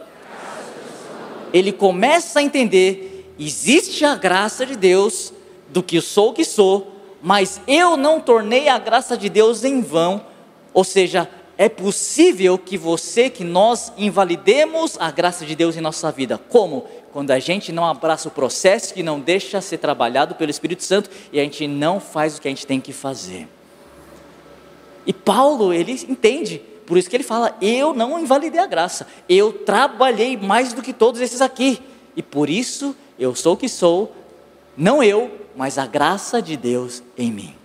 Ele 1.54 1.72
começa 1.72 2.40
a 2.40 2.42
entender: 2.42 3.32
existe 3.38 4.04
a 4.04 4.16
graça 4.16 4.66
de 4.66 4.76
Deus, 4.76 5.32
do 5.70 5.84
que 5.84 6.02
sou 6.02 6.32
o 6.32 6.34
que 6.34 6.44
sou, 6.44 6.96
mas 7.22 7.62
eu 7.68 7.96
não 7.96 8.20
tornei 8.20 8.68
a 8.68 8.80
graça 8.80 9.16
de 9.16 9.30
Deus 9.30 9.64
em 9.64 9.82
vão. 9.82 10.26
Ou 10.74 10.84
seja, 10.84 11.30
é 11.58 11.70
possível 11.70 12.58
que 12.58 12.78
você, 12.78 13.30
que 13.30 13.43
nós 13.43 13.91
invalidemos 13.97 14.97
a 14.99 15.10
graça 15.10 15.45
de 15.45 15.56
Deus 15.56 15.78
em 15.78 15.82
nossa 15.82 16.12
vida. 16.12 16.38
Como? 16.38 16.86
Quando 17.14 17.32
a 17.32 17.39
gente 17.39 17.72
não 17.72 17.86
abraça 17.86 18.28
o 18.28 18.32
processo, 18.32 18.93
que 18.93 19.01
não 19.01 19.20
deixa 19.20 19.62
ser 19.62 19.78
trabalhado 19.78 20.36
pelo 20.36 20.51
Espírito 20.51 20.84
Santo 20.84 21.10
e 21.32 21.39
a 21.39 21.43
gente 21.43 21.66
não 21.66 21.99
faz 21.99 22.38
o 22.38 22.41
que 22.41 22.47
a 22.47 22.51
gente 22.51 22.68
tem 22.68 22.82
que 22.82 22.91
fazer. 22.91 23.47
E 25.06 25.14
Paulo, 25.14 25.72
ele 25.72 25.93
entende, 26.10 26.62
por 26.86 26.97
isso 26.97 27.10
que 27.10 27.16
ele 27.16 27.24
fala: 27.24 27.56
Eu 27.62 27.93
não 27.93 28.20
invalidei 28.20 28.60
a 28.60 28.66
graça, 28.66 29.08
eu 29.30 29.53
trabalhei 29.53 30.36
mais 30.36 30.74
do 30.74 30.82
que 30.82 30.91
todos 30.91 31.22
esses 31.22 31.41
aqui, 31.41 31.82
e 32.18 32.24
por 32.24 32.49
isso 32.49 32.93
eu 33.18 33.34
sou 33.34 33.53
o 33.53 33.58
que 33.58 33.70
sou, 33.70 34.14
não 34.76 35.01
eu, 35.01 35.32
mas 35.56 35.78
a 35.78 35.86
graça 35.86 36.41
de 36.41 36.58
Deus 36.58 37.01
em 37.18 37.32
mim. 37.32 37.56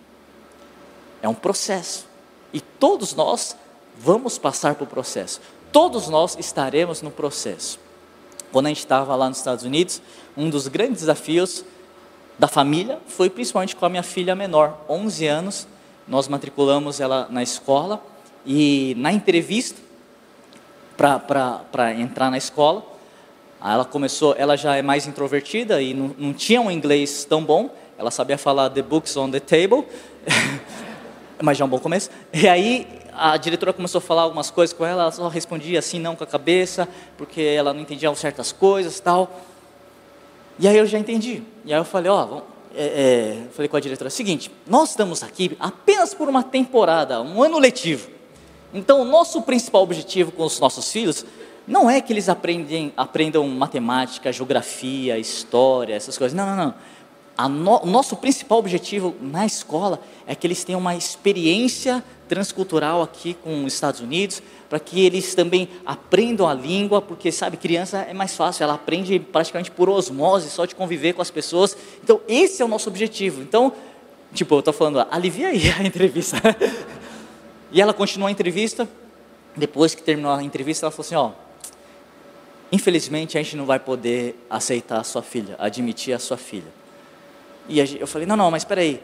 É 1.23 1.29
um 1.29 1.35
processo, 1.35 2.07
e 2.53 2.61
todos 2.61 3.15
nós 3.15 3.57
vamos 4.03 4.39
passar 4.39 4.75
por 4.75 4.87
processo. 4.87 5.41
Todos 5.71 6.09
nós 6.09 6.37
estaremos 6.39 7.03
no 7.03 7.11
processo. 7.11 7.79
Quando 8.51 8.67
a 8.67 8.69
gente 8.71 8.79
estava 8.79 9.15
lá 9.15 9.29
nos 9.29 9.39
Estados 9.39 9.65
Unidos, 9.65 10.03
um 10.37 10.49
dos 10.49 10.67
grandes 10.67 11.01
desafios 11.01 11.65
da 12.39 12.49
família 12.49 12.99
foi 13.07 13.29
principalmente 13.29 13.77
com 13.77 13.85
a 13.85 13.89
minha 13.89 14.03
filha 14.03 14.35
menor, 14.35 14.79
11 14.89 15.27
anos. 15.27 15.69
Nós 16.09 16.27
matriculamos 16.27 16.99
ela 16.99 17.29
na 17.31 17.43
escola 17.43 18.03
e 18.45 18.95
na 18.99 19.13
entrevista 19.13 19.81
para 20.97 21.95
entrar 21.95 22.31
na 22.31 22.37
escola, 22.37 22.85
ela 23.63 23.85
começou, 23.85 24.35
ela 24.37 24.57
já 24.57 24.77
é 24.77 24.83
mais 24.83 25.07
introvertida 25.07 25.81
e 25.81 25.95
não, 25.95 26.15
não 26.19 26.33
tinha 26.33 26.61
um 26.61 26.71
inglês 26.71 27.25
tão 27.25 27.45
bom. 27.45 27.71
Ela 27.99 28.11
sabia 28.11 28.37
falar 28.37 28.71
the 28.71 28.83
books 28.83 29.17
on 29.17 29.31
the 29.31 29.41
table, 29.41 29.87
mas 31.41 31.57
já 31.57 31.65
é 31.65 31.67
um 31.67 31.69
bom 31.69 31.79
começo. 31.79 32.11
E 32.33 32.49
aí 32.49 33.01
a 33.21 33.37
diretora 33.37 33.71
começou 33.75 33.99
a 33.99 34.03
falar 34.03 34.23
algumas 34.23 34.51
coisas 34.51 34.75
com 34.75 34.85
ela, 34.85 35.03
ela 35.03 35.13
só 35.13 35.29
respondia 35.29 35.79
assim, 35.79 35.99
não 35.99 36.17
com 36.17 36.25
a 36.25 36.27
cabeça, 36.27 36.89
porque 37.19 37.43
ela 37.43 37.75
não 37.75 37.81
entendia 37.83 38.13
certas 38.15 38.51
coisas 38.51 38.99
tal. 38.99 39.43
E 40.59 40.67
aí 40.67 40.79
eu 40.79 40.87
já 40.87 40.99
entendi. 40.99 41.43
E 41.67 41.73
aí 41.73 41.79
eu 41.79 41.85
falei, 41.85 42.11
ó, 42.11 42.27
oh, 42.39 42.43
é, 42.75 42.85
é, 42.85 43.47
falei 43.53 43.69
com 43.69 43.77
a 43.77 43.81
diretora, 43.81 44.09
seguinte, 44.09 44.51
nós 44.67 44.91
estamos 44.91 45.23
aqui 45.23 45.55
apenas 45.61 46.15
por 46.15 46.31
uma 46.31 46.43
temporada, 46.43 47.21
um 47.21 47.43
ano 47.43 47.59
letivo. 47.59 48.09
Então 48.73 49.03
o 49.03 49.05
nosso 49.05 49.43
principal 49.43 49.83
objetivo 49.83 50.33
com 50.33 50.45
os 50.45 50.59
nossos 50.59 50.91
filhos 50.91 51.27
não 51.67 51.91
é 51.91 52.01
que 52.01 52.15
eles 52.15 52.27
aprendem, 52.27 52.91
aprendam 52.97 53.47
matemática, 53.49 54.33
geografia, 54.33 55.19
história, 55.19 55.95
essas 55.95 56.17
coisas. 56.17 56.35
Não, 56.35 56.47
não, 56.47 56.57
não 56.57 56.75
no, 57.49 57.83
o 57.83 57.87
nosso 57.87 58.17
principal 58.17 58.59
objetivo 58.59 59.15
na 59.21 59.47
escola 59.47 60.01
é 60.27 60.35
que 60.35 60.47
eles 60.47 60.65
tenham 60.65 60.81
uma 60.81 60.95
experiência 60.95 62.03
transcultural 62.31 63.03
aqui 63.03 63.35
com 63.35 63.65
os 63.65 63.75
Estados 63.75 64.01
Unidos, 64.01 64.41
para 64.69 64.79
que 64.79 65.05
eles 65.05 65.35
também 65.35 65.69
aprendam 65.85 66.49
a 66.49 66.55
língua, 66.55 67.03
porque, 67.03 67.33
sabe, 67.33 67.57
criança 67.57 67.99
é 67.99 68.15
mais 68.15 68.37
fácil, 68.37 68.63
ela 68.63 68.75
aprende 68.75 69.19
praticamente 69.19 69.69
por 69.69 69.89
osmose, 69.89 70.49
só 70.49 70.65
de 70.65 70.77
conviver 70.77 71.13
com 71.13 71.21
as 71.21 71.31
pessoas. 71.31 71.77
Então, 72.05 72.21
esse 72.29 72.63
é 72.63 72.65
o 72.65 72.69
nosso 72.69 72.89
objetivo. 72.89 73.43
Então, 73.43 73.73
tipo, 74.33 74.55
eu 74.55 74.61
estou 74.61 74.73
falando, 74.73 75.05
alivia 75.11 75.49
aí 75.49 75.73
a 75.73 75.83
entrevista. 75.85 76.37
e 77.73 77.81
ela 77.81 77.93
continuou 77.93 78.29
a 78.29 78.31
entrevista, 78.31 78.89
depois 79.57 79.93
que 79.93 80.03
terminou 80.03 80.31
a 80.31 80.41
entrevista, 80.41 80.87
ela 80.87 80.93
falou 80.93 81.05
assim: 81.05 81.17
ó, 81.17 81.33
infelizmente 82.71 83.37
a 83.37 83.43
gente 83.43 83.57
não 83.57 83.67
vai 83.67 83.81
poder 83.81 84.37
aceitar 84.49 85.01
a 85.01 85.05
sua 85.05 85.23
filha, 85.23 85.57
admitir 85.59 86.15
a 86.15 86.19
sua 86.21 86.37
filha. 86.37 86.73
E 87.69 87.81
eu 87.99 88.07
falei, 88.07 88.25
não, 88.25 88.37
não, 88.37 88.53
mas 88.53 88.63
espera 88.63 88.83
aí, 88.83 89.03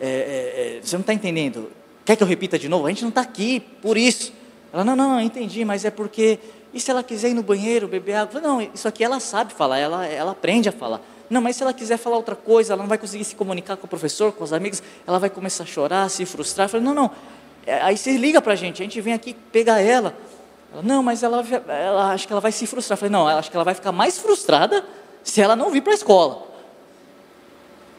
é, 0.00 0.06
é, 0.06 0.78
é, 0.78 0.80
você 0.82 0.96
não 0.96 1.02
está 1.02 1.12
entendendo. 1.12 1.70
Quer 2.04 2.16
que 2.16 2.22
eu 2.22 2.26
repita 2.26 2.58
de 2.58 2.68
novo? 2.68 2.86
A 2.86 2.88
gente 2.88 3.02
não 3.02 3.10
está 3.10 3.20
aqui 3.20 3.60
por 3.60 3.96
isso. 3.96 4.32
Ela, 4.72 4.84
não, 4.84 4.96
não, 4.96 5.08
não, 5.10 5.20
entendi, 5.20 5.64
mas 5.64 5.84
é 5.84 5.90
porque, 5.90 6.38
e 6.72 6.80
se 6.80 6.90
ela 6.90 7.02
quiser 7.02 7.30
ir 7.30 7.34
no 7.34 7.42
banheiro, 7.42 7.86
beber 7.86 8.14
água? 8.14 8.40
Não, 8.40 8.60
isso 8.60 8.88
aqui 8.88 9.04
ela 9.04 9.20
sabe 9.20 9.52
falar, 9.52 9.78
ela, 9.78 10.06
ela 10.06 10.32
aprende 10.32 10.68
a 10.68 10.72
falar. 10.72 11.00
Não, 11.28 11.40
mas 11.40 11.56
se 11.56 11.62
ela 11.62 11.72
quiser 11.72 11.98
falar 11.98 12.16
outra 12.16 12.34
coisa, 12.34 12.72
ela 12.72 12.82
não 12.82 12.88
vai 12.88 12.98
conseguir 12.98 13.24
se 13.24 13.34
comunicar 13.34 13.76
com 13.76 13.86
o 13.86 13.88
professor, 13.88 14.32
com 14.32 14.42
os 14.42 14.52
amigos, 14.52 14.82
ela 15.06 15.18
vai 15.18 15.30
começar 15.30 15.64
a 15.64 15.66
chorar, 15.66 16.08
se 16.08 16.24
frustrar. 16.26 16.66
Eu 16.66 16.68
falei, 16.70 16.86
não, 16.86 16.94
não, 16.94 17.10
é, 17.66 17.80
aí 17.82 17.96
você 17.96 18.16
liga 18.16 18.40
para 18.40 18.54
a 18.54 18.56
gente, 18.56 18.82
a 18.82 18.84
gente 18.84 19.00
vem 19.00 19.14
aqui 19.14 19.34
pegar 19.52 19.80
ela. 19.80 20.14
ela 20.72 20.82
não, 20.82 21.02
mas 21.02 21.22
ela, 21.22 21.44
ela 21.68 22.12
acho 22.12 22.26
que 22.26 22.32
ela 22.32 22.40
vai 22.40 22.52
se 22.52 22.66
frustrar. 22.66 22.96
Eu 22.96 22.98
falei, 22.98 23.12
não, 23.12 23.28
acho 23.28 23.50
que 23.50 23.56
ela 23.56 23.64
vai 23.64 23.74
ficar 23.74 23.92
mais 23.92 24.18
frustrada 24.18 24.84
se 25.22 25.40
ela 25.40 25.54
não 25.54 25.70
vir 25.70 25.82
para 25.82 25.92
a 25.92 25.94
escola. 25.94 26.46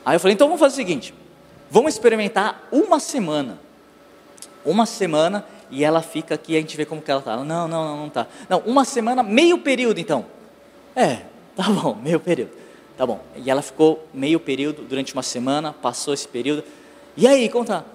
Aí 0.05 0.15
eu 0.15 0.19
falei, 0.19 0.33
então 0.33 0.47
vamos 0.47 0.59
fazer 0.59 0.73
o 0.73 0.75
seguinte, 0.75 1.13
vamos 1.69 1.93
experimentar 1.93 2.67
uma 2.71 2.99
semana. 2.99 3.59
Uma 4.65 4.85
semana 4.85 5.45
e 5.69 5.83
ela 5.83 6.01
fica 6.01 6.35
aqui, 6.35 6.55
a 6.55 6.59
gente 6.59 6.77
vê 6.77 6.85
como 6.85 7.01
que 7.01 7.09
ela 7.09 7.19
está. 7.19 7.35
Não, 7.37 7.45
não, 7.45 7.67
não, 7.67 7.97
não 7.97 8.07
está. 8.07 8.27
Não, 8.47 8.59
uma 8.59 8.85
semana, 8.85 9.23
meio 9.23 9.57
período 9.57 9.99
então. 9.99 10.25
É, 10.95 11.21
tá 11.55 11.63
bom, 11.63 11.95
meio 12.01 12.19
período. 12.19 12.51
Tá 12.97 13.05
bom. 13.05 13.19
E 13.35 13.49
ela 13.49 13.61
ficou 13.61 14.07
meio 14.13 14.39
período 14.39 14.83
durante 14.83 15.13
uma 15.13 15.23
semana, 15.23 15.73
passou 15.73 16.13
esse 16.13 16.27
período. 16.27 16.63
E 17.17 17.27
aí, 17.27 17.49
conta. 17.49 17.85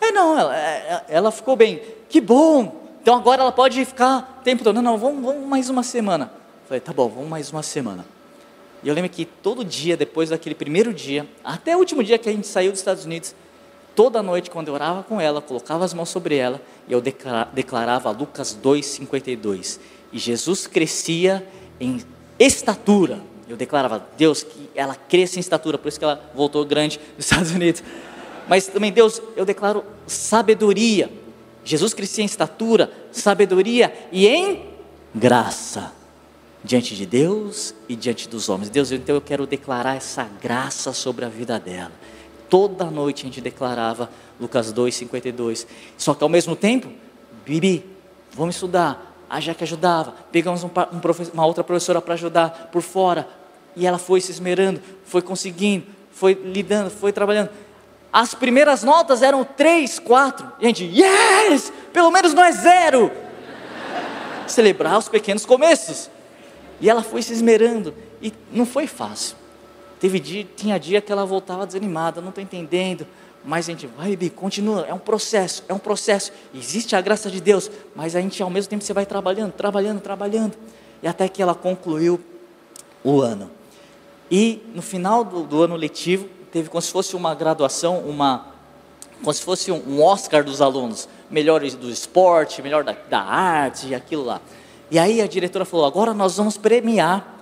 É, 0.00 0.12
não, 0.12 0.38
ela, 0.38 0.56
é, 0.56 1.04
ela 1.08 1.30
ficou 1.30 1.56
bem. 1.56 1.82
Que 2.08 2.20
bom! 2.20 2.80
Então 3.02 3.16
agora 3.16 3.42
ela 3.42 3.52
pode 3.52 3.84
ficar 3.84 4.38
o 4.40 4.44
tempo 4.44 4.62
todo. 4.62 4.76
Não, 4.76 4.82
não, 4.82 4.98
vamos, 4.98 5.24
vamos 5.24 5.48
mais 5.48 5.68
uma 5.68 5.82
semana. 5.82 6.32
Falei, 6.68 6.80
tá 6.80 6.92
bom, 6.92 7.08
vamos 7.08 7.28
mais 7.28 7.50
uma 7.50 7.62
semana. 7.62 8.06
E 8.82 8.88
eu 8.88 8.94
lembro 8.94 9.10
que 9.10 9.24
todo 9.24 9.64
dia, 9.64 9.96
depois 9.96 10.30
daquele 10.30 10.54
primeiro 10.54 10.94
dia, 10.94 11.26
até 11.42 11.76
o 11.76 11.78
último 11.78 12.02
dia 12.02 12.18
que 12.18 12.28
a 12.28 12.32
gente 12.32 12.46
saiu 12.46 12.70
dos 12.70 12.80
Estados 12.80 13.04
Unidos, 13.04 13.34
toda 13.94 14.22
noite, 14.22 14.50
quando 14.50 14.68
eu 14.68 14.74
orava 14.74 15.02
com 15.02 15.20
ela, 15.20 15.40
colocava 15.40 15.84
as 15.84 15.94
mãos 15.94 16.08
sobre 16.08 16.36
ela, 16.36 16.60
e 16.88 16.92
eu 16.92 17.02
declarava 17.52 18.10
Lucas 18.10 18.56
2,52. 18.62 19.78
E 20.12 20.18
Jesus 20.18 20.66
crescia 20.66 21.46
em 21.80 22.02
estatura. 22.38 23.20
Eu 23.48 23.56
declarava, 23.56 24.06
Deus, 24.16 24.42
que 24.42 24.70
ela 24.74 24.94
cresça 24.94 25.38
em 25.38 25.40
estatura, 25.40 25.76
por 25.78 25.88
isso 25.88 25.98
que 25.98 26.04
ela 26.04 26.22
voltou 26.34 26.64
grande 26.64 27.00
nos 27.16 27.26
Estados 27.26 27.50
Unidos. 27.50 27.82
Mas 28.48 28.66
também, 28.66 28.92
Deus, 28.92 29.20
eu 29.36 29.44
declaro 29.44 29.84
sabedoria. 30.06 31.10
Jesus 31.64 31.94
crescia 31.94 32.22
em 32.22 32.26
estatura, 32.26 32.90
sabedoria 33.12 33.92
e 34.10 34.26
em 34.26 34.66
graça 35.14 35.92
diante 36.64 36.94
de 36.94 37.06
Deus 37.06 37.74
e 37.88 37.96
diante 37.96 38.28
dos 38.28 38.48
homens. 38.48 38.70
Deus, 38.70 38.90
então 38.92 39.14
eu 39.14 39.20
quero 39.20 39.46
declarar 39.46 39.96
essa 39.96 40.24
graça 40.40 40.92
sobre 40.92 41.24
a 41.24 41.28
vida 41.28 41.58
dela. 41.58 41.92
Toda 42.52 42.90
noite 42.90 43.22
a 43.22 43.24
gente 43.28 43.40
declarava 43.40 44.10
Lucas 44.38 44.72
2, 44.72 44.94
52. 44.94 45.66
Só 45.96 46.12
que 46.12 46.22
ao 46.22 46.28
mesmo 46.28 46.54
tempo, 46.54 46.86
Bibi, 47.46 47.82
vamos 48.34 48.56
estudar. 48.56 49.24
A 49.26 49.40
Jaque 49.40 49.64
ajudava. 49.64 50.12
Pegamos 50.30 50.62
um, 50.62 50.66
um 50.66 51.30
uma 51.32 51.46
outra 51.46 51.64
professora 51.64 52.02
para 52.02 52.12
ajudar 52.12 52.68
por 52.70 52.82
fora. 52.82 53.26
E 53.74 53.86
ela 53.86 53.96
foi 53.96 54.20
se 54.20 54.30
esmerando, 54.30 54.82
foi 55.02 55.22
conseguindo, 55.22 55.86
foi 56.10 56.34
lidando, 56.34 56.90
foi 56.90 57.10
trabalhando. 57.10 57.48
As 58.12 58.34
primeiras 58.34 58.82
notas 58.82 59.22
eram 59.22 59.44
3, 59.44 59.98
4. 60.00 60.52
Gente, 60.60 60.84
yes! 60.84 61.72
Pelo 61.90 62.10
menos 62.10 62.34
não 62.34 62.44
é 62.44 62.52
zero. 62.52 63.10
Celebrar 64.46 64.98
os 64.98 65.08
pequenos 65.08 65.46
começos. 65.46 66.10
E 66.82 66.90
ela 66.90 67.02
foi 67.02 67.22
se 67.22 67.32
esmerando 67.32 67.94
e 68.20 68.30
não 68.52 68.66
foi 68.66 68.86
fácil. 68.86 69.40
Teve 70.02 70.18
dia, 70.18 70.44
tinha 70.56 70.80
dia 70.80 71.00
que 71.00 71.12
ela 71.12 71.24
voltava 71.24 71.64
desanimada, 71.64 72.20
não 72.20 72.30
estou 72.30 72.42
entendendo. 72.42 73.06
Mas 73.44 73.68
a 73.68 73.70
gente 73.70 73.86
vai, 73.86 74.16
Bi, 74.16 74.30
continua, 74.30 74.84
é 74.88 74.92
um 74.92 74.98
processo, 74.98 75.62
é 75.68 75.72
um 75.72 75.78
processo. 75.78 76.32
Existe 76.52 76.96
a 76.96 77.00
graça 77.00 77.30
de 77.30 77.40
Deus, 77.40 77.70
mas 77.94 78.16
a 78.16 78.20
gente 78.20 78.42
ao 78.42 78.50
mesmo 78.50 78.68
tempo 78.68 78.82
você 78.82 78.92
vai 78.92 79.06
trabalhando, 79.06 79.52
trabalhando, 79.52 80.00
trabalhando. 80.00 80.54
E 81.04 81.06
até 81.06 81.28
que 81.28 81.40
ela 81.40 81.54
concluiu 81.54 82.20
o 83.04 83.20
ano. 83.20 83.48
E 84.28 84.60
no 84.74 84.82
final 84.82 85.22
do, 85.22 85.44
do 85.44 85.62
ano 85.62 85.76
letivo, 85.76 86.28
teve 86.50 86.68
como 86.68 86.82
se 86.82 86.90
fosse 86.90 87.14
uma 87.14 87.32
graduação, 87.32 88.00
uma, 88.00 88.48
como 89.20 89.32
se 89.32 89.42
fosse 89.44 89.70
um, 89.70 90.02
Oscar 90.02 90.42
dos 90.42 90.60
alunos, 90.60 91.08
melhores 91.30 91.76
do 91.76 91.88
esporte, 91.88 92.60
melhor 92.60 92.82
da, 92.82 92.96
da 93.08 93.20
arte 93.20 93.94
aquilo 93.94 94.24
lá. 94.24 94.40
E 94.90 94.98
aí 94.98 95.20
a 95.20 95.28
diretora 95.28 95.64
falou: 95.64 95.86
agora 95.86 96.12
nós 96.12 96.38
vamos 96.38 96.56
premiar 96.56 97.41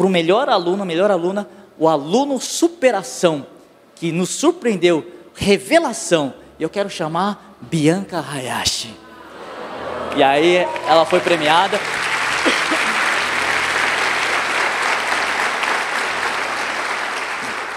para 0.00 0.06
o 0.06 0.10
melhor 0.10 0.48
aluno, 0.48 0.82
melhor 0.86 1.10
aluna, 1.10 1.46
o 1.78 1.86
aluno 1.86 2.40
superação, 2.40 3.46
que 3.94 4.10
nos 4.10 4.30
surpreendeu, 4.30 5.06
revelação. 5.34 6.32
Eu 6.58 6.70
quero 6.70 6.88
chamar 6.88 7.58
Bianca 7.60 8.18
Hayashi. 8.18 8.94
E 10.16 10.22
aí 10.22 10.66
ela 10.88 11.04
foi 11.04 11.20
premiada. 11.20 11.78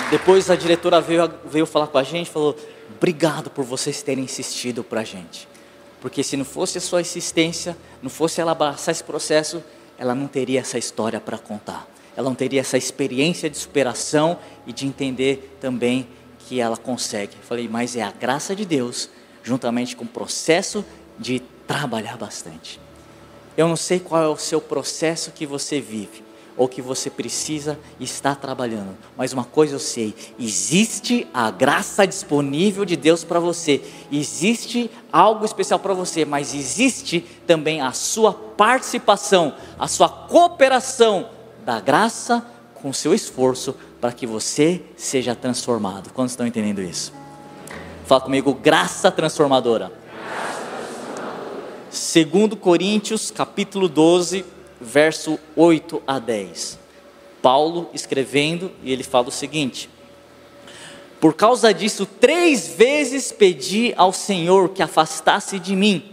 Depois 0.09 0.49
a 0.49 0.55
diretora 0.55 1.01
veio, 1.01 1.29
veio 1.43 1.65
falar 1.65 1.87
com 1.87 1.97
a 1.97 2.03
gente, 2.03 2.29
falou: 2.29 2.55
obrigado 2.95 3.49
por 3.49 3.65
vocês 3.65 4.01
terem 4.01 4.23
insistido 4.23 4.81
para 4.81 5.01
a 5.01 5.03
gente. 5.03 5.45
Porque 5.99 6.23
se 6.23 6.37
não 6.37 6.45
fosse 6.45 6.77
a 6.77 6.81
sua 6.81 7.01
insistência, 7.01 7.75
não 8.01 8.09
fosse 8.09 8.39
ela 8.39 8.53
abraçar 8.53 8.93
esse 8.93 9.03
processo, 9.03 9.61
ela 9.97 10.15
não 10.15 10.27
teria 10.27 10.61
essa 10.61 10.77
história 10.77 11.19
para 11.19 11.37
contar. 11.37 11.85
Ela 12.15 12.29
não 12.29 12.35
teria 12.35 12.61
essa 12.61 12.77
experiência 12.77 13.49
de 13.49 13.57
superação 13.57 14.37
e 14.67 14.73
de 14.73 14.85
entender 14.85 15.57
também 15.59 16.07
que 16.39 16.59
ela 16.59 16.77
consegue. 16.77 17.35
Falei, 17.41 17.67
mas 17.67 17.95
é 17.95 18.03
a 18.03 18.11
graça 18.11 18.55
de 18.55 18.65
Deus, 18.65 19.09
juntamente 19.43 19.95
com 19.95 20.03
o 20.03 20.07
processo 20.07 20.85
de 21.17 21.39
trabalhar 21.67 22.17
bastante. 22.17 22.79
Eu 23.55 23.67
não 23.67 23.75
sei 23.75 23.99
qual 23.99 24.23
é 24.23 24.27
o 24.27 24.37
seu 24.37 24.59
processo 24.59 25.31
que 25.31 25.45
você 25.45 25.79
vive 25.79 26.23
ou 26.55 26.67
que 26.67 26.81
você 26.81 27.09
precisa 27.09 27.79
estar 27.99 28.35
trabalhando. 28.35 28.95
Mas 29.17 29.33
uma 29.33 29.43
coisa 29.43 29.75
eu 29.75 29.79
sei: 29.79 30.13
existe 30.39 31.27
a 31.33 31.49
graça 31.49 32.05
disponível 32.05 32.85
de 32.85 32.95
Deus 32.95 33.23
para 33.23 33.39
você, 33.39 33.81
existe 34.11 34.89
algo 35.11 35.45
especial 35.45 35.79
para 35.79 35.93
você, 35.93 36.25
mas 36.25 36.53
existe 36.53 37.21
também 37.45 37.81
a 37.81 37.91
sua 37.91 38.33
participação, 38.33 39.55
a 39.77 39.87
sua 39.87 40.09
cooperação 40.09 41.29
da 41.63 41.79
graça 41.79 42.45
com 42.75 42.91
seu 42.91 43.13
esforço 43.13 43.75
para 44.01 44.11
que 44.11 44.27
você 44.27 44.81
seja 44.97 45.33
transformado. 45.33 46.11
Quantos 46.11 46.33
estão 46.33 46.45
entendendo 46.45 46.81
isso? 46.81 47.13
Fala 48.05 48.21
comigo, 48.21 48.53
graça 48.53 49.09
transformadora. 49.09 49.91
Segundo 51.89 52.57
Coríntios, 52.57 53.31
capítulo 53.31 53.87
12, 53.87 54.43
verso 54.81 55.39
8 55.55 56.03
a 56.05 56.19
10. 56.19 56.79
Paulo 57.41 57.89
escrevendo, 57.93 58.71
e 58.83 58.91
ele 58.91 59.03
fala 59.03 59.29
o 59.29 59.31
seguinte: 59.31 59.89
Por 61.21 61.33
causa 61.33 61.73
disso, 61.73 62.05
três 62.05 62.67
vezes 62.67 63.31
pedi 63.31 63.93
ao 63.95 64.11
Senhor 64.11 64.69
que 64.69 64.83
afastasse 64.83 65.59
de 65.59 65.75
mim. 65.75 66.12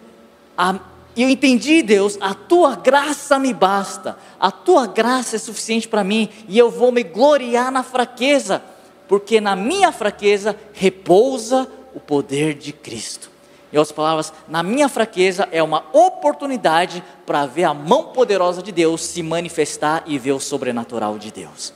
eu 1.15 1.29
entendi, 1.29 1.81
Deus, 1.81 2.17
a 2.21 2.33
tua 2.33 2.75
graça 2.75 3.37
me 3.37 3.53
basta, 3.53 4.17
a 4.39 4.51
tua 4.51 4.87
graça 4.87 5.35
é 5.35 5.39
suficiente 5.39 5.87
para 5.87 6.03
mim, 6.03 6.29
e 6.47 6.57
eu 6.57 6.69
vou 6.69 6.91
me 6.91 7.03
gloriar 7.03 7.71
na 7.71 7.83
fraqueza, 7.83 8.61
porque 9.07 9.41
na 9.41 9.55
minha 9.55 9.91
fraqueza 9.91 10.55
repousa 10.73 11.67
o 11.93 11.99
poder 11.99 12.53
de 12.53 12.71
Cristo. 12.71 13.29
Em 13.73 13.77
outras 13.77 13.95
palavras, 13.95 14.33
na 14.49 14.61
minha 14.61 14.89
fraqueza 14.89 15.47
é 15.51 15.63
uma 15.63 15.85
oportunidade 15.93 17.03
para 17.25 17.45
ver 17.45 17.63
a 17.63 17.73
mão 17.73 18.05
poderosa 18.07 18.61
de 18.61 18.71
Deus 18.71 19.01
se 19.01 19.23
manifestar 19.23 20.03
e 20.05 20.19
ver 20.19 20.33
o 20.33 20.39
sobrenatural 20.39 21.17
de 21.17 21.31
Deus. 21.31 21.73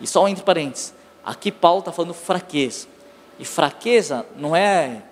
E 0.00 0.06
só 0.06 0.28
entre 0.28 0.44
parênteses, 0.44 0.94
aqui 1.24 1.50
Paulo 1.50 1.80
está 1.80 1.92
falando 1.92 2.12
fraqueza. 2.12 2.86
E 3.38 3.44
fraqueza 3.46 4.26
não 4.36 4.54
é, 4.54 5.02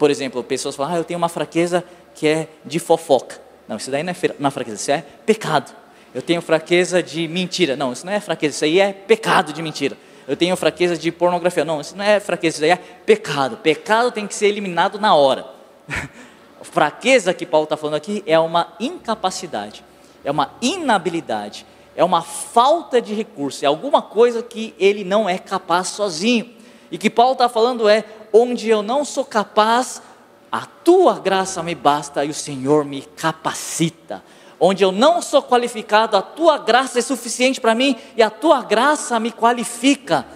por 0.00 0.10
exemplo, 0.10 0.42
pessoas 0.42 0.74
falam, 0.74 0.94
ah, 0.94 0.98
eu 0.98 1.04
tenho 1.04 1.18
uma 1.18 1.28
fraqueza 1.28 1.84
que 2.16 2.26
é 2.26 2.48
de 2.64 2.80
fofoca. 2.80 3.40
Não, 3.68 3.76
isso 3.76 3.88
daí 3.88 4.02
não 4.02 4.10
é, 4.10 4.16
não 4.40 4.48
é 4.48 4.50
fraqueza, 4.50 4.76
isso 4.76 4.90
é 4.90 5.04
pecado. 5.24 5.72
Eu 6.12 6.20
tenho 6.22 6.42
fraqueza 6.42 7.00
de 7.00 7.28
mentira. 7.28 7.76
Não, 7.76 7.92
isso 7.92 8.04
não 8.04 8.12
é 8.12 8.18
fraqueza, 8.18 8.56
isso 8.56 8.64
aí 8.64 8.80
é 8.80 8.92
pecado 8.92 9.52
de 9.52 9.62
mentira 9.62 9.96
eu 10.30 10.36
tenho 10.36 10.56
fraqueza 10.56 10.96
de 10.96 11.10
pornografia. 11.10 11.64
Não, 11.64 11.80
isso 11.80 11.96
não 11.96 12.04
é 12.04 12.20
fraqueza, 12.20 12.58
isso 12.58 12.64
aí 12.64 12.70
é 12.70 12.76
pecado. 12.76 13.56
Pecado 13.56 14.12
tem 14.12 14.28
que 14.28 14.34
ser 14.36 14.46
eliminado 14.46 14.96
na 14.96 15.12
hora. 15.12 15.44
fraqueza 16.62 17.34
que 17.34 17.44
Paulo 17.44 17.64
está 17.64 17.76
falando 17.76 17.96
aqui 17.96 18.22
é 18.24 18.38
uma 18.38 18.72
incapacidade, 18.78 19.84
é 20.22 20.30
uma 20.30 20.52
inabilidade, 20.62 21.66
é 21.96 22.04
uma 22.04 22.22
falta 22.22 23.02
de 23.02 23.12
recurso, 23.12 23.64
é 23.64 23.66
alguma 23.66 24.02
coisa 24.02 24.40
que 24.40 24.72
ele 24.78 25.02
não 25.02 25.28
é 25.28 25.36
capaz 25.36 25.88
sozinho. 25.88 26.48
E 26.90 26.98
que 26.98 27.10
Paulo 27.10 27.32
está 27.32 27.48
falando 27.48 27.88
é: 27.88 28.04
onde 28.32 28.68
eu 28.68 28.82
não 28.82 29.04
sou 29.04 29.24
capaz, 29.24 30.02
a 30.50 30.66
tua 30.66 31.18
graça 31.18 31.62
me 31.62 31.74
basta 31.74 32.24
e 32.24 32.30
o 32.30 32.34
Senhor 32.34 32.84
me 32.84 33.02
capacita 33.02 34.22
onde 34.60 34.84
eu 34.84 34.92
não 34.92 35.22
sou 35.22 35.42
qualificado, 35.42 36.16
a 36.16 36.22
tua 36.22 36.58
graça 36.58 36.98
é 36.98 37.02
suficiente 37.02 37.60
para 37.60 37.74
mim 37.74 37.96
e 38.14 38.22
a 38.22 38.28
tua 38.28 38.62
graça 38.62 39.18
me 39.18 39.32
qualifica. 39.32 40.26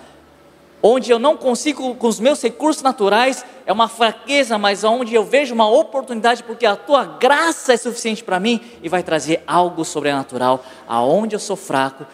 Onde 0.82 1.11
eu 1.11 1.18
não 1.18 1.36
consigo 1.36 1.94
com 1.94 2.09
os 2.09 2.18
meus 2.18 2.42
recursos 2.42 2.82
naturais, 2.82 3.44
é 3.66 3.72
uma 3.72 3.88
fraqueza, 3.88 4.59
mas 4.59 4.82
onde 4.82 5.14
eu 5.14 5.24
vejo 5.24 5.55
uma 5.55 5.68
oportunidade, 5.68 6.42
porque 6.42 6.66
a 6.66 6.76
tua 6.76 7.05
graça 7.05 7.72
é 7.72 7.76
suficiente 7.76 8.24
para 8.24 8.40
mim 8.40 8.61
e 8.82 8.88
vai 8.88 9.02
trazer 9.02 9.42
algo 9.46 9.84
sobrenatural. 9.84 10.64
Aonde 10.86 11.36
eu 11.36 11.40
sou 11.40 11.57
fraco, 11.57 12.07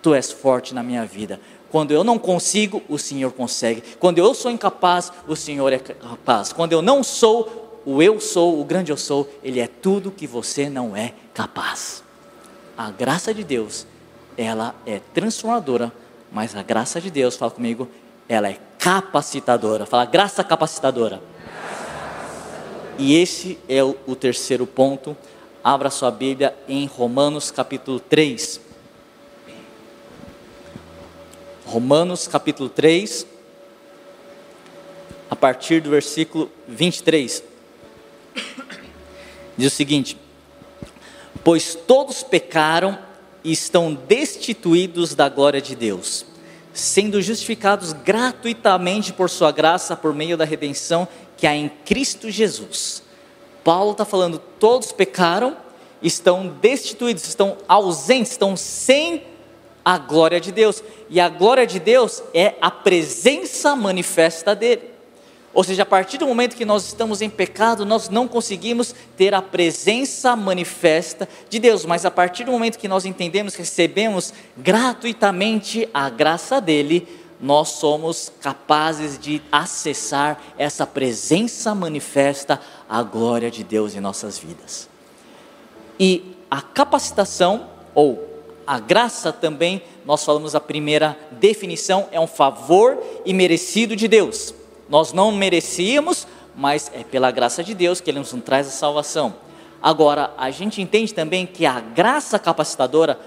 tu 0.00 0.14
és 0.14 0.30
forte 0.30 0.74
na 0.74 0.82
minha 0.82 1.04
vida. 1.04 1.40
Quando 1.74 1.90
eu 1.90 2.04
não 2.04 2.20
consigo, 2.20 2.80
o 2.88 2.96
Senhor 2.96 3.32
consegue. 3.32 3.82
Quando 3.98 4.20
eu 4.20 4.32
sou 4.32 4.48
incapaz, 4.48 5.10
o 5.26 5.34
Senhor 5.34 5.72
é 5.72 5.78
capaz. 5.80 6.52
Quando 6.52 6.72
eu 6.72 6.80
não 6.80 7.02
sou, 7.02 7.82
o 7.84 8.00
eu 8.00 8.20
sou, 8.20 8.60
o 8.60 8.64
grande 8.64 8.92
eu 8.92 8.96
sou, 8.96 9.28
ele 9.42 9.58
é 9.58 9.66
tudo 9.66 10.12
que 10.12 10.24
você 10.24 10.70
não 10.70 10.96
é 10.96 11.14
capaz. 11.34 12.04
A 12.78 12.92
graça 12.92 13.34
de 13.34 13.42
Deus, 13.42 13.88
ela 14.38 14.72
é 14.86 15.00
transformadora, 15.12 15.92
mas 16.30 16.54
a 16.54 16.62
graça 16.62 17.00
de 17.00 17.10
Deus, 17.10 17.34
fala 17.34 17.50
comigo, 17.50 17.88
ela 18.28 18.48
é 18.48 18.56
capacitadora. 18.78 19.84
Fala, 19.84 20.04
graça 20.04 20.44
capacitadora. 20.44 21.20
E 22.96 23.16
esse 23.16 23.58
é 23.68 23.82
o, 23.82 24.14
terceiro 24.14 24.64
ponto. 24.64 25.16
Abra 25.64 25.90
sua 25.90 26.12
Bíblia 26.12 26.54
em 26.68 26.86
Romanos 26.86 27.50
capítulo 27.50 27.98
3. 27.98 28.60
Romanos 31.74 32.28
capítulo 32.28 32.68
3, 32.68 33.26
a 35.28 35.34
partir 35.34 35.80
do 35.80 35.90
versículo 35.90 36.48
23. 36.68 37.42
Diz 39.56 39.72
o 39.72 39.74
seguinte: 39.74 40.16
Pois 41.42 41.74
todos 41.74 42.22
pecaram 42.22 42.96
e 43.42 43.50
estão 43.50 43.92
destituídos 43.92 45.16
da 45.16 45.28
glória 45.28 45.60
de 45.60 45.74
Deus, 45.74 46.24
sendo 46.72 47.20
justificados 47.20 47.92
gratuitamente 47.92 49.12
por 49.12 49.28
Sua 49.28 49.50
graça 49.50 49.96
por 49.96 50.14
meio 50.14 50.36
da 50.36 50.44
redenção 50.44 51.08
que 51.36 51.44
há 51.44 51.56
em 51.56 51.68
Cristo 51.84 52.30
Jesus. 52.30 53.02
Paulo 53.64 53.90
está 53.90 54.04
falando: 54.04 54.40
todos 54.60 54.92
pecaram, 54.92 55.56
estão 56.00 56.46
destituídos, 56.46 57.26
estão 57.26 57.56
ausentes, 57.66 58.30
estão 58.30 58.56
sem 58.56 59.33
a 59.84 59.98
glória 59.98 60.40
de 60.40 60.50
Deus, 60.50 60.82
e 61.10 61.20
a 61.20 61.28
glória 61.28 61.66
de 61.66 61.78
Deus 61.78 62.22
é 62.32 62.54
a 62.60 62.70
presença 62.70 63.76
manifesta 63.76 64.54
dele. 64.54 64.94
Ou 65.54 65.62
seja, 65.62 65.82
a 65.82 65.86
partir 65.86 66.18
do 66.18 66.26
momento 66.26 66.56
que 66.56 66.64
nós 66.64 66.84
estamos 66.84 67.22
em 67.22 67.30
pecado, 67.30 67.86
nós 67.86 68.08
não 68.08 68.26
conseguimos 68.26 68.92
ter 69.16 69.32
a 69.34 69.40
presença 69.40 70.34
manifesta 70.34 71.28
de 71.48 71.60
Deus, 71.60 71.84
mas 71.84 72.04
a 72.04 72.10
partir 72.10 72.42
do 72.42 72.50
momento 72.50 72.78
que 72.78 72.88
nós 72.88 73.04
entendemos, 73.04 73.54
recebemos 73.54 74.34
gratuitamente 74.56 75.88
a 75.94 76.10
graça 76.10 76.60
dele, 76.60 77.06
nós 77.40 77.68
somos 77.68 78.32
capazes 78.40 79.16
de 79.16 79.40
acessar 79.52 80.42
essa 80.58 80.84
presença 80.86 81.72
manifesta, 81.72 82.60
a 82.88 83.02
glória 83.02 83.50
de 83.50 83.62
Deus 83.62 83.94
em 83.94 84.00
nossas 84.00 84.38
vidas. 84.38 84.88
E 86.00 86.34
a 86.50 86.60
capacitação, 86.60 87.68
ou 87.94 88.33
a 88.66 88.78
graça 88.78 89.32
também, 89.32 89.82
nós 90.04 90.24
falamos 90.24 90.54
a 90.54 90.60
primeira 90.60 91.16
definição, 91.32 92.08
é 92.10 92.18
um 92.18 92.26
favor 92.26 92.98
imerecido 93.24 93.94
de 93.94 94.08
Deus. 94.08 94.54
Nós 94.88 95.12
não 95.12 95.32
merecíamos, 95.32 96.26
mas 96.56 96.90
é 96.94 97.04
pela 97.04 97.30
graça 97.30 97.62
de 97.62 97.74
Deus 97.74 98.00
que 98.00 98.10
Ele 98.10 98.18
nos 98.18 98.34
traz 98.44 98.66
a 98.66 98.70
salvação. 98.70 99.34
Agora, 99.82 100.32
a 100.38 100.50
gente 100.50 100.80
entende 100.80 101.12
também 101.12 101.46
que 101.46 101.66
a 101.66 101.80
graça 101.80 102.38
capacitadora 102.38 103.18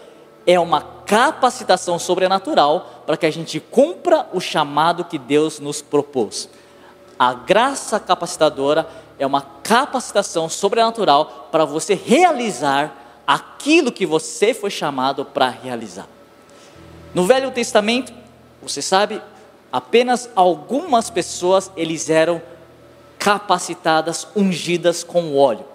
é 0.46 0.60
uma 0.60 0.82
capacitação 0.82 2.00
sobrenatural 2.00 3.04
para 3.06 3.18
que 3.18 3.26
a 3.26 3.32
gente 3.32 3.60
cumpra 3.60 4.28
o 4.34 4.40
chamado 4.40 5.04
que 5.04 5.18
Deus 5.18 5.60
nos 5.60 5.82
propôs. 5.82 6.50
A 7.20 7.34
graça 7.34 8.00
capacitadora 8.00 8.88
é 9.20 9.26
uma 9.26 9.42
capacitação 9.42 10.48
sobrenatural 10.48 11.50
para 11.52 11.66
você 11.66 11.94
realizar 11.94 13.07
aquilo 13.28 13.92
que 13.92 14.06
você 14.06 14.54
foi 14.54 14.70
chamado 14.70 15.26
para 15.26 15.50
realizar. 15.50 16.08
No 17.14 17.26
Velho 17.26 17.52
Testamento, 17.52 18.14
você 18.62 18.82
sabe, 18.82 19.22
apenas 19.72 20.30
algumas 20.34 21.10
pessoas 21.10 21.70
eles 21.76 22.10
eram 22.10 22.42
capacitadas, 23.20 24.28
ungidas 24.36 25.04
com 25.04 25.36
óleo. 25.36 25.66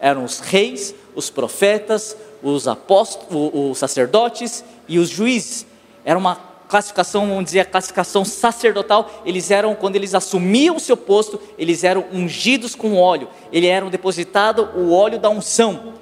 Eram 0.00 0.24
os 0.24 0.40
reis, 0.40 0.94
os 1.14 1.28
profetas, 1.28 2.16
os 2.42 2.66
apóstolos, 2.66 3.50
os 3.52 3.78
sacerdotes 3.78 4.64
e 4.88 4.98
os 4.98 5.08
juízes. 5.08 5.66
Era 6.04 6.18
uma 6.18 6.36
classificação, 6.68 7.28
vamos 7.28 7.44
dizer, 7.44 7.60
a 7.60 7.64
classificação 7.66 8.24
sacerdotal, 8.24 9.22
eles 9.26 9.50
eram, 9.50 9.74
quando 9.74 9.96
eles 9.96 10.14
assumiam 10.14 10.76
o 10.76 10.80
seu 10.80 10.96
posto, 10.96 11.38
eles 11.58 11.84
eram 11.84 12.06
ungidos 12.10 12.74
com 12.74 12.96
óleo, 12.96 13.28
ele 13.52 13.66
eram 13.66 13.90
depositado 13.90 14.70
o 14.74 14.90
óleo 14.94 15.18
da 15.18 15.28
unção. 15.28 15.92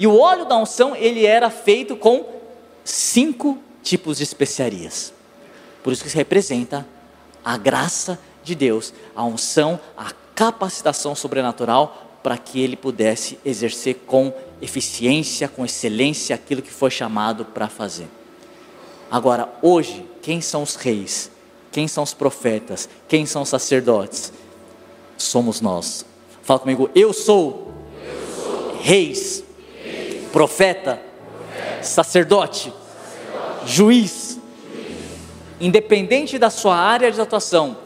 E 0.00 0.06
o 0.06 0.18
óleo 0.18 0.46
da 0.46 0.56
unção, 0.56 0.96
ele 0.96 1.26
era 1.26 1.50
feito 1.50 1.94
com 1.94 2.24
cinco 2.82 3.58
tipos 3.82 4.16
de 4.16 4.22
especiarias. 4.22 5.12
Por 5.82 5.92
isso 5.92 6.02
que 6.02 6.08
se 6.08 6.16
representa 6.16 6.88
a 7.44 7.58
graça 7.58 8.18
de 8.42 8.54
Deus, 8.54 8.94
a 9.14 9.22
unção, 9.22 9.78
a 9.98 10.10
capacitação 10.34 11.14
sobrenatural 11.14 12.06
para 12.22 12.38
que 12.38 12.62
ele 12.62 12.76
pudesse 12.76 13.38
exercer 13.44 13.96
com 14.06 14.32
eficiência, 14.62 15.48
com 15.48 15.66
excelência 15.66 16.34
aquilo 16.34 16.62
que 16.62 16.70
foi 16.70 16.90
chamado 16.90 17.44
para 17.44 17.68
fazer. 17.68 18.08
Agora, 19.10 19.52
hoje, 19.60 20.06
quem 20.22 20.40
são 20.40 20.62
os 20.62 20.76
reis? 20.76 21.30
Quem 21.70 21.86
são 21.86 22.02
os 22.04 22.14
profetas? 22.14 22.88
Quem 23.06 23.26
são 23.26 23.42
os 23.42 23.50
sacerdotes? 23.50 24.32
Somos 25.18 25.60
nós. 25.60 26.06
Fala 26.40 26.58
comigo, 26.58 26.88
eu 26.94 27.12
sou, 27.12 27.70
eu 28.02 28.42
sou. 28.42 28.78
Reis, 28.80 29.44
profeta, 30.32 31.00
profeta. 31.00 31.82
Sacerdote, 31.82 32.72
sacerdote, 32.72 32.72
juiz. 33.66 34.38
juiz. 34.38 34.40
Independente 35.60 36.38
da 36.38 36.48
sua 36.50 36.76
área 36.76 37.10
de 37.12 37.20
atuação, 37.20 37.76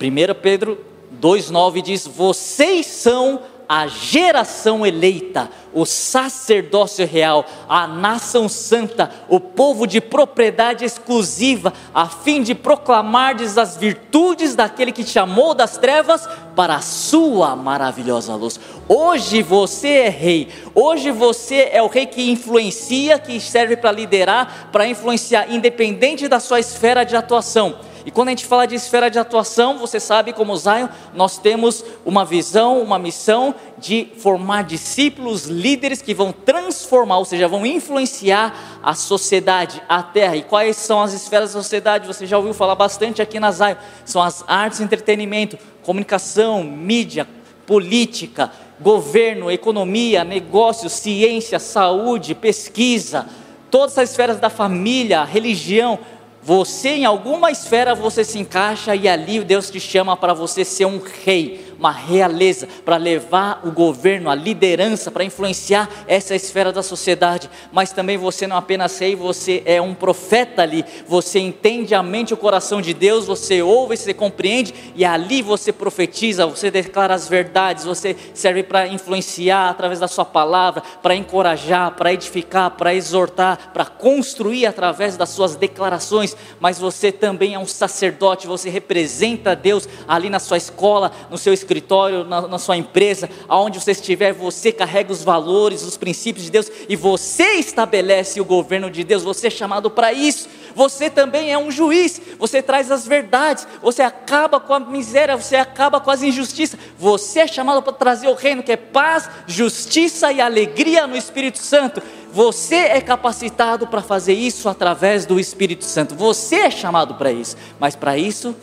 1 0.00 0.40
Pedro 0.40 0.78
2,9 1.20 1.82
diz: 1.82 2.06
Vocês 2.06 2.86
são 2.86 3.42
a 3.74 3.86
geração 3.86 4.84
eleita, 4.84 5.48
o 5.72 5.86
sacerdócio 5.86 7.06
real, 7.06 7.46
a 7.66 7.86
nação 7.86 8.46
santa, 8.46 9.10
o 9.30 9.40
povo 9.40 9.86
de 9.86 9.98
propriedade 9.98 10.84
exclusiva, 10.84 11.72
a 11.94 12.06
fim 12.06 12.42
de 12.42 12.54
proclamardes 12.54 13.56
as 13.56 13.74
virtudes 13.78 14.54
daquele 14.54 14.92
que 14.92 15.02
te 15.02 15.12
chamou 15.12 15.54
das 15.54 15.78
trevas 15.78 16.28
para 16.54 16.74
a 16.74 16.80
sua 16.82 17.56
maravilhosa 17.56 18.34
luz. 18.34 18.60
Hoje 18.86 19.40
você 19.40 19.88
é 19.88 20.08
rei, 20.10 20.48
hoje 20.74 21.10
você 21.10 21.70
é 21.72 21.82
o 21.82 21.88
rei 21.88 22.04
que 22.04 22.30
influencia, 22.30 23.18
que 23.18 23.40
serve 23.40 23.74
para 23.74 23.90
liderar, 23.90 24.68
para 24.70 24.86
influenciar, 24.86 25.50
independente 25.50 26.28
da 26.28 26.40
sua 26.40 26.60
esfera 26.60 27.04
de 27.04 27.16
atuação. 27.16 27.76
E 28.04 28.10
quando 28.10 28.28
a 28.28 28.30
gente 28.32 28.46
fala 28.46 28.66
de 28.66 28.74
esfera 28.74 29.10
de 29.10 29.18
atuação, 29.18 29.78
você 29.78 30.00
sabe, 30.00 30.32
como 30.32 30.56
Zion, 30.56 30.88
nós 31.14 31.38
temos 31.38 31.84
uma 32.04 32.24
visão, 32.24 32.82
uma 32.82 32.98
missão 32.98 33.54
de 33.78 34.08
formar 34.18 34.64
discípulos, 34.64 35.46
líderes 35.46 36.02
que 36.02 36.14
vão 36.14 36.32
transformar, 36.32 37.18
ou 37.18 37.24
seja, 37.24 37.48
vão 37.48 37.64
influenciar 37.64 38.80
a 38.82 38.94
sociedade, 38.94 39.82
a 39.88 40.02
terra. 40.02 40.36
E 40.36 40.42
quais 40.42 40.76
são 40.76 41.00
as 41.00 41.12
esferas 41.12 41.52
da 41.52 41.62
sociedade? 41.62 42.06
Você 42.06 42.26
já 42.26 42.36
ouviu 42.36 42.54
falar 42.54 42.74
bastante 42.74 43.22
aqui 43.22 43.38
na 43.38 43.52
Zion. 43.52 43.76
São 44.04 44.22
as 44.22 44.44
artes 44.46 44.80
entretenimento, 44.80 45.58
comunicação, 45.82 46.62
mídia, 46.64 47.26
política, 47.66 48.50
governo, 48.80 49.50
economia, 49.50 50.24
negócios, 50.24 50.92
ciência, 50.92 51.58
saúde, 51.58 52.34
pesquisa, 52.34 53.26
todas 53.70 53.96
as 53.96 54.10
esferas 54.10 54.38
da 54.38 54.50
família, 54.50 55.24
religião, 55.24 55.98
você 56.42 56.90
em 56.90 57.04
alguma 57.04 57.52
esfera 57.52 57.94
você 57.94 58.24
se 58.24 58.38
encaixa 58.38 58.96
e 58.96 59.08
ali 59.08 59.38
Deus 59.44 59.70
te 59.70 59.78
chama 59.78 60.16
para 60.16 60.34
você 60.34 60.64
ser 60.64 60.86
um 60.86 61.00
rei, 61.24 61.71
uma 61.82 61.90
realeza 61.90 62.68
para 62.84 62.96
levar 62.96 63.60
o 63.64 63.72
governo, 63.72 64.30
a 64.30 64.36
liderança, 64.36 65.10
para 65.10 65.24
influenciar 65.24 65.90
essa 66.06 66.32
esfera 66.32 66.70
da 66.70 66.80
sociedade. 66.80 67.50
Mas 67.72 67.90
também 67.90 68.16
você 68.16 68.46
não 68.46 68.56
apenas 68.56 68.96
rei, 69.00 69.16
você 69.16 69.64
é 69.66 69.82
um 69.82 69.92
profeta 69.92 70.62
ali. 70.62 70.84
Você 71.08 71.40
entende 71.40 71.92
a 71.92 72.00
mente 72.00 72.30
e 72.30 72.34
o 72.34 72.36
coração 72.36 72.80
de 72.80 72.94
Deus, 72.94 73.26
você 73.26 73.62
ouve, 73.62 73.96
você 73.96 74.14
compreende 74.14 74.72
e 74.94 75.04
ali 75.04 75.42
você 75.42 75.72
profetiza, 75.72 76.46
você 76.46 76.70
declara 76.70 77.14
as 77.14 77.26
verdades, 77.26 77.84
você 77.84 78.16
serve 78.32 78.62
para 78.62 78.86
influenciar 78.86 79.70
através 79.70 79.98
da 79.98 80.06
sua 80.06 80.24
palavra, 80.24 80.84
para 81.02 81.16
encorajar, 81.16 81.96
para 81.96 82.12
edificar, 82.12 82.70
para 82.70 82.94
exortar, 82.94 83.72
para 83.72 83.86
construir 83.86 84.66
através 84.66 85.16
das 85.16 85.30
suas 85.30 85.56
declarações. 85.56 86.36
Mas 86.60 86.78
você 86.78 87.10
também 87.10 87.54
é 87.54 87.58
um 87.58 87.66
sacerdote, 87.66 88.46
você 88.46 88.70
representa 88.70 89.56
Deus 89.56 89.88
ali 90.06 90.30
na 90.30 90.38
sua 90.38 90.56
escola, 90.56 91.10
no 91.28 91.36
seu 91.36 91.52
escritório 91.52 91.71
escritório, 91.72 92.24
na, 92.24 92.42
na 92.42 92.58
sua 92.58 92.76
empresa, 92.76 93.28
aonde 93.48 93.80
você 93.80 93.92
estiver, 93.92 94.32
você 94.32 94.70
carrega 94.70 95.10
os 95.10 95.24
valores, 95.24 95.82
os 95.82 95.96
princípios 95.96 96.44
de 96.44 96.50
Deus 96.50 96.70
e 96.88 96.94
você 96.94 97.54
estabelece 97.54 98.40
o 98.40 98.44
governo 98.44 98.90
de 98.90 99.02
Deus, 99.02 99.22
você 99.22 99.46
é 99.46 99.50
chamado 99.50 99.90
para 99.90 100.12
isso. 100.12 100.48
Você 100.74 101.10
também 101.10 101.52
é 101.52 101.58
um 101.58 101.70
juiz, 101.70 102.20
você 102.38 102.62
traz 102.62 102.90
as 102.90 103.06
verdades, 103.06 103.66
você 103.82 104.00
acaba 104.00 104.58
com 104.58 104.72
a 104.72 104.80
miséria, 104.80 105.36
você 105.36 105.56
acaba 105.56 106.00
com 106.00 106.10
as 106.10 106.22
injustiças. 106.22 106.78
Você 106.98 107.40
é 107.40 107.46
chamado 107.46 107.82
para 107.82 107.92
trazer 107.92 108.28
o 108.28 108.34
reino 108.34 108.62
que 108.62 108.72
é 108.72 108.76
paz, 108.76 109.28
justiça 109.46 110.32
e 110.32 110.40
alegria 110.40 111.06
no 111.06 111.16
Espírito 111.16 111.58
Santo. 111.58 112.02
Você 112.32 112.76
é 112.76 113.00
capacitado 113.02 113.86
para 113.86 114.00
fazer 114.00 114.32
isso 114.32 114.66
através 114.66 115.26
do 115.26 115.38
Espírito 115.38 115.84
Santo. 115.84 116.14
Você 116.14 116.56
é 116.56 116.70
chamado 116.70 117.16
para 117.16 117.30
isso, 117.30 117.54
mas 117.78 117.94
para 117.94 118.16
isso 118.16 118.56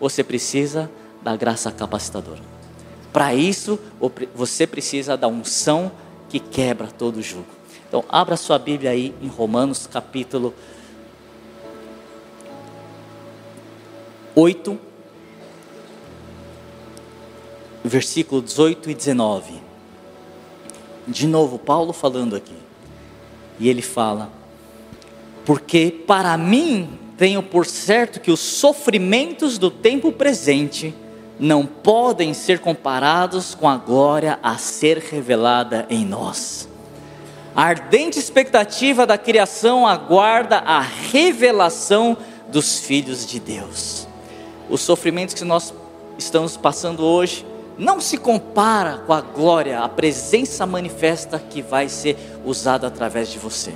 você 0.00 0.24
precisa 0.24 0.90
da 1.22 1.36
graça 1.36 1.70
capacitadora. 1.70 2.40
Para 3.12 3.34
isso, 3.34 3.78
você 4.34 4.66
precisa 4.66 5.16
da 5.16 5.28
unção 5.28 5.92
que 6.28 6.40
quebra 6.40 6.88
todo 6.88 7.18
o 7.18 7.22
jugo. 7.22 7.46
Então, 7.86 8.04
abra 8.08 8.36
sua 8.36 8.58
Bíblia 8.58 8.90
aí 8.90 9.14
em 9.20 9.28
Romanos 9.28 9.86
capítulo 9.86 10.54
8, 14.34 14.78
versículo 17.84 18.40
18 18.40 18.90
e 18.90 18.94
19. 18.94 19.60
De 21.06 21.26
novo, 21.26 21.58
Paulo 21.58 21.92
falando 21.92 22.34
aqui. 22.34 22.56
E 23.60 23.68
ele 23.68 23.82
fala: 23.82 24.30
Porque 25.44 25.90
para 26.06 26.34
mim 26.38 26.98
tenho 27.18 27.42
por 27.42 27.66
certo 27.66 28.20
que 28.20 28.30
os 28.30 28.40
sofrimentos 28.40 29.58
do 29.58 29.70
tempo 29.70 30.10
presente 30.10 30.94
não 31.42 31.66
podem 31.66 32.32
ser 32.32 32.60
comparados 32.60 33.52
com 33.52 33.68
a 33.68 33.76
glória 33.76 34.38
a 34.44 34.56
ser 34.58 34.98
revelada 34.98 35.84
em 35.90 36.04
nós. 36.04 36.68
A 37.52 37.64
ardente 37.64 38.16
expectativa 38.16 39.04
da 39.04 39.18
criação 39.18 39.84
aguarda 39.84 40.58
a 40.58 40.80
revelação 40.80 42.16
dos 42.46 42.78
filhos 42.78 43.26
de 43.26 43.40
Deus. 43.40 44.06
Os 44.70 44.82
sofrimentos 44.82 45.34
que 45.34 45.44
nós 45.44 45.74
estamos 46.16 46.56
passando 46.56 47.04
hoje 47.04 47.44
não 47.76 48.00
se 48.00 48.18
compara 48.18 48.98
com 48.98 49.12
a 49.12 49.20
glória, 49.20 49.80
a 49.80 49.88
presença 49.88 50.64
manifesta 50.64 51.40
que 51.40 51.60
vai 51.60 51.88
ser 51.88 52.16
usada 52.44 52.86
através 52.86 53.28
de 53.28 53.40
você. 53.40 53.74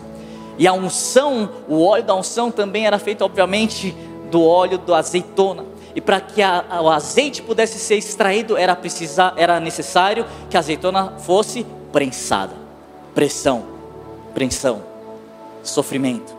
E 0.57 0.69
a 0.69 0.73
unção, 0.73 1.51
o 1.69 1.85
óleo 1.85 2.05
da 2.05 2.15
unção 2.15 2.49
também 2.49 2.87
era 2.87 3.01
feito, 3.01 3.25
obviamente, 3.25 3.91
do 4.31 4.45
óleo 4.45 4.79
da 4.79 4.99
azeitona 4.99 5.75
e 5.97 6.01
para 6.03 6.21
que 6.21 6.43
a, 6.43 6.63
o 6.83 6.91
azeite 6.91 7.41
pudesse 7.41 7.79
ser 7.79 7.97
extraído 7.97 8.55
era, 8.55 8.77
precisar, 8.77 9.33
era 9.35 9.59
necessário 9.59 10.27
que 10.51 10.55
a 10.55 10.61
azeitona 10.61 11.15
fosse 11.21 11.65
prensada. 11.91 12.55
Pressão, 13.15 13.65
pressão, 14.35 14.83
sofrimento. 15.63 16.37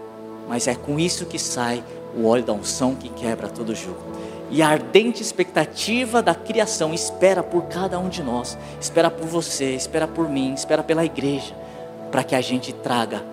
Mas 0.48 0.68
é 0.68 0.76
com 0.76 1.00
isso 1.00 1.26
que 1.26 1.40
sai 1.40 1.84
o 2.16 2.28
óleo 2.28 2.44
da 2.44 2.54
unção 2.54 2.94
que 2.94 3.10
quebra 3.10 3.50
todo 3.50 3.70
o 3.70 3.76
jugo. 3.76 4.00
E 4.52 4.62
a 4.62 4.70
ardente 4.70 5.24
expectativa 5.24 6.22
da 6.22 6.36
criação 6.36 6.94
espera 6.94 7.42
por 7.42 7.64
cada 7.64 7.98
um 7.98 8.10
de 8.10 8.22
nós, 8.22 8.56
espera 8.80 9.10
por 9.10 9.26
você, 9.26 9.74
espera 9.74 10.08
por 10.08 10.30
mim, 10.30 10.54
espera 10.54 10.84
pela 10.84 11.04
igreja, 11.04 11.56
para 12.12 12.24
que 12.24 12.36
a 12.36 12.42
gente 12.42 12.72
traga 12.72 13.24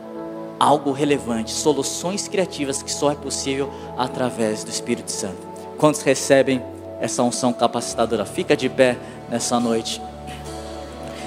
algo 0.58 0.90
relevante, 0.90 1.50
soluções 1.50 2.26
criativas 2.26 2.82
que 2.82 2.90
só 2.90 3.12
é 3.12 3.14
possível 3.14 3.70
através 3.98 4.64
do 4.64 4.70
Espírito 4.70 5.12
Santo. 5.12 5.53
Quantos 5.85 6.01
recebem 6.01 6.62
essa 6.99 7.22
unção 7.22 7.53
capacitadora? 7.53 8.24
Fica 8.24 8.57
de 8.57 8.70
pé 8.70 8.97
nessa 9.30 9.61
noite. 9.61 10.01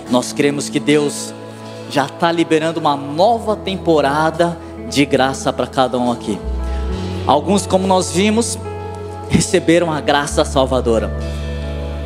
Nós 0.09 0.33
cremos 0.33 0.67
que 0.67 0.79
Deus 0.79 1.31
já 1.91 2.07
está 2.07 2.31
liberando 2.31 2.79
uma 2.79 2.95
nova 2.95 3.55
temporada 3.55 4.57
de 4.89 5.05
graça 5.05 5.53
para 5.53 5.67
cada 5.67 5.99
um 5.99 6.11
aqui. 6.11 6.39
Alguns, 7.27 7.67
como 7.67 7.85
nós 7.85 8.09
vimos, 8.09 8.57
receberam 9.29 9.93
a 9.93 10.01
graça 10.01 10.43
salvadora. 10.43 11.11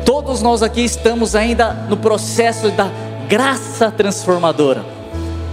Todos 0.04 0.42
nós 0.42 0.62
aqui 0.62 0.82
estamos 0.82 1.34
ainda 1.34 1.72
no 1.72 1.96
processo 1.96 2.70
da 2.72 2.90
graça 3.30 3.90
transformadora. 3.90 4.84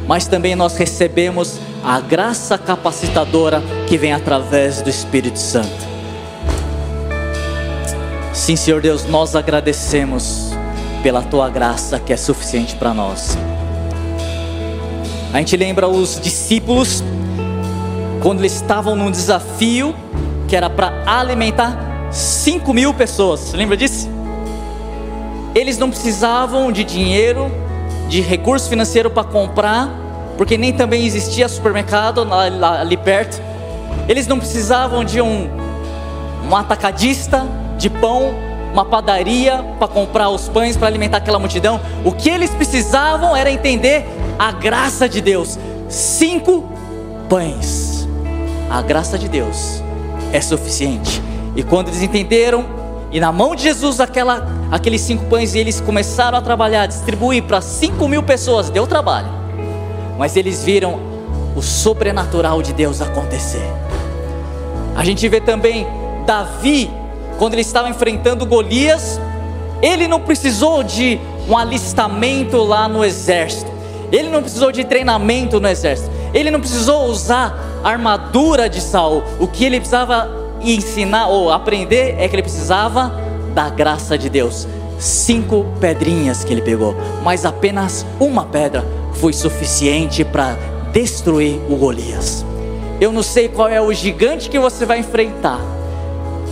mas 0.06 0.28
também 0.28 0.54
nós 0.54 0.76
recebemos 0.76 1.62
a 1.82 2.02
graça 2.02 2.58
capacitadora 2.58 3.64
que 3.88 3.98
vem 3.98 4.12
através 4.12 4.82
do 4.82 4.90
Espírito 4.90 5.40
Santo. 5.40 5.99
Sim, 8.40 8.56
Senhor 8.56 8.82
Deus, 8.82 9.04
nós 9.06 9.36
agradecemos 9.36 10.52
pela 11.04 11.22
tua 11.22 11.50
graça 11.50 12.00
que 12.00 12.14
é 12.14 12.18
suficiente 12.18 12.74
para 12.74 12.94
nós. 12.94 13.38
A 15.34 15.38
gente 15.40 15.58
lembra 15.58 15.90
os 15.90 16.18
discípulos 16.20 17.04
quando 18.24 18.40
eles 18.40 18.54
estavam 18.56 18.96
num 18.96 19.12
desafio 19.12 19.94
que 20.48 20.56
era 20.56 20.70
para 20.70 21.04
alimentar 21.06 21.78
5 22.12 22.74
mil 22.74 22.94
pessoas, 22.94 23.52
lembra 23.52 23.76
disso? 23.76 24.10
Eles 25.54 25.78
não 25.78 25.90
precisavam 25.90 26.72
de 26.72 26.86
dinheiro, 26.86 27.52
de 28.08 28.22
recurso 28.22 28.70
financeiro 28.70 29.12
para 29.12 29.26
comprar, 29.26 29.90
porque 30.38 30.58
nem 30.58 30.72
também 30.72 31.06
existia 31.06 31.50
supermercado 31.50 32.26
ali 32.34 32.96
perto. 32.96 33.40
Eles 34.08 34.26
não 34.26 34.40
precisavam 34.40 35.04
de 35.04 35.22
um, 35.22 35.50
um 36.50 36.56
atacadista 36.56 37.46
de 37.80 37.90
pão, 37.90 38.36
uma 38.72 38.86
padaria 38.86 39.64
para 39.80 39.88
comprar 39.88 40.30
os 40.30 40.48
pães 40.48 40.78
para 40.78 40.88
alimentar 40.88 41.18
aquela 41.18 41.40
multidão. 41.40 41.80
O 42.06 42.12
que 42.12 42.30
eles 42.30 42.52
precisavam 42.52 43.36
era 43.36 43.50
entender 43.50 44.06
a 44.38 44.52
graça 44.52 45.10
de 45.10 45.22
Deus. 45.22 45.58
Cinco 45.88 46.70
pães. 47.28 48.08
A 48.70 48.82
graça 48.82 49.18
de 49.18 49.28
Deus 49.28 49.82
é 50.32 50.40
suficiente. 50.40 51.22
E 51.56 51.64
quando 51.64 51.88
eles 51.88 52.04
entenderam, 52.04 52.66
e 53.12 53.20
na 53.20 53.32
mão 53.32 53.56
de 53.56 53.64
Jesus 53.64 54.00
aquela, 54.00 54.48
aqueles 54.72 55.02
cinco 55.02 55.26
pães, 55.26 55.56
e 55.56 55.60
eles 55.60 55.82
começaram 55.82 56.38
a 56.38 56.42
trabalhar, 56.42 56.86
distribuir 56.86 57.44
para 57.44 57.62
cinco 57.62 58.08
mil 58.08 58.22
pessoas, 58.22 58.70
deu 58.70 58.86
trabalho. 58.86 59.30
Mas 60.18 60.36
eles 60.36 60.64
viram 60.64 61.00
o 61.56 61.62
sobrenatural 61.62 62.62
de 62.62 62.74
Deus 62.74 63.02
acontecer. 63.02 63.66
A 64.96 65.04
gente 65.04 65.28
vê 65.28 65.42
também 65.42 65.88
Davi, 66.26 66.92
quando 67.40 67.54
ele 67.54 67.62
estava 67.62 67.90
enfrentando 67.90 68.46
Golias, 68.46 69.20
ele 69.82 70.10
não 70.10 70.20
precisou 70.20 70.84
de 70.84 71.18
um 71.48 71.58
alistamento 71.58 72.58
lá 72.58 72.88
no 72.90 73.04
exército, 73.04 73.72
ele 74.12 74.30
não 74.30 74.42
precisou 74.42 74.74
de 74.74 74.84
treinamento 74.84 75.58
no 75.58 75.68
exército, 75.68 76.12
ele 76.34 76.52
não 76.52 76.60
precisou 76.60 77.06
usar 77.06 77.58
a 77.82 77.90
armadura 77.90 78.70
de 78.70 78.82
Saul. 78.82 79.24
O 79.40 79.48
que 79.48 79.64
ele 79.64 79.78
precisava 79.78 80.30
ensinar 80.62 81.28
ou 81.28 81.50
aprender 81.50 82.16
é 82.20 82.28
que 82.28 82.36
ele 82.36 82.44
precisava 82.44 83.12
da 83.56 83.70
graça 83.70 84.18
de 84.18 84.30
Deus. 84.30 84.68
Cinco 85.00 85.66
pedrinhas 85.80 86.44
que 86.44 86.52
ele 86.52 86.62
pegou, 86.62 86.94
mas 87.24 87.46
apenas 87.46 88.06
uma 88.20 88.44
pedra 88.44 88.86
foi 89.14 89.32
suficiente 89.32 90.26
para 90.26 90.58
destruir 90.92 91.58
o 91.70 91.78
Golias. 91.78 92.46
Eu 93.00 93.14
não 93.14 93.24
sei 93.24 93.48
qual 93.48 93.70
é 93.70 93.80
o 93.80 93.94
gigante 93.94 94.50
que 94.50 94.60
você 94.60 94.86
vai 94.86 95.00
enfrentar, 95.00 95.62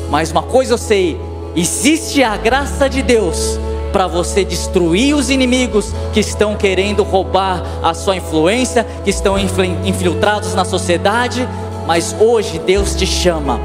mas 0.09 0.31
uma 0.31 0.43
coisa 0.43 0.73
eu 0.73 0.77
sei: 0.77 1.19
existe 1.55 2.23
a 2.23 2.37
graça 2.37 2.89
de 2.89 3.01
Deus 3.01 3.59
para 3.91 4.07
você 4.07 4.43
destruir 4.43 5.15
os 5.15 5.29
inimigos 5.29 5.93
que 6.13 6.19
estão 6.19 6.55
querendo 6.55 7.03
roubar 7.03 7.63
a 7.81 7.93
sua 7.93 8.15
influência, 8.15 8.85
que 9.03 9.09
estão 9.09 9.37
infiltrados 9.39 10.53
na 10.53 10.65
sociedade, 10.65 11.47
mas 11.85 12.15
hoje 12.19 12.59
Deus 12.59 12.95
te 12.95 13.05
chama 13.05 13.59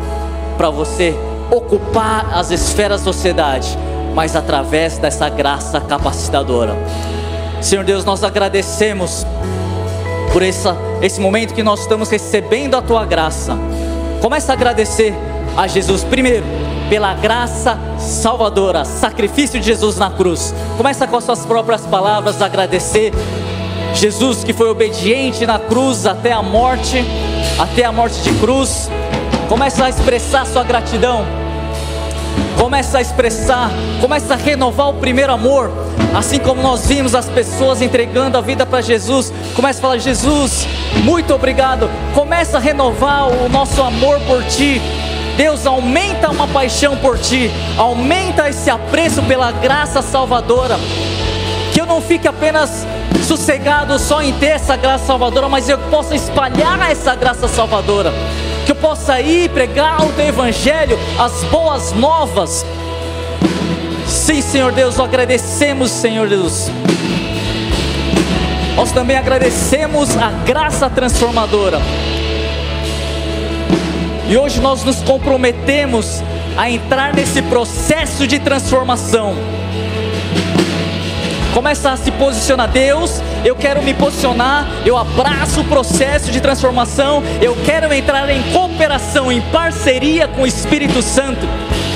para 0.57 0.71
você 0.71 1.15
ocupar 1.51 2.33
as 2.33 2.51
esferas 2.51 3.01
da 3.01 3.13
sociedade, 3.13 3.77
mas 4.15 4.37
através 4.37 4.97
dessa 4.97 5.29
graça 5.29 5.81
capacitadora. 5.81 6.77
Senhor 7.61 7.85
Deus, 7.85 8.05
nós 8.05 8.25
agradecemos 8.25 9.27
por 10.33 10.43
essa, 10.43 10.77
esse 11.03 11.21
momento 11.21 11.53
que 11.53 11.63
nós 11.63 11.81
estamos 11.81 12.09
recebendo 12.09 12.75
a 12.75 12.83
tua 12.83 13.05
graça. 13.05 13.57
Começa 14.21 14.53
a 14.53 14.55
agradecer 14.55 15.15
a 15.57 15.67
Jesus 15.67 16.05
primeiro 16.05 16.45
pela 16.89 17.15
graça 17.15 17.79
salvadora, 17.99 18.85
sacrifício 18.85 19.59
de 19.59 19.65
Jesus 19.65 19.97
na 19.97 20.11
cruz. 20.11 20.55
Começa 20.77 21.07
com 21.07 21.17
as 21.17 21.25
suas 21.25 21.47
próprias 21.47 21.87
palavras 21.87 22.43
agradecer 22.43 23.13
Jesus 23.95 24.45
que 24.45 24.53
foi 24.53 24.69
obediente 24.69 25.47
na 25.47 25.59
cruz 25.59 26.07
até 26.07 26.33
a 26.33 26.43
morte, 26.43 27.03
até 27.59 27.85
a 27.85 27.93
morte 27.93 28.21
de 28.21 28.33
cruz. 28.39 28.91
Começa 29.49 29.85
a 29.85 29.89
expressar 29.89 30.47
sua 30.47 30.65
gratidão. 30.65 31.25
Começa 32.59 32.99
a 32.99 33.01
expressar, 33.01 33.71
começa 34.01 34.35
a 34.35 34.37
renovar 34.37 34.91
o 34.91 34.95
primeiro 34.95 35.33
amor. 35.33 35.71
Assim 36.15 36.39
como 36.39 36.61
nós 36.61 36.87
vimos 36.87 37.15
as 37.15 37.29
pessoas 37.29 37.81
entregando 37.81 38.37
a 38.37 38.41
vida 38.41 38.67
para 38.67 38.83
Jesus, 38.83 39.33
começa 39.55 39.79
a 39.79 39.83
falar: 39.83 39.99
Jesus, 39.99 40.67
muito 41.05 41.35
obrigado. 41.35 41.89
Começa 42.15 42.59
a 42.59 42.61
renovar 42.61 43.29
o 43.29 43.49
nosso 43.49 43.83
amor 43.83 44.21
por 44.21 44.45
Ti. 44.45 44.81
Deus 45.37 45.67
aumenta 45.67 46.31
uma 46.31 46.47
paixão 46.47 46.97
por 46.97 47.19
ti, 47.19 47.51
aumenta 47.77 48.49
esse 48.49 48.71
apreço 48.71 49.23
pela 49.23 49.51
graça 49.51 50.03
salvadora. 50.03 50.79
Que 51.73 51.81
eu 51.81 51.87
não 51.87 52.03
fique 52.03 52.29
apenas 52.29 52.87
sossegado 53.27 53.99
só 53.99 54.23
em 54.23 54.33
ter 54.35 54.49
essa 54.49 54.77
graça 54.77 55.07
salvadora, 55.07 55.49
mas 55.49 55.69
eu 55.69 55.79
possa 55.79 56.15
espalhar 56.15 56.91
essa 56.91 57.15
graça 57.15 57.49
salvadora. 57.49 58.13
Que 58.67 58.73
eu 58.73 58.77
possa 58.77 59.21
ir 59.21 59.49
pregar 59.51 60.03
o 60.03 60.13
teu 60.13 60.27
evangelho, 60.27 60.99
as 61.19 61.45
boas 61.45 61.93
novas. 61.93 62.65
Sim, 64.07 64.43
Senhor 64.43 64.73
Deus, 64.73 65.01
agradecemos, 65.01 65.91
Senhor 65.91 66.29
Deus. 66.29 66.71
Nós 68.77 68.93
também 68.93 69.17
agradecemos 69.17 70.17
a 70.17 70.31
graça 70.45 70.91
transformadora. 70.91 71.81
E 74.29 74.37
hoje 74.37 74.61
nós 74.61 74.85
nos 74.85 75.03
comprometemos 75.03 76.23
a 76.57 76.71
entrar 76.71 77.15
nesse 77.15 77.43
processo 77.43 78.27
de 78.27 78.39
transformação. 78.39 79.35
Começa 81.55 81.91
a 81.91 81.97
se 81.97 82.11
posicionar, 82.13 82.69
Deus, 82.69 83.21
eu 83.45 83.55
quero 83.55 83.83
me 83.83 83.93
posicionar, 83.93 84.67
eu 84.87 84.97
abraço 84.97 85.61
o 85.61 85.65
processo 85.65 86.31
de 86.31 86.41
transformação, 86.41 87.23
eu 87.43 87.55
quero 87.65 87.93
entrar 87.93 88.31
em 88.31 88.43
cooperação, 88.53 89.31
em 89.31 89.41
parceria 89.43 90.27
com 90.29 90.43
o 90.43 90.47
Espírito 90.47 91.03
Santo 91.03 91.47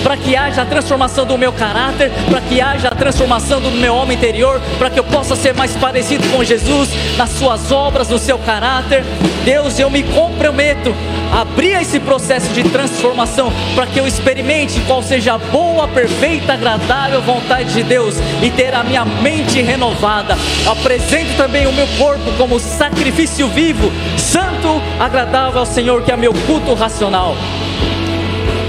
para 0.07 0.17
que 0.17 0.37
haja 0.37 0.63
a 0.63 0.65
transformação 0.65 1.27
do 1.27 1.37
meu 1.37 1.53
caráter, 1.53 2.13
para 2.31 2.41
que 2.41 2.61
haja 2.61 2.87
a 2.87 2.95
transformação 2.95 3.61
do 3.61 3.73
meu 3.73 3.93
homem 3.93 4.17
interior, 4.17 4.61
para 4.79 4.89
que 4.89 5.01
eu 5.01 5.03
possa 5.03 5.35
ser 5.35 5.53
mais 5.53 5.75
parecido 5.75 6.25
com 6.29 6.45
Jesus 6.45 6.91
nas 7.17 7.31
suas 7.31 7.73
obras, 7.73 8.09
no 8.09 8.17
seu 8.17 8.39
caráter. 8.39 9.03
Deus, 9.45 9.81
eu 9.81 9.91
me 9.91 10.05
comprometo 10.05 10.95
a 11.33 11.41
abrir 11.41 11.73
esse 11.81 11.99
processo 11.99 12.53
de 12.53 12.63
transformação 12.71 13.53
para 13.75 13.89
que 13.89 13.99
eu 13.99 14.07
experimente 14.07 14.79
qual 14.87 15.03
seja 15.03 15.35
a 15.35 15.39
boa, 15.39 15.89
perfeita, 15.89 16.53
agradável 16.53 17.21
vontade 17.21 17.75
de 17.75 17.83
Deus 17.83 18.15
e 18.41 18.49
ter 18.49 18.73
a 18.77 18.85
minha 18.85 19.05
mente 19.05 19.61
renovada. 19.61 20.39
Apresento 20.71 21.37
também 21.37 21.67
o 21.67 21.73
meu 21.73 21.89
corpo 21.99 22.31
como 22.39 22.61
sacrifício 22.61 23.49
vivo, 23.49 23.91
santo, 24.17 24.81
agradável 25.01 25.59
ao 25.59 25.67
Senhor, 25.67 26.01
que 26.03 26.13
é 26.13 26.17
meu 26.17 26.33
culto 26.47 26.75
racional. 26.75 27.35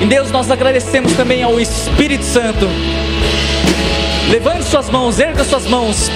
Em 0.01 0.07
Deus 0.07 0.31
nós 0.31 0.51
agradecemos 0.51 1.13
também 1.13 1.43
ao 1.43 1.59
Espírito 1.59 2.23
Santo. 2.23 2.67
Levante 4.29 4.65
suas 4.65 4.89
mãos, 4.89 5.19
erga 5.19 5.43
suas 5.43 5.65
mãos. 5.65 6.11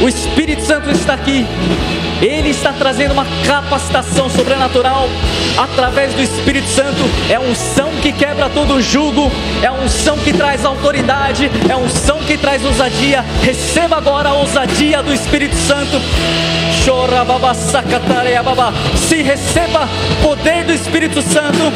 O 0.00 0.08
Espírito 0.08 0.62
Santo 0.62 0.90
está 0.90 1.14
aqui. 1.14 1.46
Ele 2.22 2.50
está 2.50 2.72
trazendo 2.72 3.12
uma 3.12 3.26
capacitação 3.46 4.30
sobrenatural 4.30 5.08
através 5.58 6.14
do 6.14 6.22
Espírito 6.22 6.68
Santo. 6.68 7.02
É 7.28 7.38
um 7.38 7.50
unção 7.50 7.90
que 8.00 8.12
quebra 8.12 8.48
todo 8.48 8.80
jugo, 8.80 9.30
é 9.62 9.70
um 9.70 9.84
unção 9.84 10.16
que 10.18 10.32
traz 10.32 10.64
autoridade, 10.64 11.50
é 11.68 11.76
um 11.76 11.84
unção 11.84 12.18
que 12.20 12.38
traz 12.38 12.64
ousadia. 12.64 13.24
Receba 13.42 13.96
agora 13.96 14.30
a 14.30 14.34
ousadia 14.34 15.02
do 15.02 15.12
Espírito 15.12 15.56
Santo. 15.56 16.00
Chora, 16.84 17.24
baba, 17.24 17.52
baba. 18.44 18.72
Se 18.96 19.22
receba 19.22 19.88
poder 20.22 20.64
do 20.64 20.72
Espírito 20.72 21.20
Santo. 21.20 21.72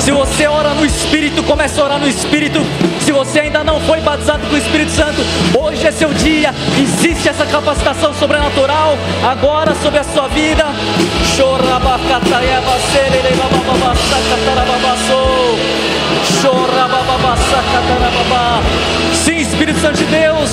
Se 0.00 0.10
você 0.10 0.48
ora 0.48 0.74
no 0.74 0.84
Espírito, 0.84 1.44
comece 1.44 1.80
a 1.80 1.84
orar 1.84 1.98
no 2.00 2.08
Espírito. 2.08 2.58
Se 3.00 3.12
você 3.12 3.38
ainda 3.38 3.62
não 3.62 3.80
foi 3.82 4.00
batizado 4.00 4.44
com 4.48 4.54
o 4.54 4.58
Espírito 4.58 4.90
Santo, 4.90 5.22
hoje 5.56 5.86
é 5.86 5.92
seu 5.92 6.12
dia. 6.12 6.52
Existe 6.76 7.28
essa 7.28 7.46
capacitação 7.46 8.12
sobrenatural 8.14 8.98
agora 9.22 9.76
sobre 9.76 10.00
a 10.00 10.04
sua 10.04 10.26
vida. 10.26 10.64
Chora 11.36 11.62
Sim, 19.14 19.36
Espírito 19.36 19.80
Santo 19.80 19.98
de 19.98 20.04
Deus, 20.04 20.50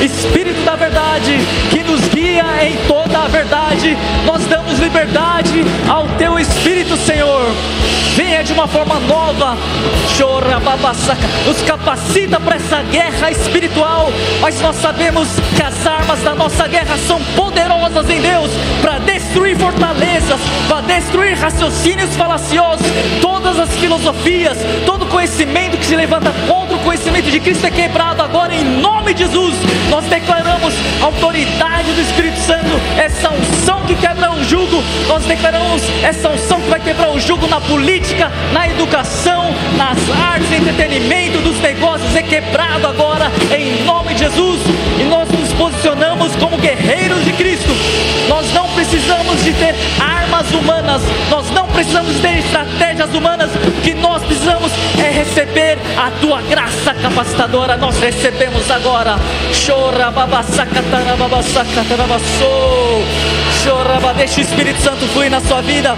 Espírito 0.00 0.64
da 0.64 0.76
verdade, 0.76 1.38
que 1.70 1.82
nos 1.82 2.00
guia 2.08 2.44
em 2.64 2.76
toda 2.86 3.24
a 3.24 3.28
verdade. 3.28 3.96
Nós 4.24 4.44
damos 4.46 4.78
liberdade 4.78 5.64
ao 5.88 6.06
teu 6.18 6.38
Espírito, 6.38 6.96
Senhor. 6.96 7.42
Venha 8.14 8.42
de 8.42 8.52
uma 8.52 8.66
forma 8.66 8.98
nova, 9.00 9.56
nos 11.46 11.60
capacita 11.62 12.40
para 12.40 12.56
essa 12.56 12.82
guerra 12.82 13.30
espiritual. 13.30 14.10
Mas 14.40 14.60
nós 14.60 14.76
sabemos 14.76 15.28
que 15.54 15.62
as 15.62 15.86
armas 15.86 16.20
da 16.20 16.34
nossa 16.34 16.66
guerra 16.66 16.96
são 17.06 17.20
poderosas 17.34 18.08
em 18.08 18.20
Deus 18.20 18.50
para 18.80 18.98
destruir 19.36 19.56
fortalezas, 19.58 20.40
para 20.66 20.80
destruir 20.80 21.36
raciocínios 21.36 22.16
falaciosos, 22.16 22.86
todas 23.20 23.58
as 23.58 23.70
filosofias, 23.76 24.56
todo 24.86 25.04
conhecimento 25.04 25.76
que 25.76 25.84
se 25.84 25.94
levanta 25.94 26.32
contra 26.48 26.76
o 26.76 26.78
conhecimento 26.80 27.30
de 27.30 27.38
Cristo 27.38 27.66
é 27.66 27.70
quebrado 27.70 28.22
agora 28.22 28.54
em 28.54 28.64
nome 28.64 29.12
de 29.12 29.24
Jesus. 29.24 29.54
Nós 29.90 30.06
declaramos 30.06 30.72
a 31.02 31.04
autoridade 31.04 31.92
do 31.92 32.00
Espírito 32.00 32.38
Santo, 32.38 32.80
essa 32.98 33.28
unção 33.30 33.82
que 33.82 33.94
quebra 33.96 34.32
o 34.32 34.42
jugo. 34.42 34.82
Nós 35.06 35.22
declaramos 35.26 35.82
essa 36.02 36.30
unção 36.30 36.58
que 36.58 36.70
vai 36.70 36.80
quebrar 36.80 37.10
o 37.10 37.20
jugo 37.20 37.46
na 37.46 37.60
política, 37.60 38.32
na 38.54 38.66
educação, 38.68 39.54
nas 39.76 39.98
artes, 40.18 40.50
entretenimento, 40.50 41.42
dos 41.42 41.60
negócios. 41.60 42.16
É 42.16 42.22
quebrado 42.22 42.86
agora 42.86 43.30
em 43.54 43.84
nome 43.84 44.14
de 44.14 44.20
Jesus. 44.20 44.62
E 44.98 45.04
nós 45.04 45.28
nos 45.28 45.45
posicionamos 45.58 46.34
como 46.36 46.56
guerreiros 46.58 47.24
de 47.24 47.32
Cristo. 47.32 47.72
Nós 48.28 48.52
não 48.52 48.68
precisamos 48.70 49.42
de 49.44 49.52
ter 49.52 49.74
armas 50.00 50.50
humanas, 50.52 51.02
nós 51.30 51.50
não 51.50 51.66
precisamos 51.68 52.16
ter 52.20 52.38
estratégias 52.38 53.14
humanas. 53.14 53.50
O 53.54 53.72
que 53.82 53.94
nós 53.94 54.22
precisamos 54.22 54.70
é 54.98 55.10
receber 55.10 55.78
a 55.96 56.10
tua 56.20 56.42
graça 56.42 56.94
capacitadora. 56.94 57.76
Nós 57.76 57.98
recebemos 57.98 58.70
agora. 58.70 59.16
Chora, 59.66 60.10
babassaca, 60.10 60.82
tarababassaca. 60.90 61.84
Chora, 63.66 64.14
deixa 64.14 64.38
o 64.38 64.42
Espírito 64.44 64.80
Santo 64.80 65.08
fluir 65.08 65.28
na 65.28 65.40
sua 65.40 65.60
vida. 65.60 65.96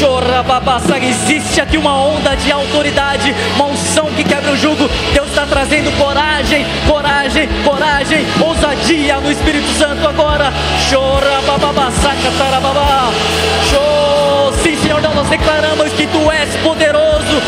Chora, 0.00 0.42
babassaca. 0.42 1.04
Existe 1.04 1.60
aqui 1.60 1.76
uma 1.76 1.96
onda 1.96 2.34
de 2.34 2.50
autoridade, 2.50 3.32
uma 3.54 3.66
unção 3.66 4.06
que 4.06 4.24
quebra 4.24 4.50
o 4.50 4.56
jugo. 4.56 4.90
Deus 5.12 5.28
está 5.28 5.46
trazendo 5.46 5.96
coragem, 5.96 6.66
coragem, 6.88 7.48
coragem, 7.62 8.26
ousadia 8.40 9.20
no 9.20 9.30
Espírito 9.30 9.68
Santo 9.78 10.08
agora. 10.08 10.52
Chora, 10.90 11.40
bababassaca, 11.46 12.32
tarababá. 12.36 13.12
Chora, 13.70 14.56
sim, 14.60 14.76
Senhor, 14.82 15.00
nós 15.00 15.28
declaramos 15.28 15.92
que 15.92 16.08
tu 16.08 16.32
és 16.32 16.48
poderoso. 16.64 17.40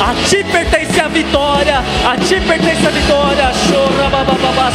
A 0.00 0.14
ti 0.26 0.42
pertence 0.44 0.98
a 0.98 1.08
vitória, 1.08 1.82
a 2.06 2.16
ti 2.16 2.40
pertence 2.40 2.86
a 2.86 2.90
vitória. 2.90 3.52
Chora, 3.68 4.08
bababá, 4.08 4.70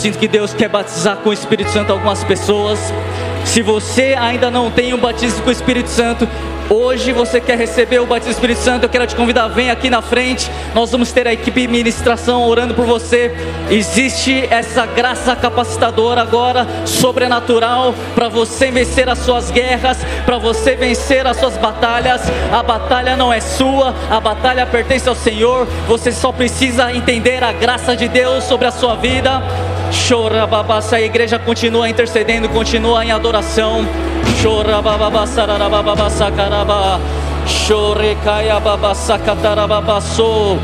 sinto 0.00 0.18
que 0.18 0.26
Deus 0.26 0.54
quer 0.54 0.68
batizar 0.68 1.18
com 1.18 1.28
o 1.28 1.32
Espírito 1.32 1.70
Santo 1.70 1.92
algumas 1.92 2.24
pessoas. 2.24 2.78
Se 3.44 3.60
você 3.60 4.16
ainda 4.18 4.50
não 4.50 4.70
tem 4.70 4.94
um 4.94 4.98
batismo 4.98 5.42
com 5.42 5.50
o 5.50 5.52
Espírito 5.52 5.90
Santo, 5.90 6.26
hoje 6.70 7.12
você 7.12 7.38
quer 7.38 7.58
receber 7.58 7.98
o 7.98 8.06
batismo 8.06 8.32
do 8.32 8.36
Espírito 8.36 8.60
Santo, 8.60 8.84
eu 8.84 8.88
quero 8.88 9.06
te 9.06 9.14
convidar, 9.14 9.48
vem 9.48 9.70
aqui 9.70 9.90
na 9.90 10.00
frente. 10.00 10.50
Nós 10.74 10.90
vamos 10.90 11.12
ter 11.12 11.28
a 11.28 11.34
equipe 11.34 11.60
de 11.60 11.68
ministração 11.68 12.48
orando 12.48 12.72
por 12.72 12.86
você. 12.86 13.30
Existe 13.70 14.48
essa 14.50 14.86
graça 14.86 15.36
capacitadora 15.36 16.22
agora, 16.22 16.66
sobrenatural, 16.86 17.94
para 18.14 18.30
você 18.30 18.70
vencer 18.70 19.06
as 19.06 19.18
suas 19.18 19.50
guerras, 19.50 19.98
para 20.24 20.38
você 20.38 20.76
vencer 20.76 21.26
as 21.26 21.36
suas 21.36 21.58
batalhas. 21.58 22.22
A 22.50 22.62
batalha 22.62 23.18
não 23.18 23.30
é 23.30 23.40
sua, 23.40 23.94
a 24.10 24.18
batalha 24.18 24.64
pertence 24.64 25.06
ao 25.06 25.14
Senhor. 25.14 25.66
Você 25.86 26.10
só 26.10 26.32
precisa 26.32 26.90
entender 26.90 27.44
a 27.44 27.52
graça 27.52 27.94
de 27.94 28.08
Deus 28.08 28.44
sobre 28.44 28.66
a 28.66 28.70
sua 28.70 28.94
vida. 28.96 29.42
Chora 30.08 30.46
babassa, 30.46 30.96
a 30.96 31.00
igreja 31.00 31.38
continua 31.38 31.88
intercedendo, 31.88 32.48
continua 32.48 33.04
em 33.04 33.10
adoração. 33.10 33.86
Chora 34.42 34.80
babassa, 34.80 35.46
babassa, 35.46 36.30
caraba. 36.30 37.00
Chore 37.46 38.16
caia 38.22 38.60
babassa, 38.60 39.18
catarababassou. 39.18 40.58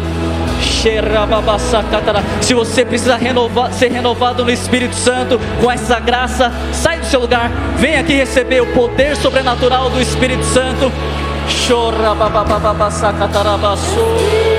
Se 2.40 2.54
você 2.54 2.84
precisa 2.84 3.16
renovar, 3.16 3.72
ser 3.72 3.90
renovado 3.90 4.44
no 4.44 4.50
Espírito 4.50 4.94
Santo 4.94 5.40
com 5.60 5.70
essa 5.70 5.98
graça, 5.98 6.52
sai 6.72 7.00
do 7.00 7.06
seu 7.06 7.20
lugar, 7.20 7.50
vem 7.76 7.98
aqui 7.98 8.14
receber 8.14 8.60
o 8.60 8.66
poder 8.72 9.16
sobrenatural 9.16 9.90
do 9.90 10.00
Espírito 10.00 10.44
Santo. 10.44 10.92
Chora 11.66 12.14
babababassa, 12.14 13.12
catarabassou. 13.12 14.55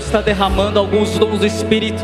Deus 0.00 0.06
está 0.06 0.22
derramando 0.22 0.78
alguns 0.78 1.18
dons 1.18 1.40
do 1.40 1.46
Espírito, 1.46 2.02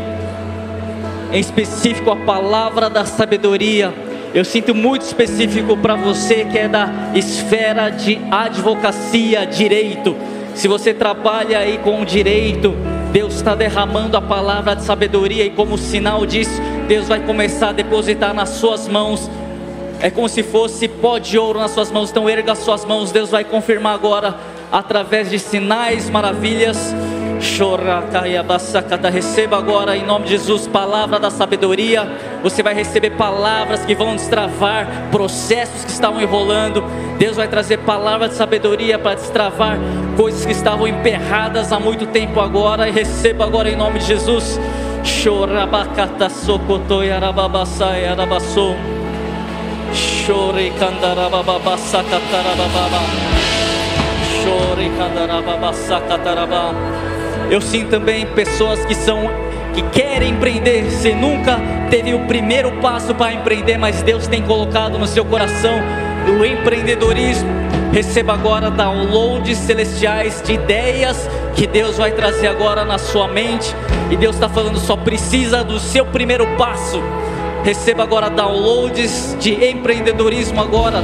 em 1.33 1.39
específico 1.39 2.11
a 2.11 2.15
palavra 2.15 2.91
da 2.91 3.05
sabedoria. 3.05 3.91
Eu 4.35 4.45
sinto 4.45 4.75
muito 4.75 5.01
específico 5.01 5.75
para 5.75 5.95
você 5.95 6.45
que 6.45 6.59
é 6.59 6.67
da 6.67 6.87
esfera 7.15 7.89
de 7.89 8.19
advocacia, 8.29 9.47
direito. 9.47 10.15
Se 10.53 10.67
você 10.67 10.93
trabalha 10.93 11.57
aí 11.57 11.79
com 11.79 12.05
direito, 12.05 12.75
Deus 13.11 13.33
está 13.33 13.55
derramando 13.55 14.15
a 14.15 14.21
palavra 14.21 14.75
de 14.75 14.83
sabedoria 14.83 15.43
e 15.43 15.49
como 15.49 15.75
sinal 15.75 16.23
disso, 16.23 16.61
Deus 16.87 17.07
vai 17.07 17.19
começar 17.21 17.69
a 17.69 17.73
depositar 17.73 18.31
nas 18.31 18.49
suas 18.49 18.87
mãos. 18.87 19.27
É 19.99 20.11
como 20.11 20.29
se 20.29 20.43
fosse 20.43 20.87
pó 20.87 21.17
de 21.17 21.39
ouro 21.39 21.57
nas 21.57 21.71
suas 21.71 21.91
mãos. 21.91 22.11
Então 22.11 22.29
erga 22.29 22.51
as 22.51 22.59
suas 22.59 22.85
mãos, 22.85 23.11
Deus 23.11 23.31
vai 23.31 23.43
confirmar 23.43 23.95
agora 23.95 24.35
através 24.71 25.31
de 25.31 25.39
sinais, 25.39 26.11
maravilhas. 26.11 26.93
Receba 29.09 29.57
agora 29.57 29.97
em 29.97 30.05
nome 30.05 30.25
de 30.25 30.31
Jesus 30.31 30.67
palavra 30.67 31.19
da 31.19 31.31
sabedoria. 31.31 32.07
Você 32.43 32.61
vai 32.61 32.75
receber 32.75 33.09
palavras 33.11 33.83
que 33.83 33.95
vão 33.95 34.15
destravar 34.15 34.87
processos 35.09 35.83
que 35.83 35.89
estavam 35.89 36.21
enrolando. 36.21 36.83
Deus 37.17 37.35
vai 37.35 37.47
trazer 37.47 37.79
palavra 37.79 38.29
de 38.29 38.35
sabedoria 38.35 38.99
para 38.99 39.15
destravar 39.15 39.79
coisas 40.15 40.45
que 40.45 40.51
estavam 40.51 40.87
emperradas 40.87 41.71
há 41.73 41.79
muito 41.79 42.05
tempo 42.05 42.39
agora. 42.39 42.87
E 42.87 42.91
receba 42.91 43.45
agora 43.45 43.71
em 43.71 43.75
nome 43.75 43.97
de 43.97 44.05
Jesus. 44.05 44.59
Chorabacata 45.03 46.29
arabassou. 48.05 48.75
Chore 49.93 50.71
candarababassa 50.77 52.03
catarababa. 52.03 53.01
Chore 54.43 54.91
candarababassa 54.95 55.99
catarababa. 56.01 57.16
Eu 57.49 57.61
sinto 57.61 57.89
também 57.89 58.25
pessoas 58.25 58.83
que 58.85 58.93
são 58.93 59.29
que 59.73 59.81
querem 59.83 60.31
empreender, 60.31 60.83
você 60.85 61.13
nunca 61.13 61.59
teve 61.91 62.13
o 62.13 62.25
primeiro 62.25 62.71
passo 62.81 63.13
para 63.13 63.31
empreender, 63.31 63.77
mas 63.77 64.01
Deus 64.01 64.25
tem 64.25 64.41
colocado 64.41 64.97
no 64.97 65.05
seu 65.05 65.23
coração 65.23 65.79
o 66.27 66.43
empreendedorismo. 66.43 67.47
Receba 67.93 68.33
agora 68.33 68.69
downloads 68.71 69.57
celestiais 69.57 70.41
de 70.41 70.53
ideias 70.53 71.29
que 71.55 71.65
Deus 71.65 71.97
vai 71.97 72.11
trazer 72.11 72.47
agora 72.47 72.83
na 72.83 72.97
sua 72.97 73.27
mente. 73.27 73.73
E 74.09 74.17
Deus 74.17 74.35
está 74.35 74.49
falando, 74.49 74.79
só 74.79 74.95
precisa 74.95 75.63
do 75.63 75.79
seu 75.79 76.05
primeiro 76.05 76.45
passo. 76.57 77.01
Receba 77.63 78.03
agora 78.03 78.29
downloads 78.29 79.37
de 79.39 79.53
empreendedorismo 79.65 80.59
agora. 80.59 81.03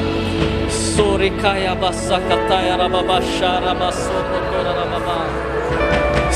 Sorikaya 0.96 1.76
basakataya 1.76 2.76
rababashara 2.76 3.74
basokotora 3.74 4.73
rababá. 4.73 4.73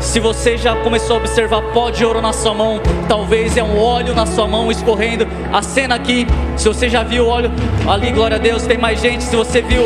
Se 0.00 0.18
você 0.18 0.56
já 0.56 0.74
começou 0.76 1.16
a 1.16 1.18
observar 1.18 1.60
pó 1.72 1.90
de 1.90 2.04
ouro 2.04 2.22
na 2.22 2.32
sua 2.32 2.54
mão, 2.54 2.80
talvez 3.06 3.56
é 3.56 3.62
um 3.62 3.78
óleo 3.78 4.14
na 4.14 4.24
sua 4.24 4.46
mão 4.46 4.70
escorrendo. 4.70 5.26
A 5.52 5.62
cena 5.62 5.94
aqui, 5.94 6.26
se 6.56 6.66
você 6.66 6.88
já 6.88 7.02
viu 7.02 7.26
óleo 7.26 7.52
ali, 7.86 8.10
glória 8.10 8.36
a 8.36 8.40
Deus, 8.40 8.66
tem 8.66 8.78
mais 8.78 9.00
gente. 9.00 9.22
Se 9.22 9.36
você 9.36 9.60
viu 9.60 9.82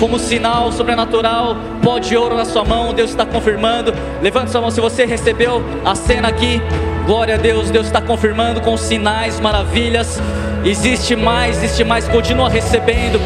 como 0.00 0.18
sinal 0.18 0.72
sobrenatural, 0.72 1.56
pó 1.82 1.98
de 1.98 2.16
ouro 2.16 2.34
na 2.34 2.46
sua 2.46 2.64
mão, 2.64 2.94
Deus 2.94 3.10
está 3.10 3.26
confirmando. 3.26 3.92
Levante 4.22 4.50
sua 4.50 4.60
mão 4.62 4.70
se 4.70 4.80
você 4.80 5.04
recebeu 5.04 5.62
a 5.84 5.94
cena 5.94 6.28
aqui. 6.28 6.60
Glória 7.06 7.34
a 7.34 7.38
Deus, 7.38 7.70
Deus 7.70 7.86
está 7.86 8.00
confirmando 8.00 8.60
com 8.60 8.76
sinais, 8.76 9.38
maravilhas. 9.38 10.18
Existe 10.64 11.16
mais, 11.16 11.62
existe 11.62 11.82
mais, 11.82 12.06
continua 12.08 12.48
recebendo. 12.48 13.20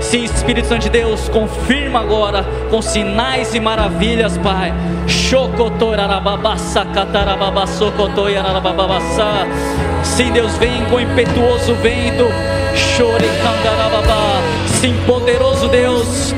Sim, 0.00 0.24
Espírito 0.24 0.66
Santo 0.66 0.82
de 0.82 0.90
Deus, 0.90 1.28
confirma 1.28 2.00
agora 2.00 2.44
com 2.70 2.82
sinais 2.82 3.54
e 3.54 3.60
maravilhas, 3.60 4.36
Pai. 4.38 4.72
Sim, 10.02 10.32
Deus 10.32 10.56
vem 10.56 10.84
com 10.86 11.00
impetuoso 11.00 11.74
vento. 11.76 12.24
Sim, 14.80 14.94
poderoso 15.06 15.68
Deus. 15.68 16.34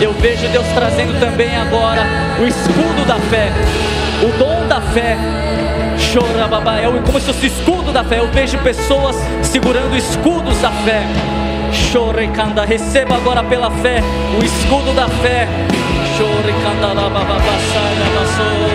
Eu 0.00 0.12
vejo 0.12 0.46
Deus 0.48 0.66
trazendo 0.74 1.18
também 1.18 1.56
agora 1.56 2.02
o 2.40 2.46
escudo 2.46 3.04
da 3.06 3.16
fé, 3.16 3.50
o 4.22 4.38
dom 4.38 4.66
da 4.68 4.80
fé. 4.80 5.16
É 6.80 7.00
como 7.04 7.20
se 7.20 7.26
fosse 7.26 7.44
o 7.44 7.46
escudo 7.46 7.92
da 7.92 8.04
fé. 8.04 8.20
Eu 8.20 8.28
vejo 8.28 8.56
pessoas 8.58 9.16
segurando 9.42 9.96
escudos 9.96 10.58
da 10.60 10.70
fé. 10.70 11.02
Receba 12.64 13.16
agora 13.16 13.42
pela 13.42 13.70
fé 13.70 14.00
o 14.40 14.44
escudo 14.44 14.94
da 14.94 15.08
fé. 15.08 15.48
Chorecanda, 16.16 16.94
Eu 18.62 18.67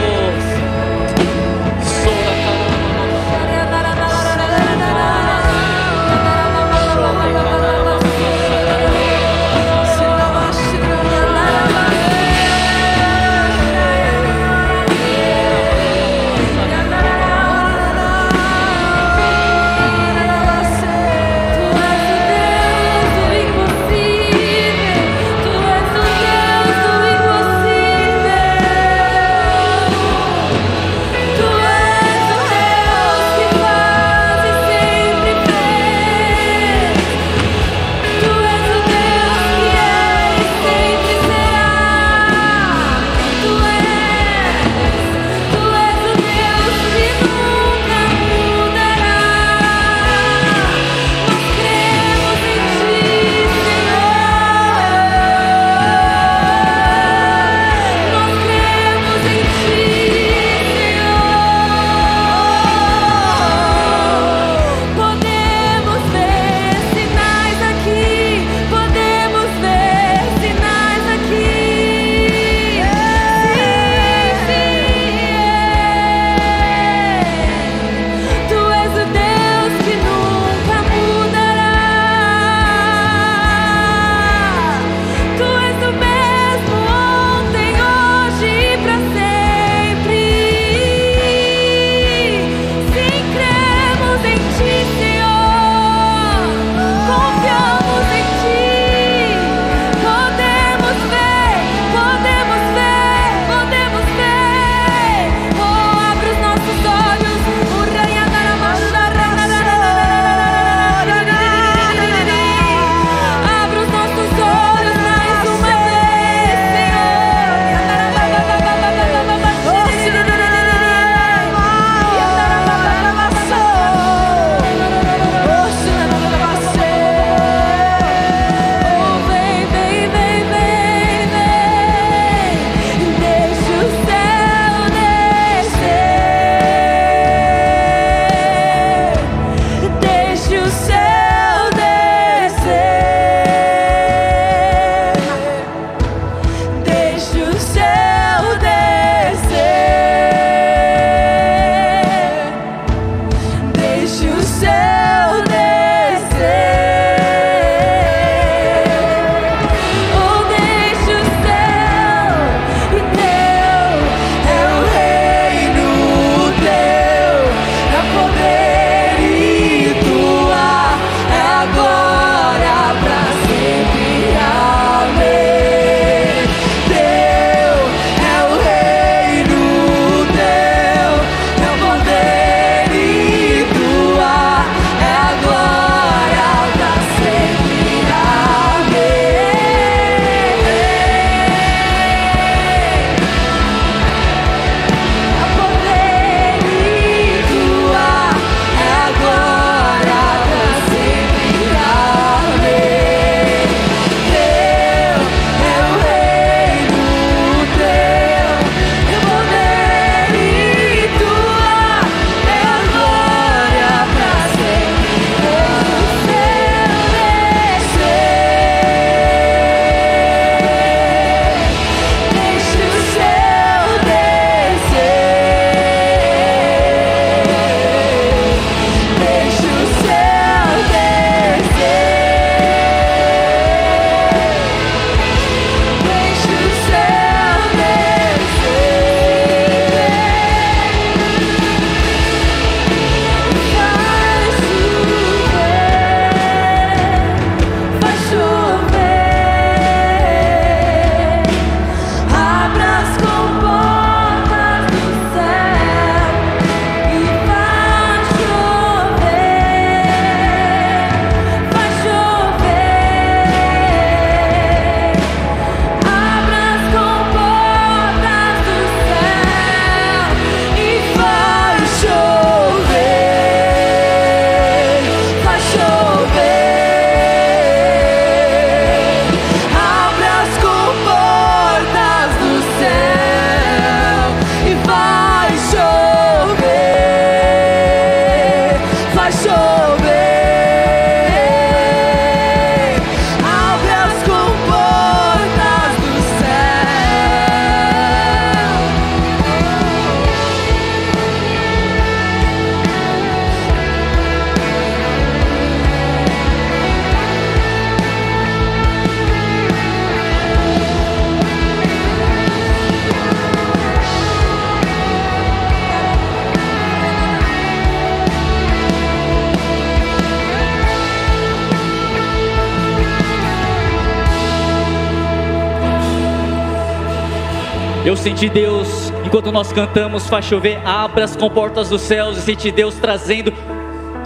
senti 328.23 328.47
Deus, 328.47 329.11
enquanto 329.25 329.51
nós 329.51 329.73
cantamos, 329.73 330.27
faz 330.27 330.45
chover, 330.45 330.79
abre 330.85 331.23
as 331.23 331.35
comportas 331.35 331.89
dos 331.89 332.01
céus, 332.01 332.37
e 332.37 332.41
senti 332.41 332.71
Deus 332.71 332.95
trazendo 332.95 333.53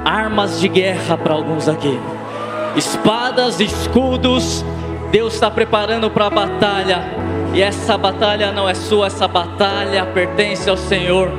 armas 0.06 0.60
de 0.60 0.68
guerra 0.68 1.18
para 1.18 1.34
alguns 1.34 1.68
aqui. 1.68 2.00
Espadas, 2.76 3.60
escudos, 3.60 4.64
Deus 5.12 5.34
está 5.34 5.50
preparando 5.50 6.12
para 6.12 6.28
a 6.28 6.30
batalha. 6.30 7.04
E 7.56 7.62
essa 7.62 7.98
batalha 7.98 8.52
não 8.52 8.70
é 8.70 8.76
sua, 8.76 9.08
essa 9.08 9.28
batalha 9.28 10.06
pertence 10.06 10.70
ao 10.70 10.78
Senhor. 10.78 11.32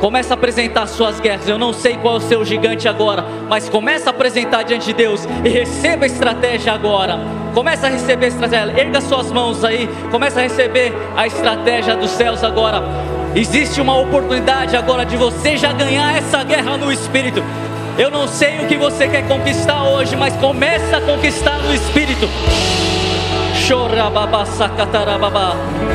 Começa 0.00 0.32
a 0.32 0.36
apresentar 0.36 0.86
suas 0.86 1.20
guerras. 1.20 1.46
Eu 1.46 1.58
não 1.58 1.74
sei 1.74 1.98
qual 1.98 2.14
é 2.14 2.16
o 2.16 2.20
seu 2.20 2.46
gigante 2.46 2.88
agora, 2.88 3.26
mas 3.46 3.68
começa 3.68 4.08
a 4.08 4.10
apresentar 4.10 4.62
diante 4.62 4.86
de 4.86 4.94
Deus 4.94 5.28
e 5.44 5.50
receba 5.50 6.04
a 6.04 6.06
estratégia 6.06 6.72
agora. 6.72 7.43
Começa 7.54 7.86
a 7.86 7.90
receber 7.90 8.26
a 8.26 8.28
estratégia. 8.28 8.80
Erga 8.80 9.00
suas 9.00 9.30
mãos 9.30 9.64
aí. 9.64 9.88
Começa 10.10 10.40
a 10.40 10.42
receber 10.42 10.92
a 11.16 11.26
estratégia 11.26 11.96
dos 11.96 12.10
céus 12.10 12.42
agora. 12.42 12.82
Existe 13.36 13.80
uma 13.80 13.96
oportunidade 13.96 14.76
agora 14.76 15.06
de 15.06 15.16
você 15.16 15.56
já 15.56 15.72
ganhar 15.72 16.16
essa 16.16 16.42
guerra 16.42 16.76
no 16.76 16.92
espírito. 16.92 17.42
Eu 17.96 18.10
não 18.10 18.26
sei 18.26 18.58
o 18.58 18.66
que 18.66 18.76
você 18.76 19.06
quer 19.06 19.26
conquistar 19.28 19.84
hoje, 19.84 20.16
mas 20.16 20.34
começa 20.36 20.96
a 20.96 21.00
conquistar 21.00 21.58
no 21.58 21.72
espírito. 21.72 22.28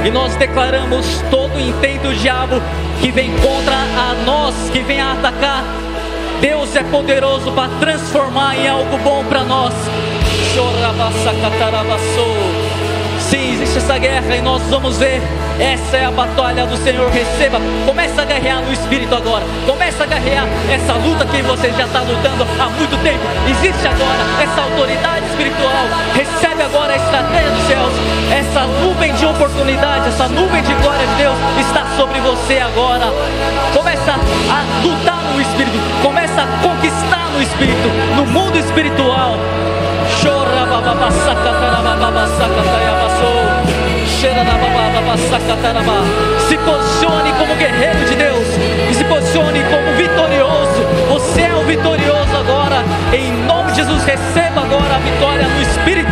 E 0.05 0.09
nós 0.09 0.35
declaramos 0.37 1.21
todo 1.29 1.55
o 1.55 1.59
intento 1.59 2.03
do 2.03 2.15
diabo 2.15 2.61
que 3.01 3.11
vem 3.11 3.31
contra 3.37 3.75
a 3.75 4.15
nós, 4.25 4.55
que 4.71 4.79
vem 4.79 5.01
a 5.01 5.11
atacar. 5.11 5.63
Deus 6.39 6.73
é 6.73 6.83
poderoso 6.83 7.51
para 7.51 7.69
transformar 7.79 8.57
em 8.57 8.67
algo 8.67 8.97
bom 8.99 9.25
para 9.25 9.43
nós. 9.43 9.73
Sim, 13.29 13.53
existe 13.53 13.77
essa 13.77 13.97
guerra 13.97 14.35
e 14.35 14.41
nós 14.41 14.61
vamos 14.63 14.97
ver. 14.97 15.21
Essa 15.59 15.97
é 15.97 16.05
a 16.05 16.11
batalha 16.11 16.65
do 16.65 16.75
Senhor. 16.77 17.09
Receba, 17.11 17.59
começa 17.85 18.23
a 18.23 18.25
guerrear 18.25 18.61
no 18.61 18.73
Espírito 18.73 19.13
agora. 19.13 19.45
Começa 19.65 20.03
a 20.03 20.07
guerrear 20.07 20.47
essa 20.69 20.93
luta 20.93 21.25
que 21.25 21.41
você 21.43 21.69
já 21.71 21.85
está 21.85 22.01
lutando 22.01 22.47
há 22.59 22.69
muito 22.69 22.97
tempo. 23.03 23.19
Existe 23.47 23.87
agora 23.87 24.19
essa 24.41 24.61
autoridade 24.61 25.25
espiritual. 25.27 25.85
Recebe 26.15 26.63
agora 26.63 26.93
a 26.93 26.95
estratégia 26.95 27.51
dos 27.51 27.67
céus. 27.67 27.93
Essa 28.31 28.65
nuvem 28.81 29.13
de 29.13 29.25
oportunidade, 29.25 30.07
essa 30.07 30.27
nuvem 30.27 30.63
de 30.63 30.73
glória 30.73 31.05
de 31.05 31.15
Deus 31.15 31.37
está 31.59 31.85
sobre 31.95 32.19
você 32.21 32.57
agora. 32.57 33.13
Começa 33.73 34.13
a 34.13 34.83
lutar 34.83 35.21
no 35.31 35.39
Espírito. 35.39 35.77
Começa 36.01 36.41
a 36.41 36.47
conquistar 36.63 37.29
no 37.31 37.41
Espírito, 37.41 37.87
no 38.15 38.25
mundo 38.25 38.57
espiritual. 38.57 39.37
Se 46.47 46.57
posicione 46.57 47.31
como 47.33 47.55
guerreiro 47.55 48.05
de 48.05 48.15
Deus 48.15 48.47
e 48.89 48.93
se 48.93 49.03
posicione 49.05 49.63
como 49.63 49.95
vitorioso. 49.97 50.83
Você 51.09 51.41
é 51.43 51.53
o 51.53 51.63
vitorioso 51.63 52.35
agora. 52.35 52.83
Em 53.13 53.31
nome 53.45 53.71
de 53.71 53.77
Jesus, 53.77 54.03
receba 54.03 54.61
agora 54.61 54.95
a 54.95 54.99
vitória 54.99 55.47
no 55.47 55.61
Espírito. 55.61 56.11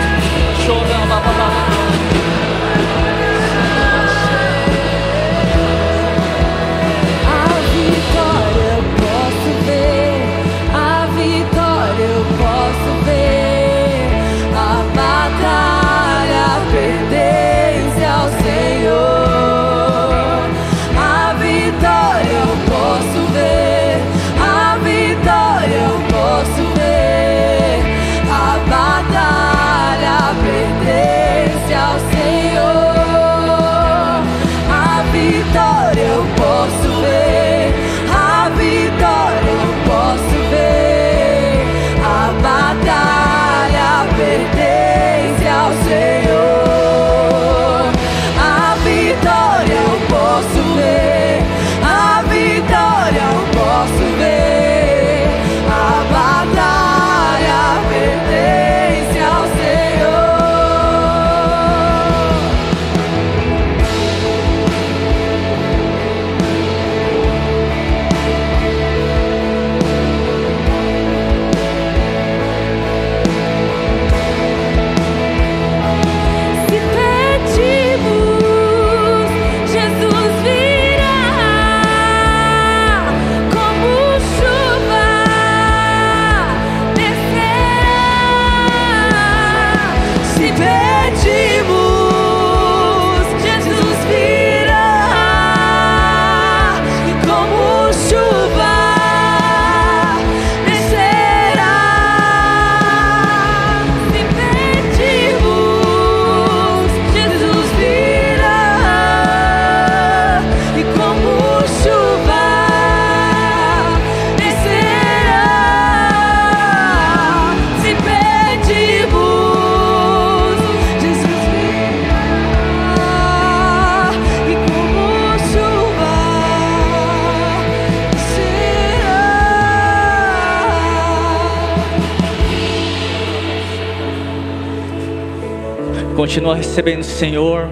Continua 136.38 136.54
recebendo 136.54 137.00
o 137.00 137.04
Senhor. 137.04 137.68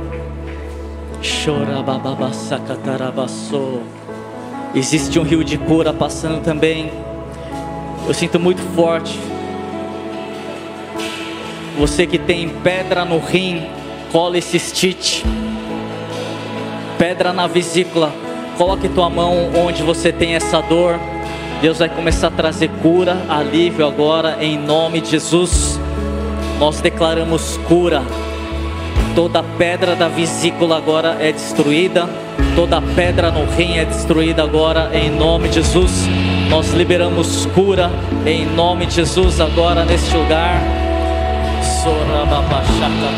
Existe 4.73 5.19
um 5.19 5.21
rio 5.21 5.43
de 5.43 5.55
cura 5.55 5.93
passando 5.93 6.41
também. 6.41 6.91
Eu 8.07 8.13
sinto 8.15 8.39
muito 8.39 8.63
forte. 8.75 9.19
Você 11.77 12.07
que 12.07 12.17
tem 12.17 12.49
pedra 12.49 13.05
no 13.05 13.19
rim, 13.19 13.67
cola 14.11 14.39
esse 14.39 14.57
stitch. 14.57 15.23
Pedra 16.97 17.31
na 17.31 17.45
vesícula. 17.45 18.11
Coloque 18.57 18.89
tua 18.89 19.11
mão 19.11 19.51
onde 19.63 19.83
você 19.83 20.11
tem 20.11 20.33
essa 20.33 20.59
dor. 20.61 20.99
Deus 21.61 21.77
vai 21.77 21.89
começar 21.89 22.29
a 22.29 22.31
trazer 22.31 22.71
cura, 22.81 23.15
alívio 23.29 23.85
agora, 23.85 24.43
em 24.43 24.57
nome 24.57 25.01
de 25.01 25.11
Jesus. 25.11 25.79
Nós 26.57 26.81
declaramos 26.81 27.57
cura 27.67 28.01
Toda 29.15 29.41
pedra 29.57 29.95
da 29.95 30.09
vesícula 30.09 30.75
agora 30.75 31.15
é 31.21 31.31
destruída. 31.31 32.09
Toda 32.53 32.81
pedra 32.81 33.31
no 33.31 33.45
rim 33.55 33.77
é 33.77 33.85
destruída 33.85 34.43
agora 34.43 34.91
em 34.93 35.09
nome 35.09 35.47
de 35.47 35.55
Jesus. 35.55 36.05
Nós 36.49 36.73
liberamos 36.73 37.45
cura 37.47 37.89
em 38.25 38.45
nome 38.45 38.85
de 38.85 38.95
Jesus 38.95 39.39
agora 39.39 39.85
neste 39.85 40.15
lugar. 40.17 40.61
Sorababachaka 41.81 43.15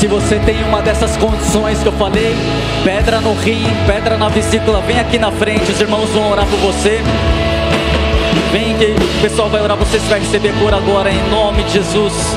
tarababasso. 0.00 0.08
você 0.08 0.38
tem 0.40 0.62
uma 0.64 0.80
dessas 0.80 1.16
condições 1.16 1.80
que 1.82 1.86
eu 1.86 1.92
falei, 1.92 2.34
pedra 2.84 3.20
no 3.20 3.34
rim, 3.34 3.64
pedra 3.86 4.16
na 4.16 4.28
vesícula, 4.28 4.80
vem 4.80 4.98
aqui 4.98 5.18
na 5.18 5.30
frente, 5.32 5.70
os 5.70 5.80
irmãos 5.80 6.08
vão 6.10 6.30
orar 6.30 6.46
por 6.46 6.58
você. 6.58 7.00
Vem 8.52 8.76
que 8.76 8.84
o 8.86 9.20
pessoal 9.20 9.48
vai 9.48 9.60
orar, 9.60 9.76
você 9.76 9.98
vai 9.98 10.20
receber 10.20 10.52
cura 10.58 10.76
agora 10.76 11.10
em 11.10 11.30
nome 11.30 11.62
de 11.64 11.72
Jesus. 11.74 12.36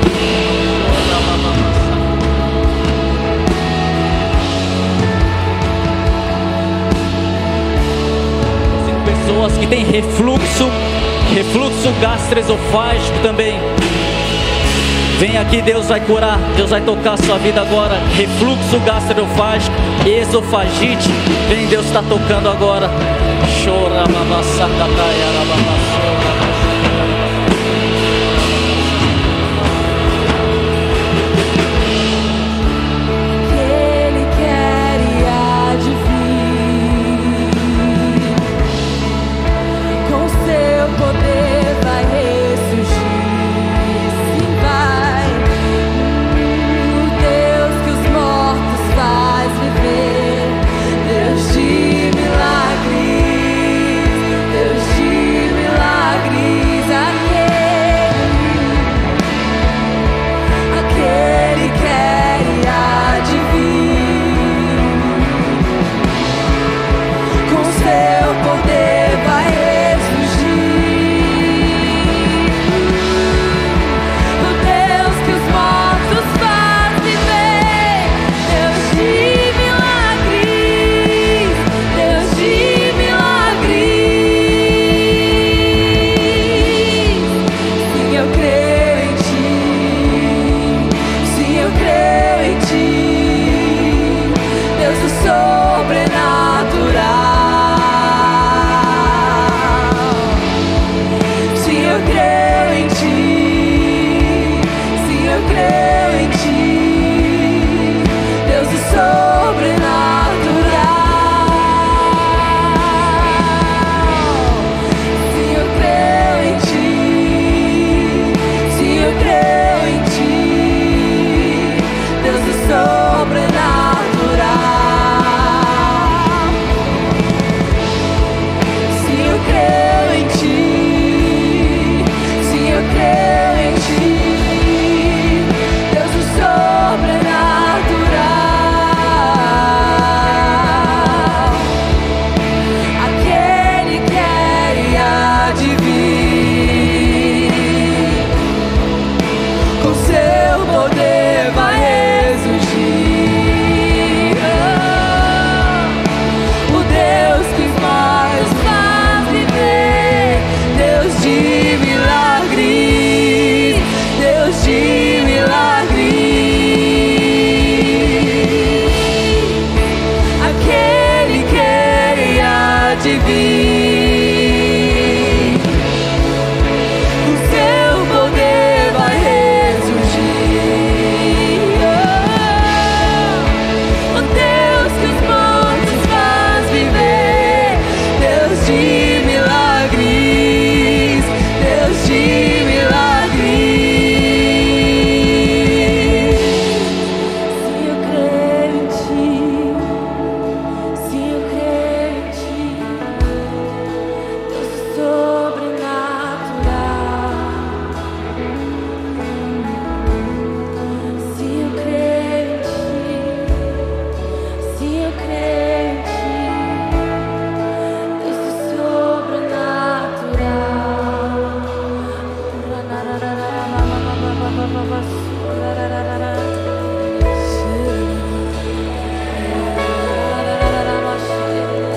Pessoas 9.06 9.58
que 9.58 9.68
têm 9.68 9.86
refluxo, 9.86 10.70
refluxo 11.34 11.92
gastroesofágico 12.02 13.20
também. 13.24 13.60
Vem 15.24 15.38
aqui, 15.38 15.62
Deus 15.62 15.88
vai 15.88 16.02
curar, 16.02 16.38
Deus 16.58 16.70
vai 16.70 16.82
tocar 16.82 17.14
a 17.14 17.18
sua 17.18 17.38
vida 17.38 17.62
agora. 17.62 17.96
Refluxo 18.14 18.78
gastroesofágico, 18.86 19.74
esofagite. 20.06 21.10
Vem, 21.48 21.66
Deus 21.68 21.86
está 21.86 22.04
tocando 22.04 22.50
agora. 22.50 22.90
Chora, 23.64 24.06
mamassacataia, 24.06 25.26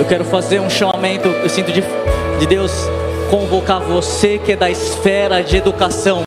Eu 0.06 0.10
quero 0.10 0.24
fazer 0.24 0.60
um 0.60 0.70
chamamento, 0.70 1.26
eu 1.26 1.48
sinto 1.48 1.72
de, 1.72 1.82
de 2.38 2.46
Deus 2.46 2.70
convocar 3.28 3.80
você 3.80 4.38
que 4.38 4.52
é 4.52 4.56
da 4.56 4.70
esfera 4.70 5.42
de 5.42 5.56
educação, 5.56 6.22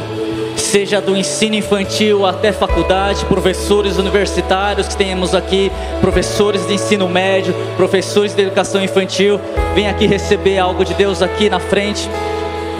seja 0.57 0.99
do 0.99 1.15
ensino 1.15 1.55
infantil 1.55 2.25
até 2.25 2.51
faculdade, 2.51 3.23
professores 3.23 3.97
universitários 3.97 4.89
que 4.89 4.97
temos 4.97 5.33
aqui, 5.33 5.71
professores 6.01 6.67
de 6.67 6.73
ensino 6.73 7.07
médio, 7.07 7.55
professores 7.77 8.35
de 8.35 8.41
educação 8.41 8.83
infantil, 8.83 9.39
vem 9.73 9.87
aqui 9.87 10.05
receber 10.05 10.59
algo 10.59 10.83
de 10.83 10.93
Deus 10.93 11.21
aqui 11.21 11.49
na 11.49 11.61
frente. 11.61 12.09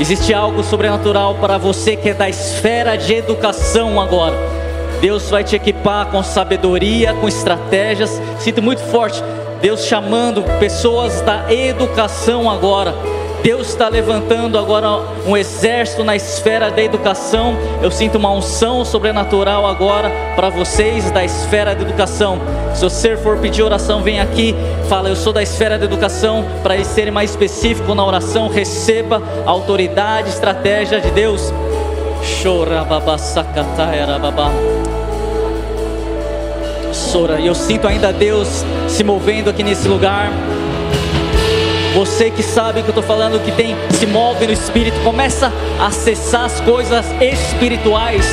Existe 0.02 0.34
algo 0.34 0.62
sobrenatural 0.62 1.36
para 1.36 1.58
você 1.58 1.96
que 1.96 2.10
é 2.10 2.14
da 2.14 2.28
esfera 2.28 2.98
de 2.98 3.14
educação 3.14 4.02
agora. 4.02 4.36
Deus 5.00 5.30
vai 5.30 5.46
te 5.46 5.56
equipar 5.56 6.08
com 6.08 6.22
sabedoria, 6.22 7.14
com 7.14 7.28
estratégias. 7.30 8.22
Sinto 8.38 8.62
muito 8.62 8.82
forte 8.82 9.24
Deus 9.61 9.86
chamando 9.86 10.44
pessoas 10.60 11.22
da 11.22 11.52
educação 11.52 12.49
agora. 12.49 12.94
Deus 13.44 13.69
está 13.69 13.88
levantando 13.88 14.57
agora 14.57 15.02
um 15.26 15.36
exército 15.36 16.03
na 16.03 16.15
esfera 16.15 16.69
da 16.69 16.81
educação. 16.81 17.56
Eu 17.81 17.90
sinto 17.90 18.18
uma 18.18 18.31
unção 18.31 18.84
sobrenatural 18.84 19.65
agora 19.65 20.11
para 20.36 20.49
vocês 20.49 21.10
da 21.11 21.23
esfera 21.23 21.73
da 21.73 21.81
educação. 21.81 22.40
Se 22.76 22.81
você 22.81 23.15
for 23.18 23.38
pedir 23.38 23.64
oração, 23.64 24.02
vem 24.02 24.19
aqui, 24.19 24.56
fala, 24.88 25.10
eu 25.10 25.15
sou 25.15 25.31
da 25.31 25.41
esfera 25.41 25.77
da 25.77 25.86
educação, 25.86 26.45
para 26.61 26.81
ser 26.84 27.11
mais 27.11 27.31
específico 27.31 27.95
na 27.95 28.06
oração, 28.06 28.49
receba 28.49 29.22
a 29.45 29.49
autoridade, 29.49 30.30
estratégia 30.30 30.99
de 30.99 31.11
Deus. 31.11 31.53
Chora 32.44 32.86
babá 37.14 37.40
E 37.40 37.48
eu 37.48 37.56
sinto 37.56 37.88
ainda 37.88 38.14
Deus 38.14 38.64
se 38.88 39.03
movendo 39.03 39.49
aqui 39.49 39.64
nesse 39.64 39.88
lugar. 39.88 40.31
Você 41.95 42.30
que 42.30 42.44
sabe 42.44 42.81
que 42.81 42.88
eu 42.88 42.91
estou 42.91 43.03
falando, 43.03 43.44
que 43.44 43.52
tem 43.52 43.76
se 43.90 44.06
move 44.06 44.45
no 44.45 44.53
Espírito, 44.53 44.99
começa 45.03 45.52
a 45.80 45.88
acessar 45.88 46.45
as 46.45 46.61
coisas 46.61 47.06
espirituais 47.19 48.26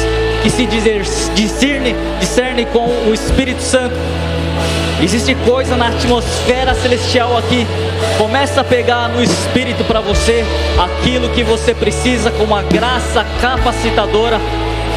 que 0.43 0.51
se 0.51 0.67
discerne, 0.67 1.97
discerne 2.21 2.67
com 2.67 2.87
o 3.09 3.15
Espírito 3.15 3.63
Santo. 3.63 3.97
Existe 5.03 5.35
coisa 5.47 5.77
na 5.77 5.89
atmosfera 5.89 6.75
celestial 6.75 7.37
aqui. 7.37 7.67
Começa 8.19 8.61
a 8.61 8.65
pegar 8.65 9.09
no 9.09 9.23
Espírito 9.23 9.85
para 9.85 10.01
você 10.01 10.45
aquilo 10.79 11.29
que 11.31 11.43
você 11.43 11.75
precisa 11.75 12.31
com 12.31 12.45
uma 12.45 12.63
graça 12.63 13.25
capacitadora 13.41 14.41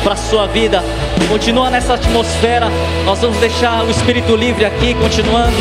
para 0.10 0.16
a 0.16 0.18
sua 0.18 0.48
vida. 0.48 0.84
Continua 1.30 1.70
nessa 1.70 1.94
atmosfera. 1.94 2.68
Nós 3.06 3.20
vamos 3.20 3.38
deixar 3.38 3.84
o 3.86 3.92
Espírito 3.92 4.36
livre 4.36 4.66
aqui, 4.66 4.96
continuando. 4.96 5.56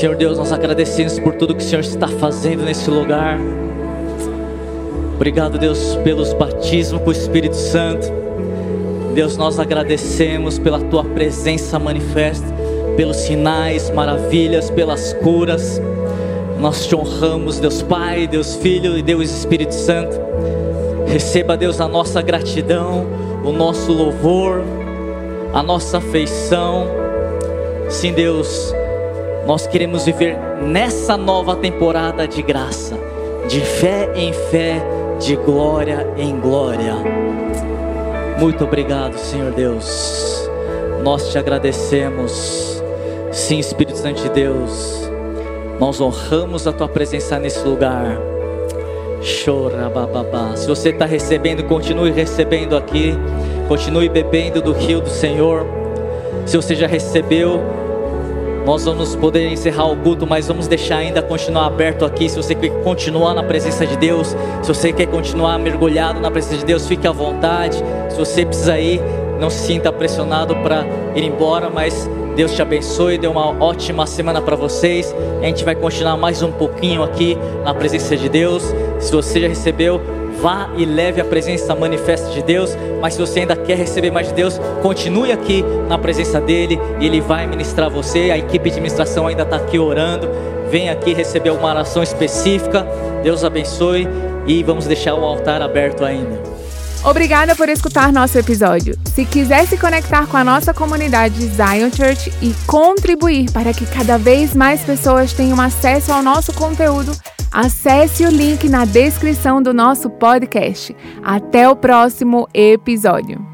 Senhor 0.00 0.16
Deus, 0.16 0.38
nós 0.38 0.50
agradecemos 0.50 1.18
por 1.18 1.34
tudo 1.34 1.54
que 1.54 1.62
o 1.62 1.66
Senhor 1.66 1.82
está 1.82 2.08
fazendo 2.08 2.64
nesse 2.64 2.88
lugar. 2.88 3.38
Obrigado, 5.14 5.58
Deus, 5.58 5.94
pelos 5.96 6.32
batismos 6.32 7.02
com 7.02 7.10
o 7.10 7.12
Espírito 7.12 7.54
Santo. 7.54 8.10
Deus, 9.14 9.36
nós 9.36 9.58
agradecemos 9.58 10.58
pela 10.58 10.80
tua 10.80 11.04
presença 11.04 11.78
manifesta, 11.78 12.46
pelos 12.96 13.18
sinais, 13.18 13.90
maravilhas, 13.90 14.70
pelas 14.70 15.12
curas. 15.12 15.78
Nós 16.58 16.86
te 16.86 16.96
honramos, 16.96 17.60
Deus 17.60 17.82
Pai, 17.82 18.26
Deus 18.26 18.56
Filho 18.56 18.96
e 18.96 19.02
Deus 19.02 19.30
Espírito 19.30 19.74
Santo. 19.74 20.18
Receba, 21.08 21.58
Deus, 21.58 21.78
a 21.78 21.86
nossa 21.86 22.22
gratidão, 22.22 23.06
o 23.44 23.52
nosso 23.52 23.92
louvor, 23.92 24.62
a 25.52 25.62
nossa 25.62 25.98
afeição. 25.98 26.86
Sim, 27.90 28.14
Deus, 28.14 28.74
nós 29.50 29.66
queremos 29.66 30.04
viver 30.04 30.38
nessa 30.62 31.16
nova 31.16 31.56
temporada 31.56 32.24
de 32.28 32.40
graça, 32.40 32.96
de 33.48 33.60
fé 33.60 34.08
em 34.14 34.32
fé, 34.32 34.80
de 35.18 35.34
glória 35.34 36.06
em 36.16 36.38
glória. 36.38 36.94
Muito 38.38 38.62
obrigado, 38.62 39.18
Senhor 39.18 39.50
Deus. 39.50 40.48
Nós 41.02 41.32
te 41.32 41.36
agradecemos. 41.36 42.80
Sim, 43.32 43.58
Espírito 43.58 43.98
Santo 43.98 44.22
de 44.22 44.28
Deus, 44.28 45.10
nós 45.80 46.00
honramos 46.00 46.68
a 46.68 46.72
tua 46.72 46.88
presença 46.88 47.36
nesse 47.36 47.66
lugar. 47.66 48.18
Chora, 49.44 49.88
bababá. 49.88 50.54
Se 50.54 50.68
você 50.68 50.90
está 50.90 51.06
recebendo, 51.06 51.64
continue 51.64 52.12
recebendo 52.12 52.76
aqui. 52.76 53.18
Continue 53.66 54.08
bebendo 54.08 54.62
do 54.62 54.70
rio 54.70 55.00
do 55.00 55.10
Senhor. 55.10 55.66
Se 56.46 56.56
você 56.56 56.76
já 56.76 56.86
recebeu, 56.86 57.80
nós 58.64 58.84
vamos 58.84 59.16
poder 59.16 59.48
encerrar 59.48 59.86
o 59.86 59.96
culto, 59.96 60.26
mas 60.26 60.48
vamos 60.48 60.68
deixar 60.68 60.98
ainda 60.98 61.22
continuar 61.22 61.66
aberto 61.66 62.04
aqui. 62.04 62.28
Se 62.28 62.36
você 62.36 62.54
quer 62.54 62.70
continuar 62.82 63.34
na 63.34 63.42
presença 63.42 63.86
de 63.86 63.96
Deus, 63.96 64.36
se 64.62 64.68
você 64.68 64.92
quer 64.92 65.06
continuar 65.06 65.58
mergulhado 65.58 66.20
na 66.20 66.30
presença 66.30 66.58
de 66.58 66.64
Deus, 66.64 66.86
fique 66.86 67.06
à 67.06 67.12
vontade. 67.12 67.82
Se 68.10 68.18
você 68.18 68.44
precisa 68.44 68.78
ir, 68.78 69.00
não 69.40 69.50
se 69.50 69.66
sinta 69.66 69.92
pressionado 69.92 70.54
para 70.56 70.84
ir 71.14 71.24
embora, 71.24 71.70
mas 71.70 72.08
Deus 72.36 72.52
te 72.52 72.62
abençoe, 72.62 73.18
dê 73.18 73.26
uma 73.26 73.48
ótima 73.62 74.06
semana 74.06 74.40
para 74.40 74.54
vocês. 74.56 75.14
A 75.40 75.44
gente 75.46 75.64
vai 75.64 75.74
continuar 75.74 76.16
mais 76.16 76.42
um 76.42 76.52
pouquinho 76.52 77.02
aqui 77.02 77.36
na 77.64 77.74
presença 77.74 78.16
de 78.16 78.28
Deus. 78.28 78.62
Se 78.98 79.12
você 79.12 79.40
já 79.40 79.48
recebeu, 79.48 80.00
vá 80.40 80.70
e 80.76 80.84
leve 80.84 81.20
a 81.20 81.24
presença 81.24 81.74
manifesta 81.74 82.30
de 82.30 82.42
Deus. 82.42 82.76
Mas 83.00 83.14
se 83.14 83.20
você 83.20 83.40
ainda 83.40 83.56
quer 83.56 83.76
receber 83.76 84.10
mais 84.10 84.28
de 84.28 84.34
Deus, 84.34 84.58
continue 84.82 85.32
aqui 85.32 85.64
na 85.88 85.98
presença 85.98 86.40
dele 86.40 86.80
ele 87.00 87.20
vai 87.20 87.46
ministrar 87.46 87.90
você. 87.90 88.30
A 88.30 88.38
equipe 88.38 88.64
de 88.64 88.76
administração 88.76 89.26
ainda 89.26 89.42
está 89.42 89.56
aqui 89.56 89.78
orando. 89.78 90.28
Vem 90.70 90.88
aqui 90.88 91.12
receber 91.12 91.50
uma 91.50 91.68
oração 91.68 92.02
específica. 92.02 92.86
Deus 93.22 93.44
abençoe 93.44 94.08
e 94.46 94.62
vamos 94.62 94.86
deixar 94.86 95.14
o 95.14 95.24
altar 95.24 95.62
aberto 95.62 96.04
ainda. 96.04 96.59
Obrigada 97.02 97.56
por 97.56 97.68
escutar 97.68 98.12
nosso 98.12 98.38
episódio. 98.38 98.94
Se 99.14 99.24
quiser 99.24 99.66
se 99.66 99.78
conectar 99.78 100.26
com 100.26 100.36
a 100.36 100.44
nossa 100.44 100.74
comunidade 100.74 101.46
Zion 101.46 101.90
Church 101.90 102.30
e 102.42 102.54
contribuir 102.66 103.50
para 103.52 103.72
que 103.72 103.86
cada 103.86 104.18
vez 104.18 104.54
mais 104.54 104.82
pessoas 104.82 105.32
tenham 105.32 105.58
acesso 105.60 106.12
ao 106.12 106.22
nosso 106.22 106.52
conteúdo, 106.52 107.12
acesse 107.50 108.24
o 108.24 108.30
link 108.30 108.68
na 108.68 108.84
descrição 108.84 109.62
do 109.62 109.72
nosso 109.72 110.10
podcast. 110.10 110.94
Até 111.22 111.68
o 111.68 111.74
próximo 111.74 112.46
episódio. 112.52 113.49